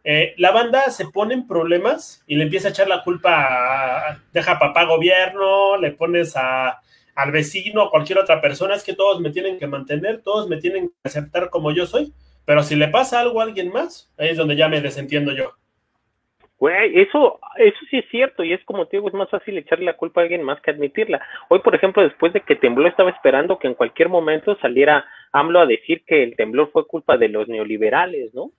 Eh, 0.03 0.33
la 0.37 0.51
banda 0.51 0.89
se 0.89 1.07
pone 1.07 1.33
en 1.33 1.47
problemas 1.47 2.23
y 2.27 2.35
le 2.35 2.43
empieza 2.43 2.67
a 2.67 2.71
echar 2.71 2.87
la 2.87 3.03
culpa, 3.03 4.09
a, 4.09 4.19
deja 4.33 4.59
papá 4.59 4.83
gobierno, 4.83 5.77
le 5.77 5.91
pones 5.91 6.35
a, 6.35 6.81
al 7.15 7.31
vecino, 7.31 7.83
a 7.83 7.89
cualquier 7.89 8.19
otra 8.19 8.41
persona, 8.41 8.75
es 8.75 8.83
que 8.83 8.93
todos 8.93 9.21
me 9.21 9.31
tienen 9.31 9.57
que 9.57 9.67
mantener, 9.67 10.21
todos 10.21 10.49
me 10.49 10.57
tienen 10.57 10.89
que 10.89 10.95
aceptar 11.05 11.49
como 11.49 11.71
yo 11.71 11.85
soy, 11.85 12.11
pero 12.45 12.63
si 12.63 12.75
le 12.75 12.89
pasa 12.89 13.21
algo 13.21 13.39
a 13.39 13.45
alguien 13.45 13.71
más, 13.71 14.11
ahí 14.17 14.29
es 14.29 14.37
donde 14.37 14.57
ya 14.57 14.67
me 14.67 14.81
desentiendo 14.81 15.31
yo. 15.31 15.53
Güey, 16.57 16.97
eso, 17.01 17.39
eso 17.57 17.77
sí 17.89 17.97
es 17.97 18.05
cierto, 18.09 18.43
y 18.43 18.53
es 18.53 18.63
como 18.63 18.87
te 18.87 18.97
digo, 18.97 19.09
es 19.09 19.13
más 19.13 19.29
fácil 19.29 19.57
echarle 19.57 19.85
la 19.85 19.97
culpa 19.97 20.21
a 20.21 20.23
alguien 20.23 20.43
más 20.43 20.61
que 20.61 20.71
admitirla. 20.71 21.21
Hoy, 21.49 21.59
por 21.59 21.75
ejemplo, 21.75 22.01
después 22.01 22.31
de 22.31 22.41
que 22.41 22.55
tembló, 22.55 22.87
estaba 22.87 23.09
esperando 23.09 23.59
que 23.59 23.67
en 23.67 23.73
cualquier 23.73 24.07
momento 24.07 24.57
saliera 24.61 25.05
AMLO 25.33 25.59
a 25.59 25.65
decir 25.65 26.03
que 26.05 26.23
el 26.23 26.35
temblor 26.35 26.71
fue 26.71 26.87
culpa 26.87 27.17
de 27.17 27.27
los 27.27 27.49
neoliberales, 27.49 28.33
¿no? 28.33 28.51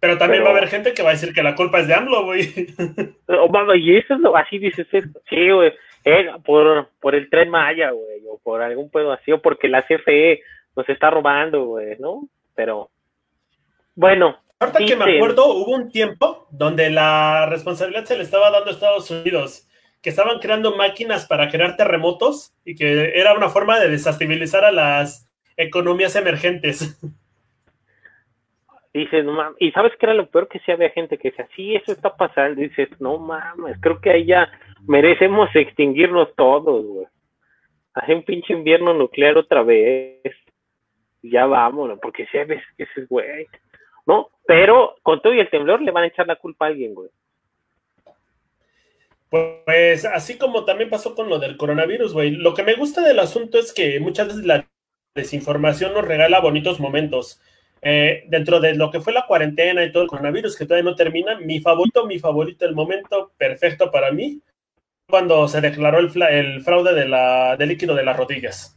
Pero 0.00 0.18
también 0.18 0.42
va 0.42 0.48
a 0.48 0.50
haber 0.50 0.68
gente 0.68 0.92
que 0.92 1.02
va 1.02 1.10
a 1.10 1.12
decir 1.12 1.32
que 1.32 1.42
la 1.42 1.54
culpa 1.54 1.80
es 1.80 1.86
de 1.86 1.94
AMLO, 1.94 2.24
güey. 2.24 2.40
y 3.76 3.96
eso 3.96 4.14
es 4.14 4.20
lo, 4.20 4.36
así 4.36 4.58
dices, 4.58 4.86
sí, 4.90 5.50
güey, 5.50 5.72
eh, 6.04 6.26
por, 6.44 6.90
por 7.00 7.14
el 7.14 7.30
tren 7.30 7.48
Maya, 7.48 7.90
güey, 7.90 8.22
o 8.28 8.38
por 8.38 8.60
algún 8.60 8.90
pedo 8.90 9.12
así, 9.12 9.32
o 9.32 9.40
porque 9.40 9.68
la 9.68 9.82
CFE 9.82 10.42
nos 10.76 10.88
está 10.88 11.10
robando, 11.10 11.64
güey, 11.64 11.96
¿no? 11.98 12.28
Pero, 12.54 12.90
bueno, 13.94 14.38
Ahorita 14.58 14.78
que 14.84 14.96
me 14.96 15.16
acuerdo, 15.16 15.46
hubo 15.54 15.72
un 15.72 15.90
tiempo 15.90 16.46
donde 16.50 16.90
la 16.90 17.46
responsabilidad 17.46 18.04
se 18.04 18.16
le 18.16 18.24
estaba 18.24 18.50
dando 18.50 18.70
a 18.70 18.72
Estados 18.72 19.10
Unidos, 19.10 19.66
que 20.04 20.10
estaban 20.10 20.38
creando 20.38 20.76
máquinas 20.76 21.26
para 21.26 21.48
crear 21.48 21.78
terremotos 21.78 22.54
y 22.62 22.74
que 22.74 23.18
era 23.18 23.32
una 23.32 23.48
forma 23.48 23.80
de 23.80 23.88
desestabilizar 23.88 24.62
a 24.62 24.70
las 24.70 25.26
economías 25.56 26.14
emergentes. 26.14 27.00
Dices, 28.92 29.24
no 29.24 29.32
mames, 29.32 29.56
y 29.58 29.72
sabes 29.72 29.92
que 29.96 30.06
era 30.06 30.14
lo 30.14 30.28
peor 30.28 30.46
que 30.46 30.60
si 30.60 30.70
había 30.70 30.90
gente 30.90 31.16
que 31.18 31.30
decía, 31.30 31.48
sí, 31.56 31.74
eso 31.74 31.90
está 31.90 32.14
pasando, 32.14 32.60
dices, 32.60 32.88
no 33.00 33.18
mames, 33.18 33.76
creo 33.80 34.00
que 34.00 34.10
ahí 34.10 34.26
ya 34.26 34.48
merecemos 34.86 35.48
extinguirnos 35.52 36.32
todos, 36.36 36.84
güey. 36.86 37.06
Hace 37.94 38.14
un 38.14 38.22
pinche 38.22 38.52
invierno 38.52 38.94
nuclear 38.94 39.36
otra 39.36 39.64
vez. 39.64 40.20
Ya 41.22 41.46
vámonos, 41.46 41.98
porque 42.00 42.26
si 42.26 42.38
hay 42.38 42.44
veces 42.44 42.66
que 42.76 42.84
ese 42.84 43.06
güey, 43.06 43.48
¿no? 44.06 44.28
Pero 44.46 44.94
con 45.02 45.20
todo 45.22 45.32
y 45.32 45.40
el 45.40 45.50
temblor 45.50 45.80
le 45.80 45.90
van 45.90 46.04
a 46.04 46.08
echar 46.08 46.28
la 46.28 46.36
culpa 46.36 46.66
a 46.66 46.68
alguien, 46.68 46.94
güey. 46.94 47.10
Pues 49.28 50.04
así 50.04 50.38
como 50.38 50.64
también 50.64 50.90
pasó 50.90 51.14
con 51.14 51.28
lo 51.28 51.38
del 51.38 51.56
coronavirus, 51.56 52.12
güey. 52.12 52.30
Lo 52.30 52.54
que 52.54 52.62
me 52.62 52.74
gusta 52.74 53.00
del 53.00 53.18
asunto 53.18 53.58
es 53.58 53.72
que 53.72 53.98
muchas 54.00 54.28
veces 54.28 54.44
la 54.44 54.68
desinformación 55.14 55.92
nos 55.92 56.04
regala 56.04 56.40
bonitos 56.40 56.80
momentos. 56.80 57.40
Eh, 57.82 58.24
dentro 58.28 58.60
de 58.60 58.74
lo 58.74 58.90
que 58.90 59.00
fue 59.00 59.12
la 59.12 59.26
cuarentena 59.26 59.84
y 59.84 59.92
todo 59.92 60.04
el 60.04 60.08
coronavirus 60.08 60.56
que 60.56 60.64
todavía 60.64 60.90
no 60.90 60.96
termina, 60.96 61.38
mi 61.38 61.60
favorito, 61.60 62.06
mi 62.06 62.18
favorito, 62.18 62.64
el 62.64 62.74
momento 62.74 63.32
perfecto 63.36 63.90
para 63.90 64.10
mí, 64.10 64.40
cuando 65.06 65.46
se 65.48 65.60
declaró 65.60 65.98
el, 65.98 66.10
el 66.30 66.62
fraude 66.62 66.94
de 66.94 67.06
la, 67.06 67.56
del 67.56 67.68
líquido 67.68 67.94
de 67.94 68.04
las 68.04 68.16
rodillas. 68.16 68.76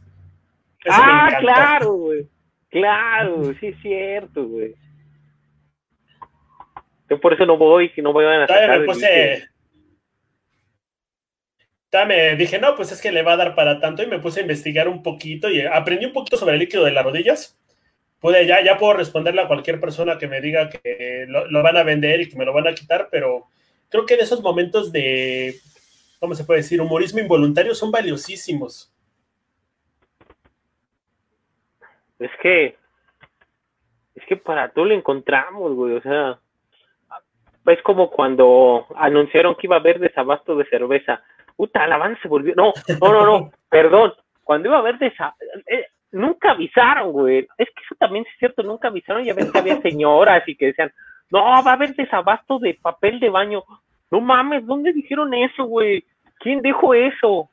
ah, 0.90 1.38
claro, 1.40 1.92
güey. 1.92 2.28
Claro, 2.68 3.54
sí 3.58 3.68
es 3.68 3.80
cierto, 3.80 4.46
güey. 4.46 4.74
Yo 7.08 7.18
por 7.18 7.32
eso 7.32 7.46
no 7.46 7.56
voy, 7.56 7.88
si 7.90 8.02
no 8.02 8.12
voy 8.12 8.26
a 8.26 8.46
sacar. 8.46 8.80
Me 8.80 8.86
dije, 12.36 12.58
no, 12.58 12.74
pues 12.76 12.92
es 12.92 13.00
que 13.00 13.12
le 13.12 13.22
va 13.22 13.32
a 13.32 13.36
dar 13.36 13.54
para 13.54 13.80
tanto 13.80 14.02
y 14.02 14.06
me 14.06 14.18
puse 14.18 14.40
a 14.40 14.42
investigar 14.42 14.88
un 14.88 15.02
poquito 15.02 15.48
y 15.50 15.62
aprendí 15.62 16.06
un 16.06 16.12
poquito 16.12 16.36
sobre 16.36 16.54
el 16.54 16.60
líquido 16.60 16.84
de 16.84 16.92
las 16.92 17.04
rodillas. 17.04 17.58
Pude, 18.20 18.46
ya, 18.46 18.62
ya 18.62 18.76
puedo 18.76 18.94
responderle 18.94 19.42
a 19.42 19.46
cualquier 19.46 19.80
persona 19.80 20.18
que 20.18 20.26
me 20.26 20.40
diga 20.40 20.68
que 20.68 21.24
lo, 21.28 21.62
van 21.62 21.76
a 21.76 21.84
vender 21.84 22.20
y 22.20 22.28
que 22.28 22.36
me 22.36 22.44
lo 22.44 22.52
van 22.52 22.66
a 22.66 22.74
quitar, 22.74 23.08
pero 23.10 23.46
creo 23.88 24.06
que 24.06 24.16
de 24.16 24.22
esos 24.24 24.42
momentos 24.42 24.90
de, 24.90 25.54
¿cómo 26.18 26.34
se 26.34 26.44
puede 26.44 26.60
decir? 26.60 26.80
Humorismo 26.80 27.20
involuntario 27.20 27.74
son 27.74 27.90
valiosísimos. 27.92 28.92
Es 32.18 32.30
que, 32.42 32.76
es 34.16 34.26
que 34.26 34.36
para 34.36 34.70
todo 34.72 34.86
lo 34.86 34.94
encontramos, 34.94 35.74
güey, 35.74 35.94
o 35.94 36.02
sea, 36.02 36.40
es 37.66 37.82
como 37.82 38.10
cuando 38.10 38.86
anunciaron 38.96 39.54
que 39.54 39.68
iba 39.68 39.76
a 39.76 39.80
haber 39.80 40.00
desabasto 40.00 40.56
de 40.56 40.64
cerveza. 40.66 41.22
Puta, 41.58 41.88
la 41.88 41.96
banda 41.96 42.16
se 42.22 42.28
volvió. 42.28 42.54
No, 42.54 42.72
no, 43.00 43.12
no, 43.12 43.26
no, 43.26 43.50
perdón. 43.68 44.14
Cuando 44.44 44.68
iba 44.68 44.76
a 44.76 44.80
haber 44.80 44.96
desabasto. 44.96 45.44
Eh, 45.66 45.86
nunca 46.12 46.52
avisaron, 46.52 47.10
güey. 47.10 47.48
Es 47.58 47.66
que 47.66 47.82
eso 47.84 47.96
también 47.98 48.24
es 48.24 48.38
cierto, 48.38 48.62
nunca 48.62 48.86
avisaron. 48.86 49.24
Ya 49.24 49.34
ves 49.34 49.50
que 49.50 49.58
había 49.58 49.82
señoras 49.82 50.44
y 50.46 50.54
que 50.54 50.66
decían, 50.66 50.92
no, 51.30 51.40
va 51.40 51.58
a 51.58 51.72
haber 51.72 51.96
desabasto 51.96 52.60
de 52.60 52.74
papel 52.74 53.18
de 53.18 53.28
baño. 53.28 53.64
No 54.08 54.20
mames, 54.20 54.64
¿dónde 54.64 54.92
dijeron 54.92 55.34
eso, 55.34 55.64
güey? 55.64 56.04
¿Quién 56.38 56.62
dijo 56.62 56.94
eso? 56.94 57.50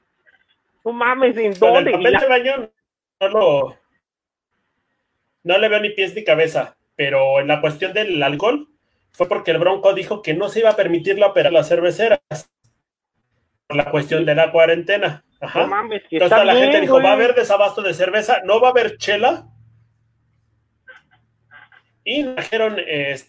No 0.86 0.94
mames, 0.94 1.36
¿en 1.36 1.56
dónde? 1.56 1.90
El 1.90 1.98
papel 1.98 2.20
de 2.20 2.28
baño 2.28 2.70
no 3.22 3.28
lo. 3.28 3.78
No 5.44 5.58
le 5.58 5.68
veo 5.68 5.80
ni 5.80 5.90
pies 5.90 6.14
ni 6.14 6.24
cabeza, 6.24 6.78
pero 6.96 7.40
en 7.40 7.48
la 7.48 7.60
cuestión 7.60 7.92
del 7.92 8.22
alcohol, 8.22 8.68
fue 9.14 9.28
porque 9.28 9.50
el 9.50 9.58
Bronco 9.58 9.96
dijo 9.96 10.22
que 10.22 10.36
no 10.36 10.48
se 10.48 10.60
iba 10.60 10.70
a 10.70 10.76
permitir 10.76 11.18
la 11.18 11.28
operación 11.28 11.54
las 11.56 11.70
cerveceras 11.70 12.20
la 13.70 13.90
cuestión 13.90 14.26
de 14.26 14.36
la 14.36 14.52
cuarentena. 14.52 15.24
Ajá. 15.40 15.68
Entonces 16.12 16.46
la 16.46 16.56
gente 16.56 16.82
dijo, 16.82 17.02
va 17.02 17.10
a 17.10 17.14
haber 17.14 17.36
desabasto 17.36 17.82
de 17.82 17.94
cerveza, 17.94 18.42
no 18.46 18.60
va 18.60 18.70
a 18.70 18.72
haber 18.72 18.98
chela. 18.98 19.48
Y 22.04 22.24
dijeron, 22.24 22.78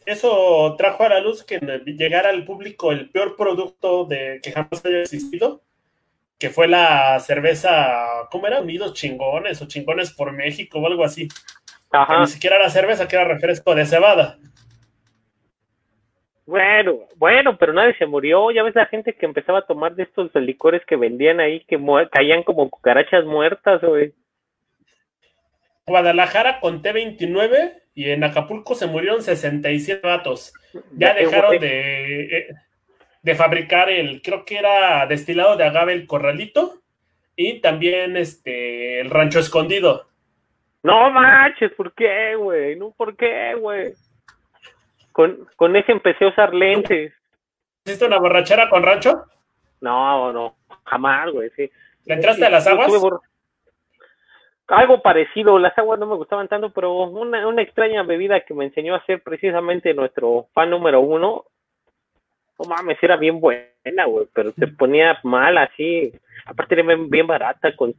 eso 0.05 0.75
trajo 0.77 1.05
a 1.05 1.09
la 1.09 1.21
luz 1.21 1.43
que 1.45 1.59
llegara 1.87 2.29
al 2.29 2.45
público 2.45 2.93
el 2.93 3.09
peor 3.09 3.35
producto 3.35 4.05
de 4.05 4.41
que 4.43 4.53
jamás 4.53 4.85
haya 4.85 5.01
existido, 5.01 5.63
que 6.39 6.51
fue 6.51 6.69
la 6.69 7.19
cerveza, 7.21 8.29
¿cómo 8.31 8.47
era? 8.47 8.61
Unidos 8.61 8.93
chingones 8.93 9.63
o 9.63 9.67
chingones 9.67 10.13
por 10.13 10.33
México 10.33 10.79
o 10.79 10.87
algo 10.87 11.05
así. 11.05 11.29
Ajá. 11.91 12.21
ni 12.21 12.27
siquiera 12.27 12.57
era 12.57 12.69
cerveza, 12.69 13.09
que 13.09 13.17
era 13.17 13.25
refresco 13.25 13.75
de 13.75 13.87
cebada. 13.87 14.39
Bueno, 16.47 17.01
bueno, 17.17 17.59
pero 17.59 17.73
nadie 17.73 17.97
se 17.99 18.07
murió. 18.07 18.51
Ya 18.53 18.63
ves 18.63 18.75
la 18.75 18.87
gente 18.87 19.15
que 19.15 19.27
empezaba 19.27 19.59
a 19.59 19.67
tomar 19.67 19.97
de 19.97 20.05
estos 20.05 20.33
licores 20.37 20.83
que 20.87 20.97
vendían 20.97 21.41
ahí, 21.41 21.65
que 21.65 21.79
caían 22.11 22.45
como 22.45 22.71
cucarachas 22.71 23.25
muertas, 23.25 23.83
güey. 23.83 24.15
Guadalajara 25.87 26.61
con 26.61 26.83
T29 26.83 27.83
y 27.95 28.11
en 28.11 28.25
Acapulco 28.25 28.75
se 28.75 28.87
murieron 28.87 29.23
67 29.23 30.07
vatos. 30.07 30.53
Ya 30.93 31.15
dejaron 31.15 31.59
de, 31.59 32.21
eh, 32.25 32.49
de 33.23 33.35
fabricar 33.35 33.91
el, 33.91 34.23
creo 34.23 34.45
que 34.45 34.59
era 34.59 35.07
destilado 35.07 35.57
de 35.57 35.65
agave 35.65 35.93
el 35.93 36.07
corralito 36.07 36.83
y 37.35 37.61
también 37.61 38.17
este 38.17 39.01
el 39.01 39.11
rancho 39.11 39.41
escondido. 39.41 40.07
No 40.83 41.11
manches, 41.11 41.73
¿por 41.73 41.93
qué, 41.95 42.37
güey? 42.37 42.77
No, 42.77 42.93
¿por 42.93 43.17
qué, 43.17 43.55
güey? 43.55 43.95
Con, 45.17 45.49
con 45.57 45.75
ese 45.77 45.93
empecé 45.93 46.27
a 46.27 46.29
usar 46.29 46.53
lentes. 46.53 47.11
¿Hiciste 47.87 48.05
una 48.05 48.19
borrachera 48.19 48.69
con 48.69 48.83
rancho? 48.83 49.25
No, 49.81 50.31
no, 50.31 50.57
jamás, 50.85 51.33
güey, 51.33 51.49
sí. 51.57 51.71
¿Le 52.05 52.15
entraste 52.17 52.45
a 52.45 52.51
las 52.51 52.67
aguas? 52.67 52.93
Algo 54.67 55.01
parecido, 55.01 55.59
las 55.59 55.79
aguas 55.79 55.99
no 55.99 56.05
me 56.05 56.17
gustaban 56.17 56.49
tanto, 56.49 56.69
pero 56.69 56.93
una, 57.05 57.49
una 57.49 57.63
extraña 57.63 58.03
bebida 58.03 58.41
que 58.41 58.53
me 58.53 58.67
enseñó 58.67 58.93
a 58.93 58.99
hacer 58.99 59.23
precisamente 59.23 59.95
nuestro 59.95 60.49
fan 60.53 60.69
número 60.69 61.01
uno, 61.01 61.47
no 62.59 62.69
mames, 62.69 63.03
era 63.03 63.17
bien 63.17 63.41
buena, 63.41 64.05
güey, 64.05 64.29
pero 64.35 64.53
te 64.53 64.67
ponía 64.67 65.19
mal 65.23 65.57
así. 65.57 66.13
Aparte 66.45 66.75
era 66.75 66.95
bien, 66.95 67.27
barata, 67.27 67.75
con, 67.75 67.95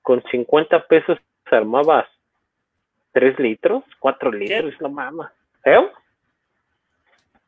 con 0.00 0.22
50 0.30 0.86
pesos 0.86 1.18
armabas 1.50 2.06
3 3.12 3.38
litros, 3.40 3.84
4 3.98 4.32
litros, 4.32 4.80
no 4.80 4.88
mames. 4.88 5.28
¿Eh? 5.66 5.86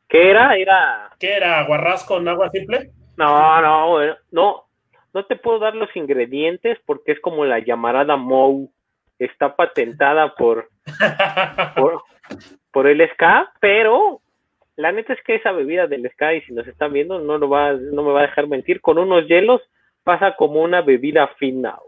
¿Qué 0.07 0.31
era? 0.31 0.55
Era. 0.55 1.09
¿Qué 1.19 1.33
era? 1.33 1.59
¿Aguarrás 1.59 2.03
con 2.05 2.27
agua 2.27 2.49
simple? 2.49 2.91
No, 3.17 3.61
no, 3.61 4.15
no. 4.31 4.63
No 5.13 5.25
te 5.25 5.35
puedo 5.35 5.59
dar 5.59 5.75
los 5.75 5.93
ingredientes 5.95 6.77
porque 6.85 7.11
es 7.13 7.19
como 7.19 7.45
la 7.45 7.59
llamarada 7.59 8.15
Mou. 8.15 8.71
Está 9.19 9.55
patentada 9.55 10.35
por, 10.35 10.69
por, 12.71 12.87
el 12.87 13.01
SK, 13.01 13.49
pero 13.59 14.21
la 14.75 14.91
neta 14.91 15.13
es 15.13 15.23
que 15.23 15.35
esa 15.35 15.51
bebida 15.51 15.87
del 15.87 16.07
SK, 16.07 16.21
y 16.35 16.41
si 16.41 16.53
nos 16.53 16.67
están 16.67 16.93
viendo, 16.93 17.17
no, 17.19 17.39
lo 17.39 17.49
va, 17.49 17.73
no 17.73 18.03
me 18.03 18.11
va 18.11 18.19
a 18.19 18.27
dejar 18.27 18.45
mentir, 18.45 18.79
con 18.79 18.99
unos 18.99 19.25
hielos 19.27 19.61
pasa 20.03 20.35
como 20.35 20.61
una 20.61 20.81
bebida 20.81 21.27
fina, 21.39 21.79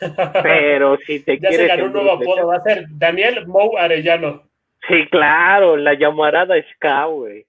Pero 0.42 0.98
si 1.06 1.20
te 1.20 1.38
ya 1.38 1.48
quieres. 1.48 1.68
Se 1.68 1.76
ganó 1.76 1.84
un 1.86 1.92
nuevo 1.92 2.12
apodo, 2.12 2.48
va 2.48 2.56
a 2.56 2.60
ser 2.60 2.86
Daniel 2.90 3.46
Mou 3.46 3.78
Arellano. 3.78 4.42
Sí, 4.88 5.08
claro, 5.10 5.76
la 5.76 5.94
llamarada 5.94 6.54
Ska, 6.74 7.06
güey. 7.06 7.46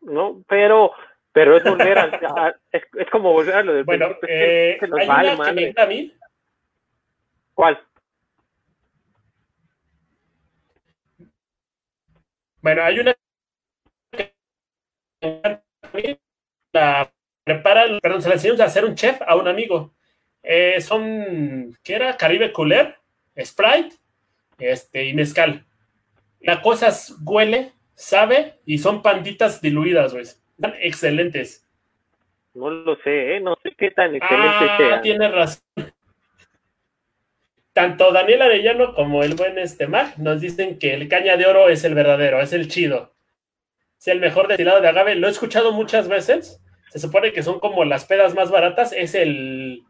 No, 0.00 0.42
pero, 0.48 0.92
pero 1.32 1.56
es 1.56 1.64
volver 1.64 1.98
a, 1.98 2.54
es, 2.70 2.82
es, 2.96 3.10
como 3.10 3.32
volver 3.32 3.54
a 3.54 3.62
lo 3.62 3.74
del 3.74 3.84
Bueno, 3.84 4.16
eh, 4.28 4.78
que 4.80 4.86
hay 5.00 5.08
vale, 5.08 5.34
una 5.34 5.54
que 5.54 5.74
a 5.76 5.86
mí. 5.86 6.12
¿Cuál? 7.54 7.78
Bueno, 12.60 12.82
hay 12.82 12.98
una 12.98 13.14
que 14.10 14.34
la 16.72 17.12
prepara, 17.44 17.84
perdón, 18.00 18.22
se 18.22 18.28
la 18.28 18.34
enseñamos 18.34 18.60
a 18.60 18.64
hacer 18.64 18.84
un 18.84 18.94
chef 18.94 19.20
a 19.26 19.36
un 19.36 19.48
amigo. 19.48 19.94
Eh, 20.42 20.80
son, 20.80 21.76
¿qué 21.82 21.94
era? 21.94 22.16
Caribe 22.16 22.52
Cooler, 22.52 22.98
Sprite 23.38 23.96
este, 24.58 25.06
y 25.06 25.14
mezcal. 25.14 25.64
La 26.40 26.60
cosa 26.62 26.92
huele, 27.24 27.72
sabe 27.94 28.60
y 28.66 28.78
son 28.78 29.02
panditas 29.02 29.60
diluidas, 29.60 30.12
güey. 30.12 30.24
Están 30.24 30.74
excelentes. 30.80 31.66
No 32.54 32.70
lo 32.70 32.96
sé, 33.02 33.36
¿eh? 33.36 33.40
no 33.40 33.56
sé 33.62 33.74
qué 33.76 33.90
tan 33.90 34.14
excelente 34.14 34.66
ah, 34.70 34.76
sea. 34.76 35.00
Tiene 35.00 35.28
razón. 35.28 35.62
Tanto 37.72 38.12
Daniel 38.12 38.42
Arellano 38.42 38.94
como 38.94 39.24
el 39.24 39.34
buen 39.34 39.58
este 39.58 39.88
Mag 39.88 40.16
nos 40.18 40.40
dicen 40.40 40.78
que 40.78 40.94
el 40.94 41.08
caña 41.08 41.36
de 41.36 41.46
oro 41.46 41.68
es 41.68 41.82
el 41.82 41.94
verdadero, 41.94 42.40
es 42.40 42.52
el 42.52 42.68
chido. 42.68 43.12
Es 43.98 44.06
el 44.06 44.20
mejor 44.20 44.46
destilado 44.46 44.80
de 44.80 44.88
agave. 44.88 45.16
Lo 45.16 45.26
he 45.26 45.30
escuchado 45.30 45.72
muchas 45.72 46.06
veces. 46.06 46.62
Se 46.90 47.00
supone 47.00 47.32
que 47.32 47.42
son 47.42 47.58
como 47.58 47.84
las 47.84 48.04
pedas 48.04 48.34
más 48.34 48.50
baratas. 48.52 48.92
Es 48.92 49.16
el. 49.16 49.82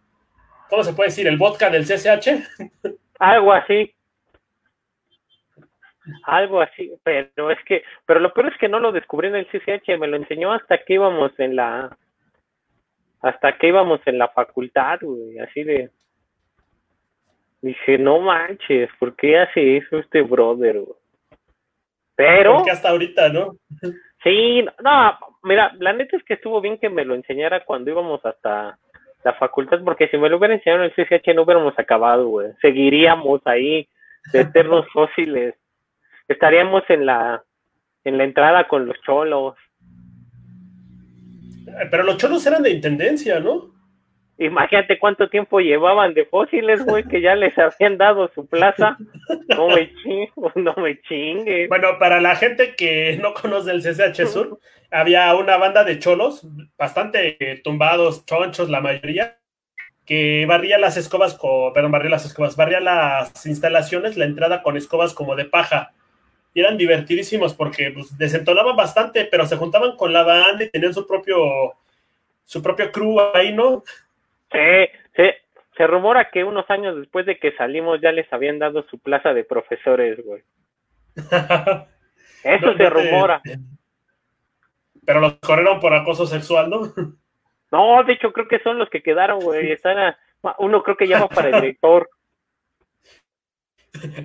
¿Cómo 0.71 0.83
se 0.83 0.95
puede 0.95 1.11
decir? 1.11 1.27
El 1.27 1.37
vodka 1.37 1.69
del 1.69 1.85
CCH. 1.85 2.43
Algo 3.19 3.53
así. 3.53 3.95
Algo 6.24 6.61
así, 6.61 6.92
pero 7.02 7.50
es 7.50 7.59
que, 7.64 7.82
pero 8.05 8.20
lo 8.20 8.32
peor 8.32 8.48
es 8.48 8.59
que 8.59 8.68
no 8.68 8.78
lo 8.78 8.92
descubrí 8.92 9.28
en 9.28 9.36
el 9.36 9.46
CCH, 9.46 9.98
me 9.98 10.07
lo 10.07 10.16
enseñó 10.16 10.52
hasta 10.52 10.78
que 10.78 10.94
íbamos 10.94 11.32
en 11.38 11.57
la, 11.57 11.96
hasta 13.22 13.57
que 13.57 13.68
íbamos 13.68 14.00
en 14.05 14.18
la 14.18 14.28
facultad, 14.28 14.98
güey, 15.00 15.38
así 15.38 15.64
de, 15.64 15.90
dije, 17.62 17.96
no 17.96 18.20
manches, 18.20 18.90
¿por 18.98 19.16
qué 19.16 19.38
hace 19.38 19.78
eso 19.78 19.98
este 19.98 20.20
brother? 20.20 20.82
Pero... 22.16 22.57
Porque 22.57 22.70
hasta 22.70 22.90
ahorita, 22.90 23.30
¿no? 23.30 23.57
Sí, 24.22 24.64
no, 24.82 25.18
mira, 25.42 25.72
la 25.78 25.94
neta 25.94 26.16
es 26.16 26.24
que 26.24 26.34
estuvo 26.34 26.61
bien 26.61 26.78
que 26.78 26.90
me 26.90 27.05
lo 27.05 27.14
enseñara 27.14 27.64
cuando 27.64 27.90
íbamos 27.90 28.24
hasta 28.26 28.78
la 29.24 29.32
facultad, 29.34 29.82
porque 29.82 30.09
si 30.09 30.18
me 30.18 30.28
lo 30.28 30.36
hubiera 30.36 30.55
enseñado 30.55 30.84
en 30.84 30.92
el 30.94 31.07
CCH 31.07 31.34
no 31.34 31.42
hubiéramos 31.42 31.78
acabado, 31.78 32.28
güey. 32.28 32.52
Seguiríamos 32.61 33.40
ahí, 33.46 33.88
de 34.32 34.40
eternos 34.42 34.86
fósiles 34.92 35.55
estaríamos 36.29 36.83
en 36.89 37.07
la 37.07 37.45
en 38.05 38.18
la 38.18 38.25
entrada 38.25 38.68
con 38.68 38.87
los 38.87 39.01
cholos. 39.03 39.55
Pero 41.91 42.03
los 42.03 42.18
cholos 42.18 42.47
eran 42.47 42.62
de 42.62 42.70
intendencia, 42.70 43.41
¿no? 43.41 43.75
Imagínate 44.37 44.99
cuánto 44.99 45.29
tiempo 45.29 45.61
llevaban 45.61 46.12
de 46.12 46.25
fósiles, 46.27 46.85
güey, 46.85 47.05
que 47.05 47.20
ya 47.20 47.37
les 47.37 47.57
habían 47.57 47.97
dado 47.97 48.31
su 48.35 48.47
plaza. 48.47 48.97
No 49.57 49.68
me 49.68 49.95
chingue, 49.95 50.33
no 50.57 50.75
me 50.77 51.01
chingue. 51.03 51.68
Bueno, 51.68 51.99
para 52.01 52.20
la 52.20 52.35
gente 52.35 52.75
que 52.75 53.16
no 53.22 53.33
conoce 53.33 53.70
el 53.70 53.83
CCH 53.83 54.27
Sur, 54.27 54.59
había 54.91 55.35
una 55.37 55.57
banda 55.57 55.85
de 55.85 55.99
cholos, 56.01 56.47
bastante 56.77 57.61
tumbados, 57.62 58.27
chonchos, 58.27 58.68
la 58.70 58.81
mayoría, 58.81 59.39
que 60.05 60.47
barría 60.47 60.79
las 60.79 60.97
escobas, 60.97 61.35
con, 61.35 61.72
perdón, 61.72 61.93
barría 61.93 62.11
las 62.11 62.27
escobas, 62.27 62.57
barría 62.57 62.81
las 62.81 63.47
instalaciones, 63.47 64.16
la 64.16 64.25
entrada 64.25 64.62
con 64.62 64.77
escobas 64.77 65.14
como 65.14 65.37
de 65.37 65.45
paja. 65.45 65.93
Y 66.55 66.61
eran 66.61 66.78
divertidísimos 66.78 67.52
porque 67.52 67.90
pues, 67.90 68.16
desentonaban 68.16 68.76
bastante, 68.76 69.26
pero 69.26 69.44
se 69.44 69.57
juntaban 69.57 69.96
con 69.96 70.12
la 70.12 70.22
banda 70.22 70.64
y 70.64 70.70
tenían 70.70 70.94
su 70.94 71.07
propio, 71.07 71.74
su 72.44 72.62
propio 72.62 72.90
crew 72.92 73.20
ahí, 73.34 73.52
¿no? 73.52 73.82
Sí, 74.52 74.88
sí. 75.16 75.24
Se 75.76 75.86
rumora 75.88 76.30
que 76.30 76.44
unos 76.44 76.70
años 76.70 76.96
después 76.96 77.26
de 77.26 77.38
que 77.38 77.52
salimos 77.57 78.00
ya 78.00 78.12
les 78.12 78.32
habían 78.32 78.61
dado 78.61 78.84
su 78.88 78.98
plaza 79.00 79.34
de 79.34 79.42
profesores, 79.42 80.24
güey. 80.24 80.42
Eso 82.44 82.76
se 82.76 82.90
rumora. 82.90 83.42
Pero 85.05 85.20
los 85.20 85.34
corrieron 85.40 85.80
por 85.80 85.92
acoso 85.92 86.26
sexual, 86.26 86.70
¿no? 86.70 86.80
No, 87.72 88.05
de 88.05 88.12
hecho 88.12 88.32
creo 88.32 88.46
que 88.46 88.61
son 88.61 88.78
los 88.78 88.88
que 88.88 89.02
quedaron, 89.02 89.40
güey. 89.40 89.72
Están 89.72 90.14
uno 90.59 90.82
creo 90.84 90.96
que 90.96 91.09
llama 91.09 91.28
para 91.28 91.48
el 91.48 91.55
director. 91.61 92.09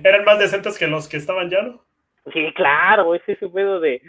Eran 0.04 0.24
más 0.24 0.38
decentes 0.38 0.78
que 0.78 0.86
los 0.86 1.08
que 1.08 1.16
estaban 1.16 1.50
ya, 1.50 1.62
¿no? 1.62 1.84
Sí, 2.32 2.52
claro, 2.54 3.14
ese 3.14 3.32
es 3.32 3.42
un 3.42 3.52
pedo 3.52 3.80
de 3.80 4.02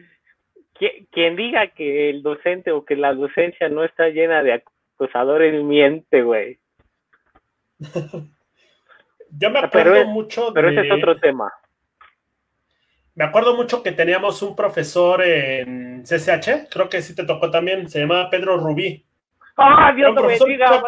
quien 1.12 1.36
diga 1.36 1.68
que 1.68 2.10
el 2.10 2.24
docente 2.24 2.72
o 2.72 2.84
que 2.86 2.96
la 2.96 3.14
docencia 3.14 3.70
no 3.70 3.84
está 3.84 4.10
llena 4.10 4.42
de 4.42 4.64
acosadores 4.98 5.64
miente, 5.64 6.24
güey. 6.24 6.60
Yo 9.34 9.50
me 9.50 9.60
acuerdo 9.60 10.06
mucho 10.06 10.54
Pero 10.54 10.70
ese 10.70 10.82
es 10.88 10.92
otro 10.92 11.18
tema. 11.20 11.52
Me 13.16 13.26
acuerdo 13.26 13.56
mucho 13.56 13.84
que 13.84 13.92
teníamos 13.92 14.42
un 14.42 14.56
profesor 14.56 15.22
en 15.22 16.04
CCH, 16.04 16.70
creo 16.70 16.90
que 16.90 17.02
sí 17.02 17.14
te 17.14 17.26
tocó 17.26 17.52
también, 17.52 17.90
se 17.90 18.00
llamaba 18.00 18.30
Pedro 18.30 18.58
Rubí. 18.58 19.06
¡Ah, 19.58 19.92
Dios 19.94 20.16
me 20.16 20.38
diga! 20.38 20.84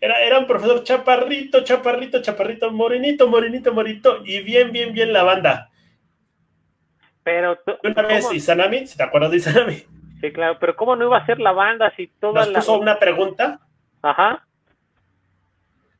Era, 0.00 0.20
era 0.22 0.38
un 0.38 0.46
profesor 0.46 0.84
chaparrito, 0.84 1.64
chaparrito, 1.64 2.20
chaparrito, 2.20 2.70
morenito, 2.70 3.26
morenito, 3.26 3.72
morenito, 3.72 4.20
y 4.24 4.40
bien, 4.42 4.70
bien, 4.70 4.92
bien 4.92 5.12
la 5.12 5.22
banda. 5.22 5.70
Pero 7.22 7.58
una 7.82 8.02
vez 8.02 8.32
Izanami, 8.32 8.84
¿te 8.84 9.02
acuerdas 9.02 9.30
de 9.30 9.36
Izanami? 9.38 9.82
Sí, 10.20 10.32
claro, 10.32 10.58
pero 10.58 10.76
¿cómo 10.76 10.96
no 10.96 11.06
iba 11.06 11.18
a 11.18 11.26
ser 11.26 11.40
la 11.40 11.52
banda 11.52 11.92
si 11.96 12.08
toda 12.08 12.44
Nos 12.44 12.54
puso 12.54 12.78
una 12.78 12.98
pregunta. 12.98 13.60
Ajá. 14.02 14.46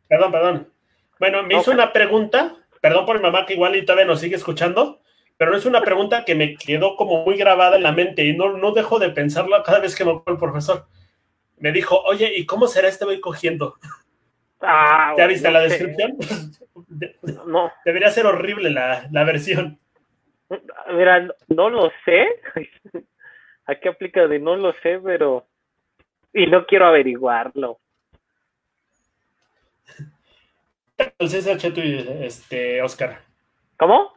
Perdón, 0.08 0.32
perdón. 0.32 0.72
Bueno, 1.18 1.42
me 1.42 1.56
hizo 1.56 1.70
una 1.70 1.92
pregunta, 1.92 2.56
perdón 2.80 3.06
por 3.06 3.16
mi 3.16 3.22
mamá 3.22 3.46
que 3.46 3.54
igual 3.54 3.76
y 3.76 3.84
todavía 3.84 4.06
nos 4.06 4.20
sigue 4.20 4.36
escuchando, 4.36 5.00
pero 5.36 5.56
es 5.56 5.66
una 5.66 5.80
pregunta 5.80 6.24
que 6.24 6.34
me 6.34 6.56
quedó 6.56 6.96
como 6.96 7.24
muy 7.24 7.36
grabada 7.36 7.76
en 7.76 7.82
la 7.82 7.92
mente 7.92 8.24
y 8.24 8.36
no, 8.36 8.56
no 8.56 8.72
dejo 8.72 8.98
de 8.98 9.10
pensarla 9.10 9.62
cada 9.62 9.80
vez 9.80 9.96
que 9.96 10.04
me 10.04 10.10
acuerdo 10.10 10.32
el 10.32 10.38
profesor. 10.38 10.86
Me 11.60 11.72
dijo, 11.72 12.00
oye, 12.02 12.32
¿y 12.36 12.46
cómo 12.46 12.66
será 12.66 12.88
este 12.88 13.04
voy 13.04 13.20
cogiendo? 13.20 13.76
Ah, 14.60 15.14
¿Ya 15.16 15.26
viste 15.26 15.50
la 15.50 15.60
descripción? 15.60 16.16
no. 17.46 17.72
Debería 17.84 18.10
ser 18.10 18.26
horrible 18.26 18.70
la, 18.70 19.08
la 19.10 19.24
versión. 19.24 19.78
Mira, 20.90 21.28
no 21.48 21.70
lo 21.70 21.90
sé. 22.04 22.26
Aquí 23.66 23.88
aplica 23.88 24.26
de 24.26 24.38
no 24.38 24.56
lo 24.56 24.72
sé, 24.74 24.98
pero... 25.02 25.46
Y 26.32 26.46
no 26.46 26.66
quiero 26.66 26.86
averiguarlo. 26.86 27.80
El 31.18 31.28
CSH 31.28 32.24
este, 32.24 32.82
Oscar. 32.82 33.20
¿Cómo? 33.76 34.16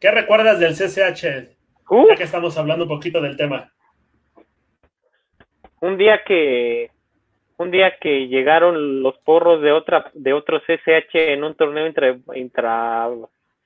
¿Qué 0.00 0.10
recuerdas 0.10 0.58
del 0.58 0.74
CCH? 0.74 1.54
Uh. 1.88 2.08
ya 2.08 2.16
que 2.16 2.22
estamos 2.22 2.56
hablando 2.56 2.84
un 2.84 2.88
poquito 2.88 3.20
del 3.20 3.36
tema. 3.36 3.73
Un 5.84 5.98
día 5.98 6.24
que 6.24 6.90
un 7.58 7.70
día 7.70 7.98
que 7.98 8.26
llegaron 8.28 9.02
los 9.02 9.18
porros 9.18 9.60
de 9.60 9.70
otra 9.70 10.10
de 10.14 10.32
otro 10.32 10.58
CCH 10.60 11.14
en 11.14 11.44
un 11.44 11.54
torneo 11.56 11.86
intra 11.86 12.16
intra, 12.34 13.10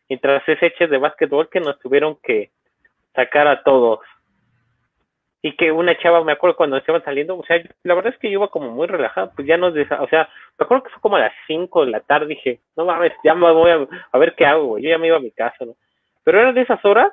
intra 0.08 0.42
de 0.44 0.98
básquetbol 0.98 1.48
que 1.48 1.60
nos 1.60 1.78
tuvieron 1.78 2.18
que 2.20 2.50
sacar 3.14 3.46
a 3.46 3.62
todos 3.62 4.00
y 5.42 5.54
que 5.54 5.70
una 5.70 5.96
chava, 5.96 6.24
me 6.24 6.32
acuerdo 6.32 6.56
cuando 6.56 6.76
estaban 6.76 7.04
saliendo, 7.04 7.38
o 7.38 7.44
sea, 7.44 7.62
la 7.84 7.94
verdad 7.94 8.12
es 8.12 8.18
que 8.18 8.32
yo 8.32 8.40
iba 8.40 8.48
como 8.48 8.72
muy 8.72 8.88
relajada, 8.88 9.30
pues 9.30 9.46
ya 9.46 9.56
nos, 9.56 9.72
o 9.72 10.08
sea, 10.08 10.28
me 10.58 10.64
acuerdo 10.64 10.82
que 10.82 10.90
fue 10.90 11.00
como 11.00 11.16
a 11.18 11.20
las 11.20 11.32
5 11.46 11.84
de 11.84 11.92
la 11.92 12.00
tarde, 12.00 12.26
dije, 12.26 12.58
no 12.76 12.84
mames, 12.84 13.12
ya 13.22 13.36
me 13.36 13.52
voy 13.52 13.70
a, 13.70 14.18
ver 14.18 14.34
qué 14.34 14.44
hago, 14.44 14.80
yo 14.80 14.90
ya 14.90 14.98
me 14.98 15.06
iba 15.06 15.18
a 15.18 15.20
mi 15.20 15.30
casa, 15.30 15.64
¿no? 15.64 15.76
Pero 16.24 16.40
eran 16.40 16.56
de 16.56 16.62
esas 16.62 16.84
horas 16.84 17.12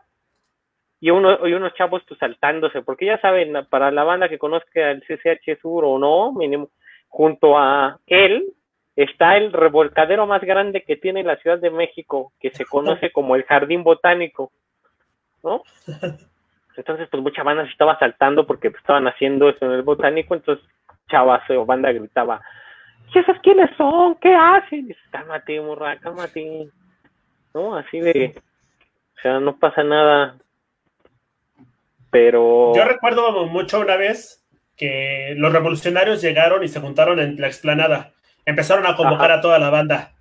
y, 1.00 1.10
uno, 1.10 1.48
y 1.48 1.54
unos 1.54 1.74
chavos 1.76 2.04
pues 2.08 2.20
saltándose, 2.20 2.82
porque 2.82 3.06
ya 3.06 3.20
saben, 3.20 3.54
para 3.70 3.92
la 3.92 4.04
banda 4.04 4.30
que 4.30 4.40
conozca 4.40 4.92
el 4.92 5.02
CCH 5.02 5.60
Sur 5.62 5.86
o 5.86 5.98
no, 6.00 6.32
mínimo, 6.32 6.70
junto 7.08 7.58
a 7.58 8.00
él 8.08 8.44
está 8.96 9.38
el 9.38 9.52
revolcadero 9.52 10.26
más 10.26 10.42
grande 10.42 10.84
que 10.84 10.96
tiene 10.96 11.24
la 11.24 11.36
Ciudad 11.38 11.60
de 11.60 11.70
México, 11.70 12.32
que 12.40 12.52
se 12.52 12.66
conoce 12.66 13.12
como 13.12 13.36
el 13.36 13.44
Jardín 13.44 13.84
Botánico, 13.84 14.52
¿no? 15.44 15.64
Entonces, 16.78 17.08
pues 17.10 17.24
mucha 17.24 17.44
banda 17.44 17.64
se 17.64 17.72
estaba 17.72 17.98
saltando 18.00 18.46
porque 18.46 18.70
pues, 18.70 18.82
estaban 18.82 19.08
haciendo 19.08 19.50
eso 19.50 19.66
en 19.66 19.72
el 19.72 19.82
botánico, 19.82 20.36
entonces 20.36 20.66
chavas 21.10 21.50
o 21.50 21.66
banda 21.66 21.92
gritaba, 21.92 22.42
¿y 23.14 23.20
esos 23.20 23.38
quiénes 23.40 23.70
son? 23.78 24.16
¿Qué 24.16 24.34
hacen? 24.34 24.80
Y 24.80 24.88
dices, 24.88 25.04
cálmate, 25.12 25.62
morra, 25.62 25.98
cálmate. 26.00 26.70
¿No? 27.54 27.76
Así 27.76 28.00
de, 28.02 28.36
o 29.18 29.22
sea, 29.22 29.40
no 29.40 29.58
pasa 29.58 29.84
nada. 29.84 30.36
Pero... 32.16 32.72
Yo 32.74 32.86
recuerdo 32.86 33.46
mucho 33.48 33.82
una 33.82 33.98
vez 33.98 34.42
que 34.78 35.34
los 35.36 35.52
revolucionarios 35.52 36.22
llegaron 36.22 36.64
y 36.64 36.70
se 36.70 36.80
juntaron 36.80 37.20
en 37.20 37.42
la 37.42 37.48
explanada. 37.48 38.14
Empezaron 38.46 38.88
a 38.88 38.96
convocar 38.96 39.34
a 39.34 39.42
toda 39.42 39.60
la 39.60 39.70
banda. 39.70 40.14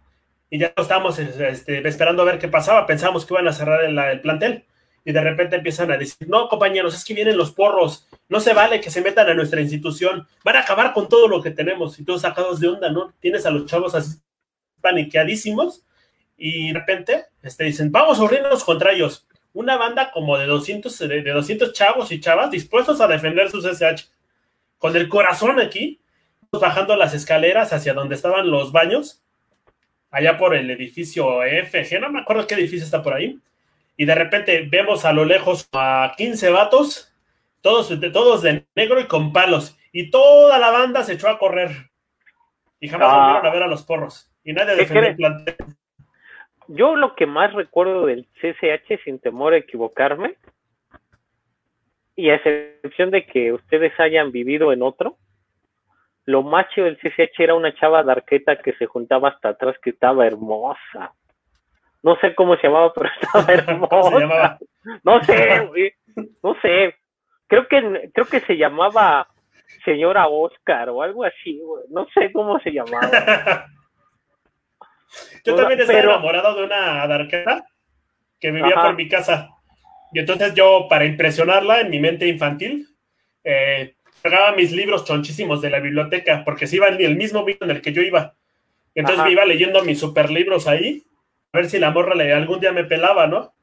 Y 0.50 0.58
ya 0.58 0.72
estábamos 0.76 1.20
este, 1.20 1.86
esperando 1.86 2.22
a 2.22 2.24
ver 2.24 2.40
qué 2.40 2.48
pasaba. 2.48 2.84
Pensamos 2.84 3.24
que 3.24 3.34
iban 3.34 3.46
a 3.46 3.52
cerrar 3.52 3.84
el 3.84 4.20
plantel 4.22 4.64
y 5.04 5.12
de 5.12 5.20
repente 5.20 5.54
empiezan 5.54 5.92
a 5.92 5.96
decir, 5.96 6.28
no, 6.28 6.48
compañeros, 6.48 6.96
es 6.96 7.04
que 7.04 7.14
vienen 7.14 7.36
los 7.36 7.52
porros, 7.52 8.08
no 8.28 8.40
se 8.40 8.54
vale 8.54 8.80
que 8.80 8.90
se 8.90 9.00
metan 9.00 9.28
a 9.28 9.34
nuestra 9.34 9.60
institución, 9.60 10.26
van 10.42 10.56
a 10.56 10.60
acabar 10.62 10.94
con 10.94 11.08
todo 11.08 11.28
lo 11.28 11.42
que 11.42 11.52
tenemos, 11.52 12.00
y 12.00 12.04
todos 12.04 12.22
sacados 12.22 12.58
de 12.58 12.68
onda, 12.68 12.90
¿no? 12.90 13.12
Tienes 13.20 13.44
a 13.46 13.50
los 13.50 13.66
chavos 13.66 13.94
así 13.94 14.18
paniqueadísimos, 14.80 15.84
y 16.36 16.72
de 16.72 16.80
repente 16.80 17.26
este, 17.42 17.64
dicen, 17.64 17.92
vamos 17.92 18.18
a 18.18 18.24
unirnos 18.24 18.64
contra 18.64 18.92
ellos. 18.92 19.28
Una 19.54 19.76
banda 19.76 20.10
como 20.10 20.36
de 20.36 20.46
200, 20.46 20.98
de, 20.98 21.22
200 21.22 21.72
chavos 21.72 22.12
y 22.12 22.20
chavas 22.20 22.50
dispuestos 22.50 23.00
a 23.00 23.08
defender 23.08 23.50
sus 23.50 23.64
SH, 23.64 24.08
con 24.78 24.94
el 24.94 25.08
corazón 25.08 25.60
aquí, 25.60 26.00
bajando 26.50 26.96
las 26.96 27.14
escaleras 27.14 27.72
hacia 27.72 27.94
donde 27.94 28.14
estaban 28.14 28.50
los 28.50 28.70
baños, 28.70 29.22
allá 30.10 30.36
por 30.36 30.54
el 30.54 30.70
edificio 30.70 31.40
FG, 31.40 32.00
no 32.00 32.10
me 32.10 32.20
acuerdo 32.20 32.46
qué 32.46 32.54
edificio 32.54 32.84
está 32.84 33.02
por 33.02 33.14
ahí, 33.14 33.38
y 33.96 34.04
de 34.04 34.14
repente 34.14 34.68
vemos 34.68 35.04
a 35.04 35.12
lo 35.12 35.24
lejos 35.24 35.68
a 35.72 36.12
15 36.16 36.50
vatos, 36.50 37.12
todos, 37.60 37.92
todos 38.12 38.42
de 38.42 38.66
negro 38.74 39.00
y 39.00 39.06
con 39.06 39.32
palos, 39.32 39.76
y 39.92 40.10
toda 40.10 40.58
la 40.58 40.70
banda 40.70 41.02
se 41.04 41.14
echó 41.14 41.28
a 41.28 41.38
correr. 41.38 41.90
Y 42.80 42.88
jamás 42.88 43.08
ah. 43.10 43.16
volvieron 43.16 43.46
a 43.46 43.50
ver 43.50 43.62
a 43.62 43.68
los 43.68 43.84
porros. 43.84 44.30
Y 44.42 44.52
nadie 44.52 44.74
defendió 44.74 45.08
el 45.08 45.16
plantel. 45.16 45.56
Yo 46.68 46.96
lo 46.96 47.14
que 47.14 47.26
más 47.26 47.52
recuerdo 47.52 48.06
del 48.06 48.26
CCH, 48.40 49.02
sin 49.04 49.18
temor 49.18 49.52
a 49.52 49.58
equivocarme, 49.58 50.36
y 52.16 52.30
a 52.30 52.36
excepción 52.36 53.10
de 53.10 53.26
que 53.26 53.52
ustedes 53.52 53.92
hayan 53.98 54.30
vivido 54.30 54.72
en 54.72 54.82
otro, 54.82 55.16
lo 56.26 56.42
macho 56.42 56.84
del 56.84 56.96
CCH 56.98 57.38
era 57.38 57.54
una 57.54 57.74
chava 57.74 58.02
de 58.02 58.12
arqueta 58.12 58.56
que 58.56 58.72
se 58.74 58.86
juntaba 58.86 59.28
hasta 59.28 59.50
atrás 59.50 59.76
que 59.82 59.90
estaba 59.90 60.26
hermosa. 60.26 61.12
No 62.02 62.16
sé 62.16 62.34
cómo 62.34 62.56
se 62.56 62.68
llamaba, 62.68 62.92
pero 62.94 63.10
estaba 63.20 63.52
hermosa. 63.52 64.58
No 65.02 65.22
sé, 65.24 65.66
güey. 65.66 65.92
No 66.42 66.54
sé. 66.60 66.94
Creo 67.46 67.66
que, 67.68 68.10
creo 68.12 68.26
que 68.26 68.40
se 68.40 68.56
llamaba 68.56 69.26
señora 69.84 70.28
Oscar 70.28 70.88
o 70.90 71.02
algo 71.02 71.24
así, 71.24 71.60
güey. 71.60 71.84
No 71.90 72.06
sé 72.14 72.32
cómo 72.32 72.58
se 72.60 72.70
llamaba. 72.70 73.66
Yo 75.44 75.54
también 75.54 75.80
estaba 75.80 76.00
enamorado 76.00 76.56
de 76.56 76.64
una 76.64 77.06
darquera 77.06 77.64
que 78.40 78.50
vivía 78.50 78.74
por 78.74 78.96
mi 78.96 79.08
casa. 79.08 79.50
Y 80.12 80.20
entonces 80.20 80.54
yo, 80.54 80.86
para 80.88 81.04
impresionarla 81.04 81.80
en 81.80 81.90
mi 81.90 81.98
mente 81.98 82.26
infantil, 82.26 82.88
eh, 83.42 83.96
pagaba 84.22 84.52
mis 84.52 84.72
libros 84.72 85.04
chonchísimos 85.04 85.60
de 85.60 85.70
la 85.70 85.80
biblioteca, 85.80 86.42
porque 86.44 86.66
se 86.66 86.76
iba 86.76 86.88
en 86.88 87.00
el 87.00 87.16
mismo 87.16 87.44
video 87.44 87.62
en 87.62 87.70
el 87.70 87.82
que 87.82 87.92
yo 87.92 88.02
iba. 88.02 88.34
Y 88.94 89.00
entonces 89.00 89.24
me 89.24 89.32
iba 89.32 89.44
leyendo 89.44 89.82
mis 89.82 89.98
super 89.98 90.30
libros 90.30 90.68
ahí 90.68 91.04
a 91.54 91.58
ver 91.58 91.70
si 91.70 91.78
la 91.78 91.92
morra 91.92 92.16
le, 92.16 92.32
algún 92.32 92.58
día 92.58 92.72
me 92.72 92.82
pelaba, 92.82 93.28
¿no? 93.28 93.54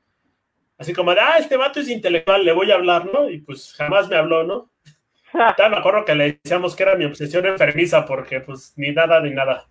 Así 0.78 0.94
como 0.94 1.14
de, 1.14 1.20
ah, 1.20 1.38
este 1.38 1.58
vato 1.58 1.82
es 1.82 1.90
intelectual, 1.90 2.46
le 2.46 2.54
voy 2.54 2.72
a 2.72 2.76
hablar, 2.76 3.06
¿no? 3.14 3.30
Y 3.30 3.40
pues 3.40 3.74
jamás 3.74 4.08
me 4.08 4.16
habló, 4.16 4.46
¿no? 4.46 4.72
Ya 5.58 5.68
me 5.68 5.76
acuerdo 5.76 6.06
que 6.06 6.16
le 6.16 6.40
decíamos 6.42 6.74
que 6.74 6.84
era 6.84 6.96
mi 6.96 7.04
obsesión 7.04 7.46
enfermiza 7.46 8.06
porque 8.06 8.40
pues 8.40 8.74
ni 8.78 8.92
nada 8.92 9.20
ni 9.20 9.32
nada. 9.32 9.68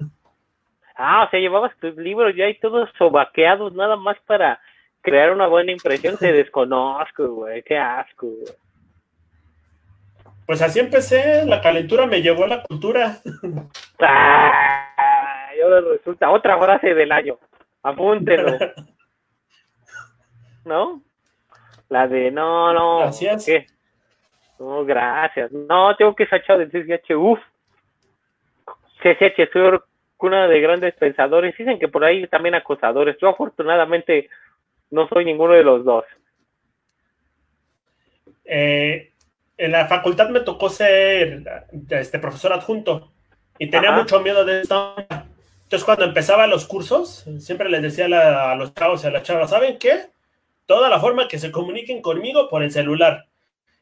Ah, 1.03 1.25
o 1.25 1.31
sea, 1.31 1.41
llevabas 1.41 1.75
tus 1.79 1.97
libros 1.97 2.37
ya 2.37 2.45
ahí 2.45 2.59
todos 2.59 2.91
sobaqueados 2.99 3.73
nada 3.73 3.97
más 3.97 4.19
para 4.27 4.61
crear 5.01 5.33
una 5.33 5.47
buena 5.47 5.73
impresión. 5.73 6.19
Te 6.19 6.31
desconozco, 6.33 7.27
güey, 7.29 7.63
qué 7.63 7.79
asco, 7.79 8.27
güey. 8.27 8.55
Pues 10.45 10.61
así 10.61 10.79
empecé, 10.79 11.47
la 11.47 11.63
calentura 11.63 12.07
me 12.07 12.21
llevó 12.21 12.45
a 12.45 12.49
la 12.49 12.63
cultura. 12.63 13.19
Ah, 14.03 15.51
y 15.57 15.61
ahora 15.61 15.83
resulta 15.93 16.31
otra 16.31 16.59
frase 16.59 16.95
del 16.95 17.13
año. 17.13 17.39
Apúntelo. 17.83 18.59
¿No? 20.65 21.03
La 21.89 22.09
de 22.09 22.31
no, 22.31 22.73
no. 22.73 22.99
Gracias. 23.01 23.47
¿qué? 23.47 23.67
No, 24.59 24.85
gracias. 24.85 25.53
No, 25.53 25.95
tengo 25.97 26.15
que 26.15 26.27
sachar 26.27 26.59
del 26.59 26.71
CCH. 26.71 27.15
Uf. 27.15 27.39
CCH, 29.03 29.51
soy 29.53 29.81
una 30.27 30.47
de 30.49 30.61
grandes 30.61 30.95
pensadores. 30.95 31.57
Dicen 31.57 31.79
que 31.79 31.89
por 31.89 32.05
ahí 32.05 32.27
también 32.29 32.55
acosadores. 32.55 33.17
Yo 33.21 33.29
afortunadamente 33.29 34.29
no 34.91 35.09
soy 35.09 35.25
ninguno 35.25 35.55
de 35.55 35.65
los 35.65 35.85
dos. 35.85 36.05
Eh, 38.45 39.13
en 39.57 39.73
la 39.73 39.87
facultad 39.87 40.31
me 40.31 40.41
tocó 40.41 40.69
ser 40.71 41.43
este 41.91 42.19
profesor 42.19 42.53
adjunto 42.53 43.13
y 43.59 43.69
tenía 43.69 43.91
Ajá. 43.91 43.99
mucho 44.01 44.21
miedo 44.21 44.45
de 44.45 44.63
esto. 44.63 44.95
Entonces, 45.65 45.85
cuando 45.85 46.05
empezaba 46.05 46.47
los 46.47 46.67
cursos, 46.67 47.27
siempre 47.39 47.69
les 47.69 47.83
decía 47.83 48.07
a, 48.07 48.09
la- 48.09 48.53
a 48.53 48.57
los 48.57 48.75
chavos 48.75 49.05
y 49.05 49.07
a 49.07 49.11
las 49.11 49.23
chavas, 49.23 49.51
¿saben 49.51 49.79
qué? 49.79 50.07
Toda 50.67 50.89
la 50.89 50.99
forma 50.99 51.29
que 51.29 51.39
se 51.39 51.53
comuniquen 51.53 52.01
conmigo 52.03 52.49
por 52.49 52.63
el 52.63 52.73
celular. 52.73 53.27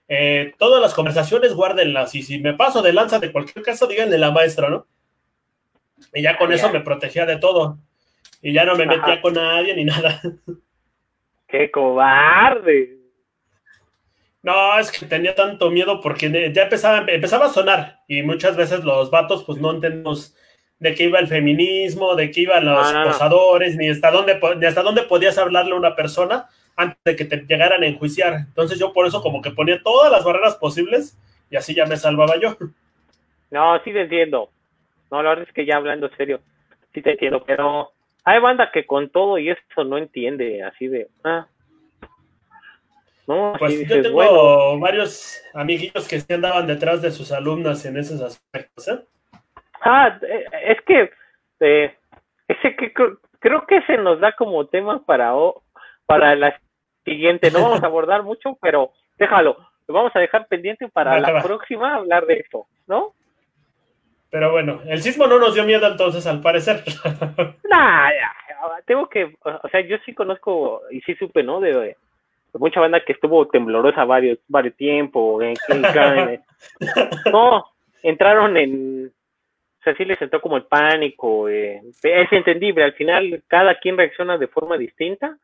Eh, 0.09 0.55
todas 0.59 0.81
las 0.83 0.95
conversaciones 0.95 1.55
guárdenlas 1.55 2.15
y 2.15 2.23
si 2.23 2.41
me 2.41 2.55
paso 2.55 2.83
de 2.83 2.93
lanza 2.93 3.19
de 3.19 3.31
cualquier 3.31 3.65
caso, 3.65 3.87
díganle 3.87 4.17
a 4.17 4.21
la 4.21 4.31
maestra, 4.31 4.69
¿no? 4.69 4.87
Y 6.15 6.23
ya 6.23 6.37
con 6.39 6.51
Ah, 6.53 6.55
eso 6.55 6.71
me 6.71 6.81
protegía 6.81 7.27
de 7.27 7.37
todo. 7.39 7.79
Y 8.41 8.53
ya 8.53 8.65
no 8.65 8.77
me 8.77 8.87
metía 8.87 9.15
Ajá. 9.15 9.21
con 9.21 9.35
nadie 9.35 9.75
ni 9.75 9.85
nada. 9.85 10.21
¡Qué 11.49 11.71
cobarde! 11.71 12.97
No, 14.43 14.79
es 14.79 14.91
que 14.93 15.05
tenía 15.07 15.35
tanto 15.35 15.71
miedo 15.71 16.01
porque 16.01 16.31
ya 16.55 16.63
empezaba, 16.63 17.05
empezaba 17.09 17.47
a 17.47 17.51
sonar 17.51 18.01
y 18.07 18.23
muchas 18.23 18.57
veces 18.57 18.85
los 18.85 19.11
vatos 19.11 19.43
pues 19.45 19.59
no 19.59 19.73
entendemos 19.73 20.35
de 20.79 20.95
qué 20.95 21.05
iba 21.05 21.19
el 21.19 21.27
feminismo, 21.27 22.15
de 22.15 22.31
qué 22.31 22.43
iban 22.43 22.65
los 22.65 22.93
no. 22.93 23.01
acosadores, 23.01 23.77
ni 23.77 23.89
hasta 23.91 24.11
dónde 24.13 24.39
ni 24.59 24.67
hasta 24.67 24.83
dónde 24.83 25.03
podías 25.03 25.37
hablarle 25.39 25.73
a 25.73 25.77
una 25.79 25.97
persona 25.97 26.47
antes 26.77 26.99
de 27.05 27.17
que 27.17 27.25
te 27.25 27.39
llegaran 27.39 27.83
a 27.83 27.87
enjuiciar. 27.87 28.35
Entonces 28.35 28.79
yo 28.79 28.93
por 28.93 29.07
eso 29.07 29.21
como 29.21 29.43
que 29.43 29.51
ponía 29.51 29.83
todas 29.83 30.13
las 30.13 30.23
barreras 30.25 30.55
posibles 30.55 31.19
y 31.51 31.57
así 31.57 31.75
ya 31.75 31.85
me 31.87 31.97
salvaba 31.97 32.39
yo. 32.39 32.57
No, 33.51 33.83
sí 33.83 33.93
te 33.93 34.03
entiendo. 34.03 34.51
No, 35.11 35.23
la 35.23 35.31
verdad 35.31 35.47
es 35.49 35.55
que 35.55 35.65
ya 35.67 35.77
hablando 35.77 36.09
serio, 36.17 36.41
sí 36.93 37.03
te 37.03 37.13
entiendo, 37.13 37.43
pero 37.45 37.93
hay 38.25 38.41
banda 38.41 38.71
que 38.73 38.87
con 38.87 39.11
todo 39.11 39.39
y 39.39 39.51
eso 39.51 39.85
no 39.85 39.99
entiende, 39.99 40.63
así 40.63 40.89
de, 40.89 41.09
ah. 41.25 41.47
No, 43.27 43.55
así 43.55 43.59
Pues 43.59 43.89
yo 43.89 44.03
tengo 44.03 44.15
bueno, 44.15 44.81
varios 44.81 45.43
amiguitos 45.55 46.09
que 46.09 46.21
se 46.21 46.35
andaban 46.35 46.67
detrás 46.67 47.03
de 47.03 47.11
sus 47.11 47.31
alumnas 47.33 47.85
en 47.85 47.97
esos 47.99 48.21
aspectos, 48.23 48.89
¿eh? 48.89 49.01
ah, 49.83 50.19
eh, 50.23 50.45
es 50.65 50.81
que 50.83 51.11
eh, 51.61 51.95
ese 52.49 52.77
que 52.77 52.95
cr- 52.95 53.19
creo 53.39 53.67
que 53.67 53.83
se 53.83 53.99
nos 53.99 54.21
da 54.21 54.33
como 54.33 54.67
tema 54.67 55.05
para 55.05 55.33
para 56.07 56.35
la 56.37 56.59
siguiente, 57.05 57.51
no 57.51 57.61
vamos 57.63 57.83
a 57.83 57.87
abordar 57.87 58.23
mucho, 58.23 58.57
pero 58.63 58.93
déjalo, 59.19 59.57
lo 59.87 59.95
vamos 59.95 60.13
a 60.17 60.21
dejar 60.21 60.47
pendiente 60.49 60.89
para 60.89 61.13
Va, 61.13 61.21
la 61.21 61.31
va. 61.33 61.43
próxima 61.43 61.95
hablar 61.97 62.25
de 62.27 62.35
esto, 62.35 62.67
¿no? 62.87 63.13
Pero 64.31 64.53
bueno, 64.53 64.81
el 64.87 65.01
sismo 65.01 65.27
no 65.27 65.39
nos 65.39 65.55
dio 65.55 65.65
miedo 65.65 65.87
entonces 65.87 66.27
al 66.27 66.41
parecer. 66.41 66.83
Nah, 67.71 68.11
tengo 68.87 69.09
que, 69.09 69.37
o 69.45 69.69
sea, 69.71 69.81
yo 69.81 69.97
sí 70.05 70.15
conozco 70.15 70.83
y 70.91 71.01
sí 71.03 71.15
supe, 71.15 71.43
¿no? 71.43 71.61
De, 71.61 71.73
de 71.73 71.97
mucha 72.55 72.81
banda 72.81 73.05
que 73.05 73.13
estuvo 73.13 73.47
temblorosa 73.47 74.05
varios, 74.05 74.39
varios 74.49 74.75
tiempo, 74.77 75.41
en, 75.43 75.55
en- 75.69 75.85
en- 75.85 76.41
no, 77.33 77.65
entraron 78.03 78.57
en, 78.57 79.07
o 79.09 79.83
sea, 79.85 79.95
sí 79.97 80.05
les 80.05 80.21
entró 80.21 80.41
como 80.41 80.57
el 80.57 80.65
pánico, 80.65 81.49
eh, 81.49 81.83
es 82.03 82.33
entendible, 82.33 82.85
al 82.85 82.95
final 82.95 83.43
cada 83.47 83.79
quien 83.79 83.97
reacciona 83.97 84.39
de 84.39 84.49
forma 84.49 84.77
distinta, 84.77 85.37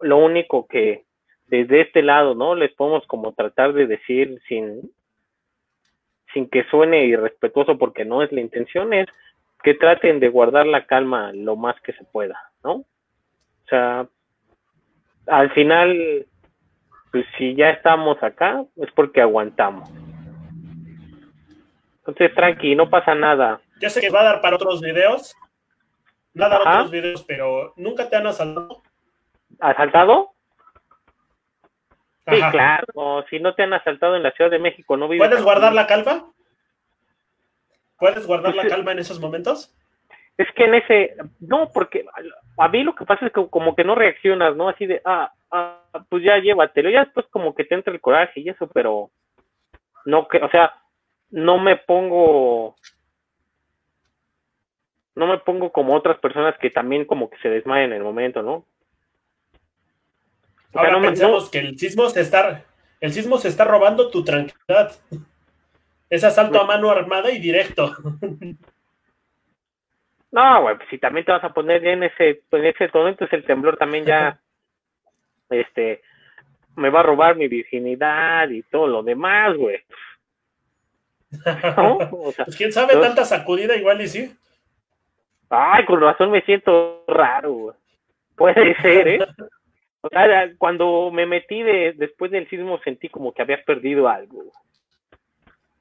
lo 0.00 0.16
único 0.18 0.66
que 0.66 1.04
desde 1.46 1.82
este 1.82 2.02
lado, 2.02 2.34
¿no? 2.34 2.54
Les 2.54 2.72
podemos 2.72 3.06
como 3.06 3.32
tratar 3.32 3.72
de 3.74 3.86
decir 3.86 4.40
sin, 4.48 4.90
sin 6.36 6.50
que 6.50 6.64
suene 6.64 7.06
irrespetuoso 7.06 7.78
porque 7.78 8.04
no 8.04 8.22
es 8.22 8.30
la 8.30 8.42
intención, 8.42 8.92
es 8.92 9.06
que 9.62 9.72
traten 9.72 10.20
de 10.20 10.28
guardar 10.28 10.66
la 10.66 10.84
calma 10.84 11.32
lo 11.32 11.56
más 11.56 11.80
que 11.80 11.94
se 11.94 12.04
pueda, 12.04 12.38
¿no? 12.62 12.72
O 12.72 13.68
sea, 13.70 14.06
al 15.28 15.50
final, 15.52 16.26
pues 17.10 17.24
si 17.38 17.54
ya 17.54 17.70
estamos 17.70 18.22
acá, 18.22 18.62
es 18.76 18.92
porque 18.92 19.22
aguantamos. 19.22 19.88
Entonces, 22.00 22.34
tranqui, 22.34 22.74
no 22.74 22.90
pasa 22.90 23.14
nada. 23.14 23.62
Yo 23.80 23.88
sé 23.88 24.02
que 24.02 24.10
va 24.10 24.20
a 24.20 24.24
dar 24.24 24.40
para 24.42 24.56
otros 24.56 24.82
videos. 24.82 25.34
Va 26.38 26.46
a 26.46 26.48
dar 26.50 26.60
Ajá. 26.60 26.74
otros 26.74 26.90
videos, 26.90 27.24
pero 27.24 27.72
nunca 27.76 28.10
te 28.10 28.16
han 28.16 28.26
asaltado. 28.26 28.82
¿Asaltado? 29.58 30.34
Sí, 32.28 32.40
Ajá. 32.40 32.50
claro. 32.50 32.86
O 32.94 33.22
si 33.30 33.38
no 33.38 33.54
te 33.54 33.62
han 33.62 33.72
asaltado 33.72 34.16
en 34.16 34.22
la 34.22 34.32
Ciudad 34.32 34.50
de 34.50 34.58
México, 34.58 34.96
¿no 34.96 35.08
vives 35.08 35.28
¿Puedes 35.28 35.44
guardar 35.44 35.72
la 35.72 35.86
calma? 35.86 36.32
¿Puedes 37.98 38.26
guardar 38.26 38.52
Pues, 38.52 38.64
la 38.64 38.70
calma 38.70 38.92
en 38.92 38.98
esos 38.98 39.20
momentos? 39.20 39.74
Es 40.36 40.48
que 40.54 40.64
en 40.64 40.74
ese, 40.74 41.16
no, 41.40 41.70
porque 41.72 42.04
a 42.58 42.68
mí 42.68 42.82
lo 42.82 42.94
que 42.94 43.06
pasa 43.06 43.26
es 43.26 43.32
que 43.32 43.48
como 43.48 43.74
que 43.74 43.84
no 43.84 43.94
reaccionas, 43.94 44.54
¿no? 44.54 44.68
Así 44.68 44.84
de, 44.86 45.00
ah, 45.04 45.32
ah, 45.50 45.80
pues 46.10 46.22
ya 46.22 46.36
llévatelo, 46.38 46.90
ya 46.90 47.04
después 47.04 47.26
como 47.30 47.54
que 47.54 47.64
te 47.64 47.74
entra 47.74 47.92
el 47.92 48.00
coraje 48.02 48.40
y 48.40 48.48
eso, 48.50 48.68
pero 48.68 49.10
no 50.04 50.28
que, 50.28 50.38
o 50.38 50.50
sea, 50.50 50.74
no 51.30 51.58
me 51.58 51.76
pongo, 51.76 52.76
no 55.14 55.26
me 55.26 55.38
pongo 55.38 55.72
como 55.72 55.94
otras 55.94 56.18
personas 56.18 56.56
que 56.58 56.70
también 56.70 57.06
como 57.06 57.30
que 57.30 57.38
se 57.38 57.48
desmayan 57.48 57.92
en 57.92 57.98
el 57.98 58.02
momento, 58.02 58.42
¿no? 58.42 58.64
Ahora 60.76 60.92
no 60.92 61.00
no- 61.00 61.50
que 61.50 61.58
el 61.58 61.78
sismo 61.78 62.08
se 62.08 62.20
está, 62.20 62.64
el 63.00 63.12
sismo 63.12 63.38
se 63.38 63.48
está 63.48 63.64
robando 63.64 64.10
tu 64.10 64.24
tranquilidad. 64.24 64.92
Es 66.08 66.22
asalto 66.24 66.60
a 66.60 66.64
mano 66.66 66.90
armada 66.90 67.30
y 67.30 67.38
directo. 67.40 67.92
No, 70.30 70.62
güey, 70.62 70.76
pues 70.76 70.88
si 70.90 70.98
también 70.98 71.24
te 71.24 71.32
vas 71.32 71.44
a 71.44 71.52
poner 71.54 71.84
en 71.86 72.02
ese, 72.02 72.42
en 72.50 72.64
ese 72.66 72.88
tono, 72.88 73.08
entonces 73.08 73.38
el 73.38 73.44
temblor 73.44 73.76
también 73.76 74.04
ya, 74.04 74.38
este, 75.50 76.02
me 76.76 76.90
va 76.90 77.00
a 77.00 77.04
robar 77.04 77.36
mi 77.36 77.48
virginidad 77.48 78.48
y 78.50 78.62
todo 78.64 78.86
lo 78.86 79.02
demás, 79.02 79.56
güey. 79.56 79.78
¿no? 81.76 81.96
O 82.12 82.32
sea, 82.32 82.44
Pues 82.44 82.56
quién 82.56 82.72
sabe, 82.72 82.92
Entonces- 82.92 83.14
tanta 83.14 83.24
sacudida 83.24 83.76
igual 83.76 84.00
y 84.02 84.08
sí. 84.08 84.36
ay, 85.50 85.84
con 85.86 86.00
razón 86.00 86.30
me 86.30 86.42
siento 86.42 87.04
raro, 87.08 87.52
güey. 87.52 87.76
Puede 88.36 88.76
ser, 88.82 89.08
¿eh? 89.08 89.18
O 90.06 90.10
sea, 90.10 90.50
cuando 90.58 91.10
me 91.10 91.26
metí 91.26 91.62
de, 91.62 91.92
después 91.96 92.30
del 92.30 92.48
sismo 92.48 92.78
sentí 92.84 93.08
como 93.08 93.32
que 93.32 93.42
había 93.42 93.62
perdido 93.64 94.08
algo. 94.08 94.44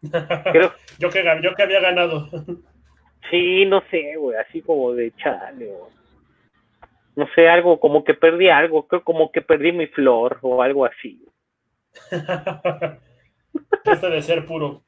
Creo, 0.52 0.74
Yo 1.00 1.10
que, 1.10 1.24
yo 1.42 1.56
que 1.56 1.64
había 1.64 1.80
ganado. 1.80 2.30
sí, 3.30 3.66
no 3.66 3.82
sé, 3.90 4.16
güey, 4.18 4.38
así 4.38 4.62
como 4.62 4.94
de 4.94 5.12
chale, 5.16 5.66
güey. 5.66 5.96
No 7.16 7.28
sé, 7.34 7.48
algo, 7.48 7.80
como 7.80 8.04
que 8.04 8.14
perdí 8.14 8.50
algo, 8.50 8.88
creo 8.88 9.04
como 9.04 9.32
que 9.32 9.42
perdí 9.42 9.72
mi 9.72 9.88
flor 9.88 10.38
o 10.42 10.62
algo 10.62 10.86
así. 10.86 11.26
Este 13.86 14.10
de 14.10 14.22
ser 14.22 14.46
puro. 14.46 14.82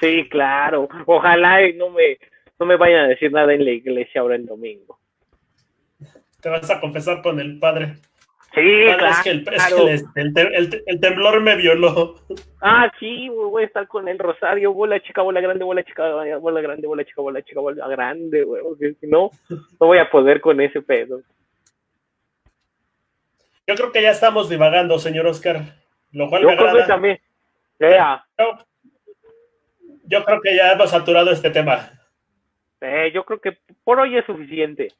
Sí, 0.00 0.28
claro. 0.28 0.88
Ojalá 1.06 1.64
y 1.64 1.74
no 1.74 1.90
me, 1.90 2.18
no 2.58 2.66
me 2.66 2.76
vayan 2.76 3.04
a 3.04 3.08
decir 3.08 3.30
nada 3.30 3.54
en 3.54 3.64
la 3.64 3.70
iglesia 3.70 4.20
ahora 4.20 4.34
el 4.34 4.46
domingo. 4.46 4.98
Te 6.40 6.48
vas 6.48 6.68
a 6.70 6.80
confesar 6.80 7.22
con 7.22 7.38
el 7.38 7.58
padre. 7.58 7.94
Sí, 8.54 8.60
claro. 8.84 9.06
es 9.06 9.22
que, 9.22 9.30
el, 9.30 9.48
es 9.52 9.66
que 9.74 9.80
el- 9.82 10.34
el 10.36 10.54
el 10.54 10.70
te- 10.70 10.82
el 10.86 11.00
temblor 11.00 11.40
me 11.40 11.56
violó. 11.56 12.14
Ah, 12.60 12.90
sí, 13.00 13.28
voy 13.28 13.64
a 13.64 13.66
estar 13.66 13.88
con 13.88 14.06
el 14.06 14.18
rosario, 14.18 14.72
bola 14.72 15.00
chica, 15.00 15.22
bola 15.22 15.40
grande, 15.40 15.64
bola 15.64 15.82
chica, 15.82 16.08
bola 16.38 16.60
grande, 16.60 16.86
bola 16.86 17.04
chica, 17.04 17.20
bola 17.20 17.42
chica, 17.42 17.60
bola 17.60 17.88
grande, 17.88 18.44
güey, 18.44 18.62
si 19.00 19.06
no, 19.08 19.30
no 19.48 19.86
voy 19.86 19.98
a 19.98 20.08
poder 20.08 20.40
con 20.40 20.60
ese 20.60 20.82
pedo. 20.82 21.20
Yo 23.66 23.74
creo 23.74 23.92
que 23.92 24.02
ya 24.02 24.10
estamos 24.10 24.48
divagando, 24.48 24.98
señor 24.98 25.26
Oscar. 25.26 25.62
Lo 26.12 26.28
cual 26.28 26.42
Yo 26.42 26.48
me 26.48 26.56
creo 26.56 26.74
que 26.76 26.82
también. 26.82 27.20
Ya, 27.80 28.24
Yo, 28.38 28.58
yo 30.04 30.24
creo 30.24 30.40
que 30.40 30.54
ya 30.56 30.72
hemos 30.72 30.90
saturado 30.90 31.30
este 31.32 31.50
tema. 31.50 31.90
eh, 32.80 33.10
yo 33.12 33.24
creo 33.24 33.40
que 33.40 33.56
por 33.82 33.98
hoy 33.98 34.16
es 34.16 34.24
suficiente. 34.26 34.92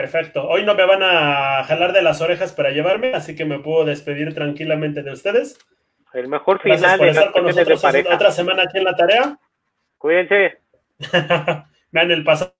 Perfecto. 0.00 0.48
Hoy 0.48 0.64
no 0.64 0.76
me 0.76 0.86
van 0.86 1.02
a 1.02 1.64
jalar 1.64 1.92
de 1.92 2.02
las 2.02 2.20
orejas 2.20 2.52
para 2.52 2.70
llevarme, 2.70 3.14
así 3.14 3.34
que 3.34 3.44
me 3.44 3.58
puedo 3.58 3.84
despedir 3.84 4.32
tranquilamente 4.32 5.02
de 5.02 5.10
ustedes. 5.10 5.58
El 6.12 6.28
mejor 6.28 6.60
final 6.62 7.00
de 7.00 7.08
estar 7.08 7.32
con 7.32 7.42
nosotros 7.42 7.84
otra 7.84 8.30
semana 8.30 8.62
aquí 8.62 8.78
en 8.78 8.84
la 8.84 8.94
tarea. 8.94 9.36
Cuídense. 9.98 10.58
Vean 11.90 12.12
el 12.12 12.22
pasado. 12.22 12.54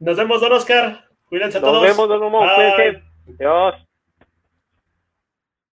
Nos 0.00 0.16
vemos, 0.16 0.40
don 0.40 0.52
Oscar. 0.52 1.04
Cuídense 1.26 1.60
todos. 1.60 1.74
Nos 1.74 1.82
vemos, 1.82 2.08
don 2.08 2.20
Humo. 2.24 2.40
Cuídense. 2.52 3.04
Adiós. 3.38 3.88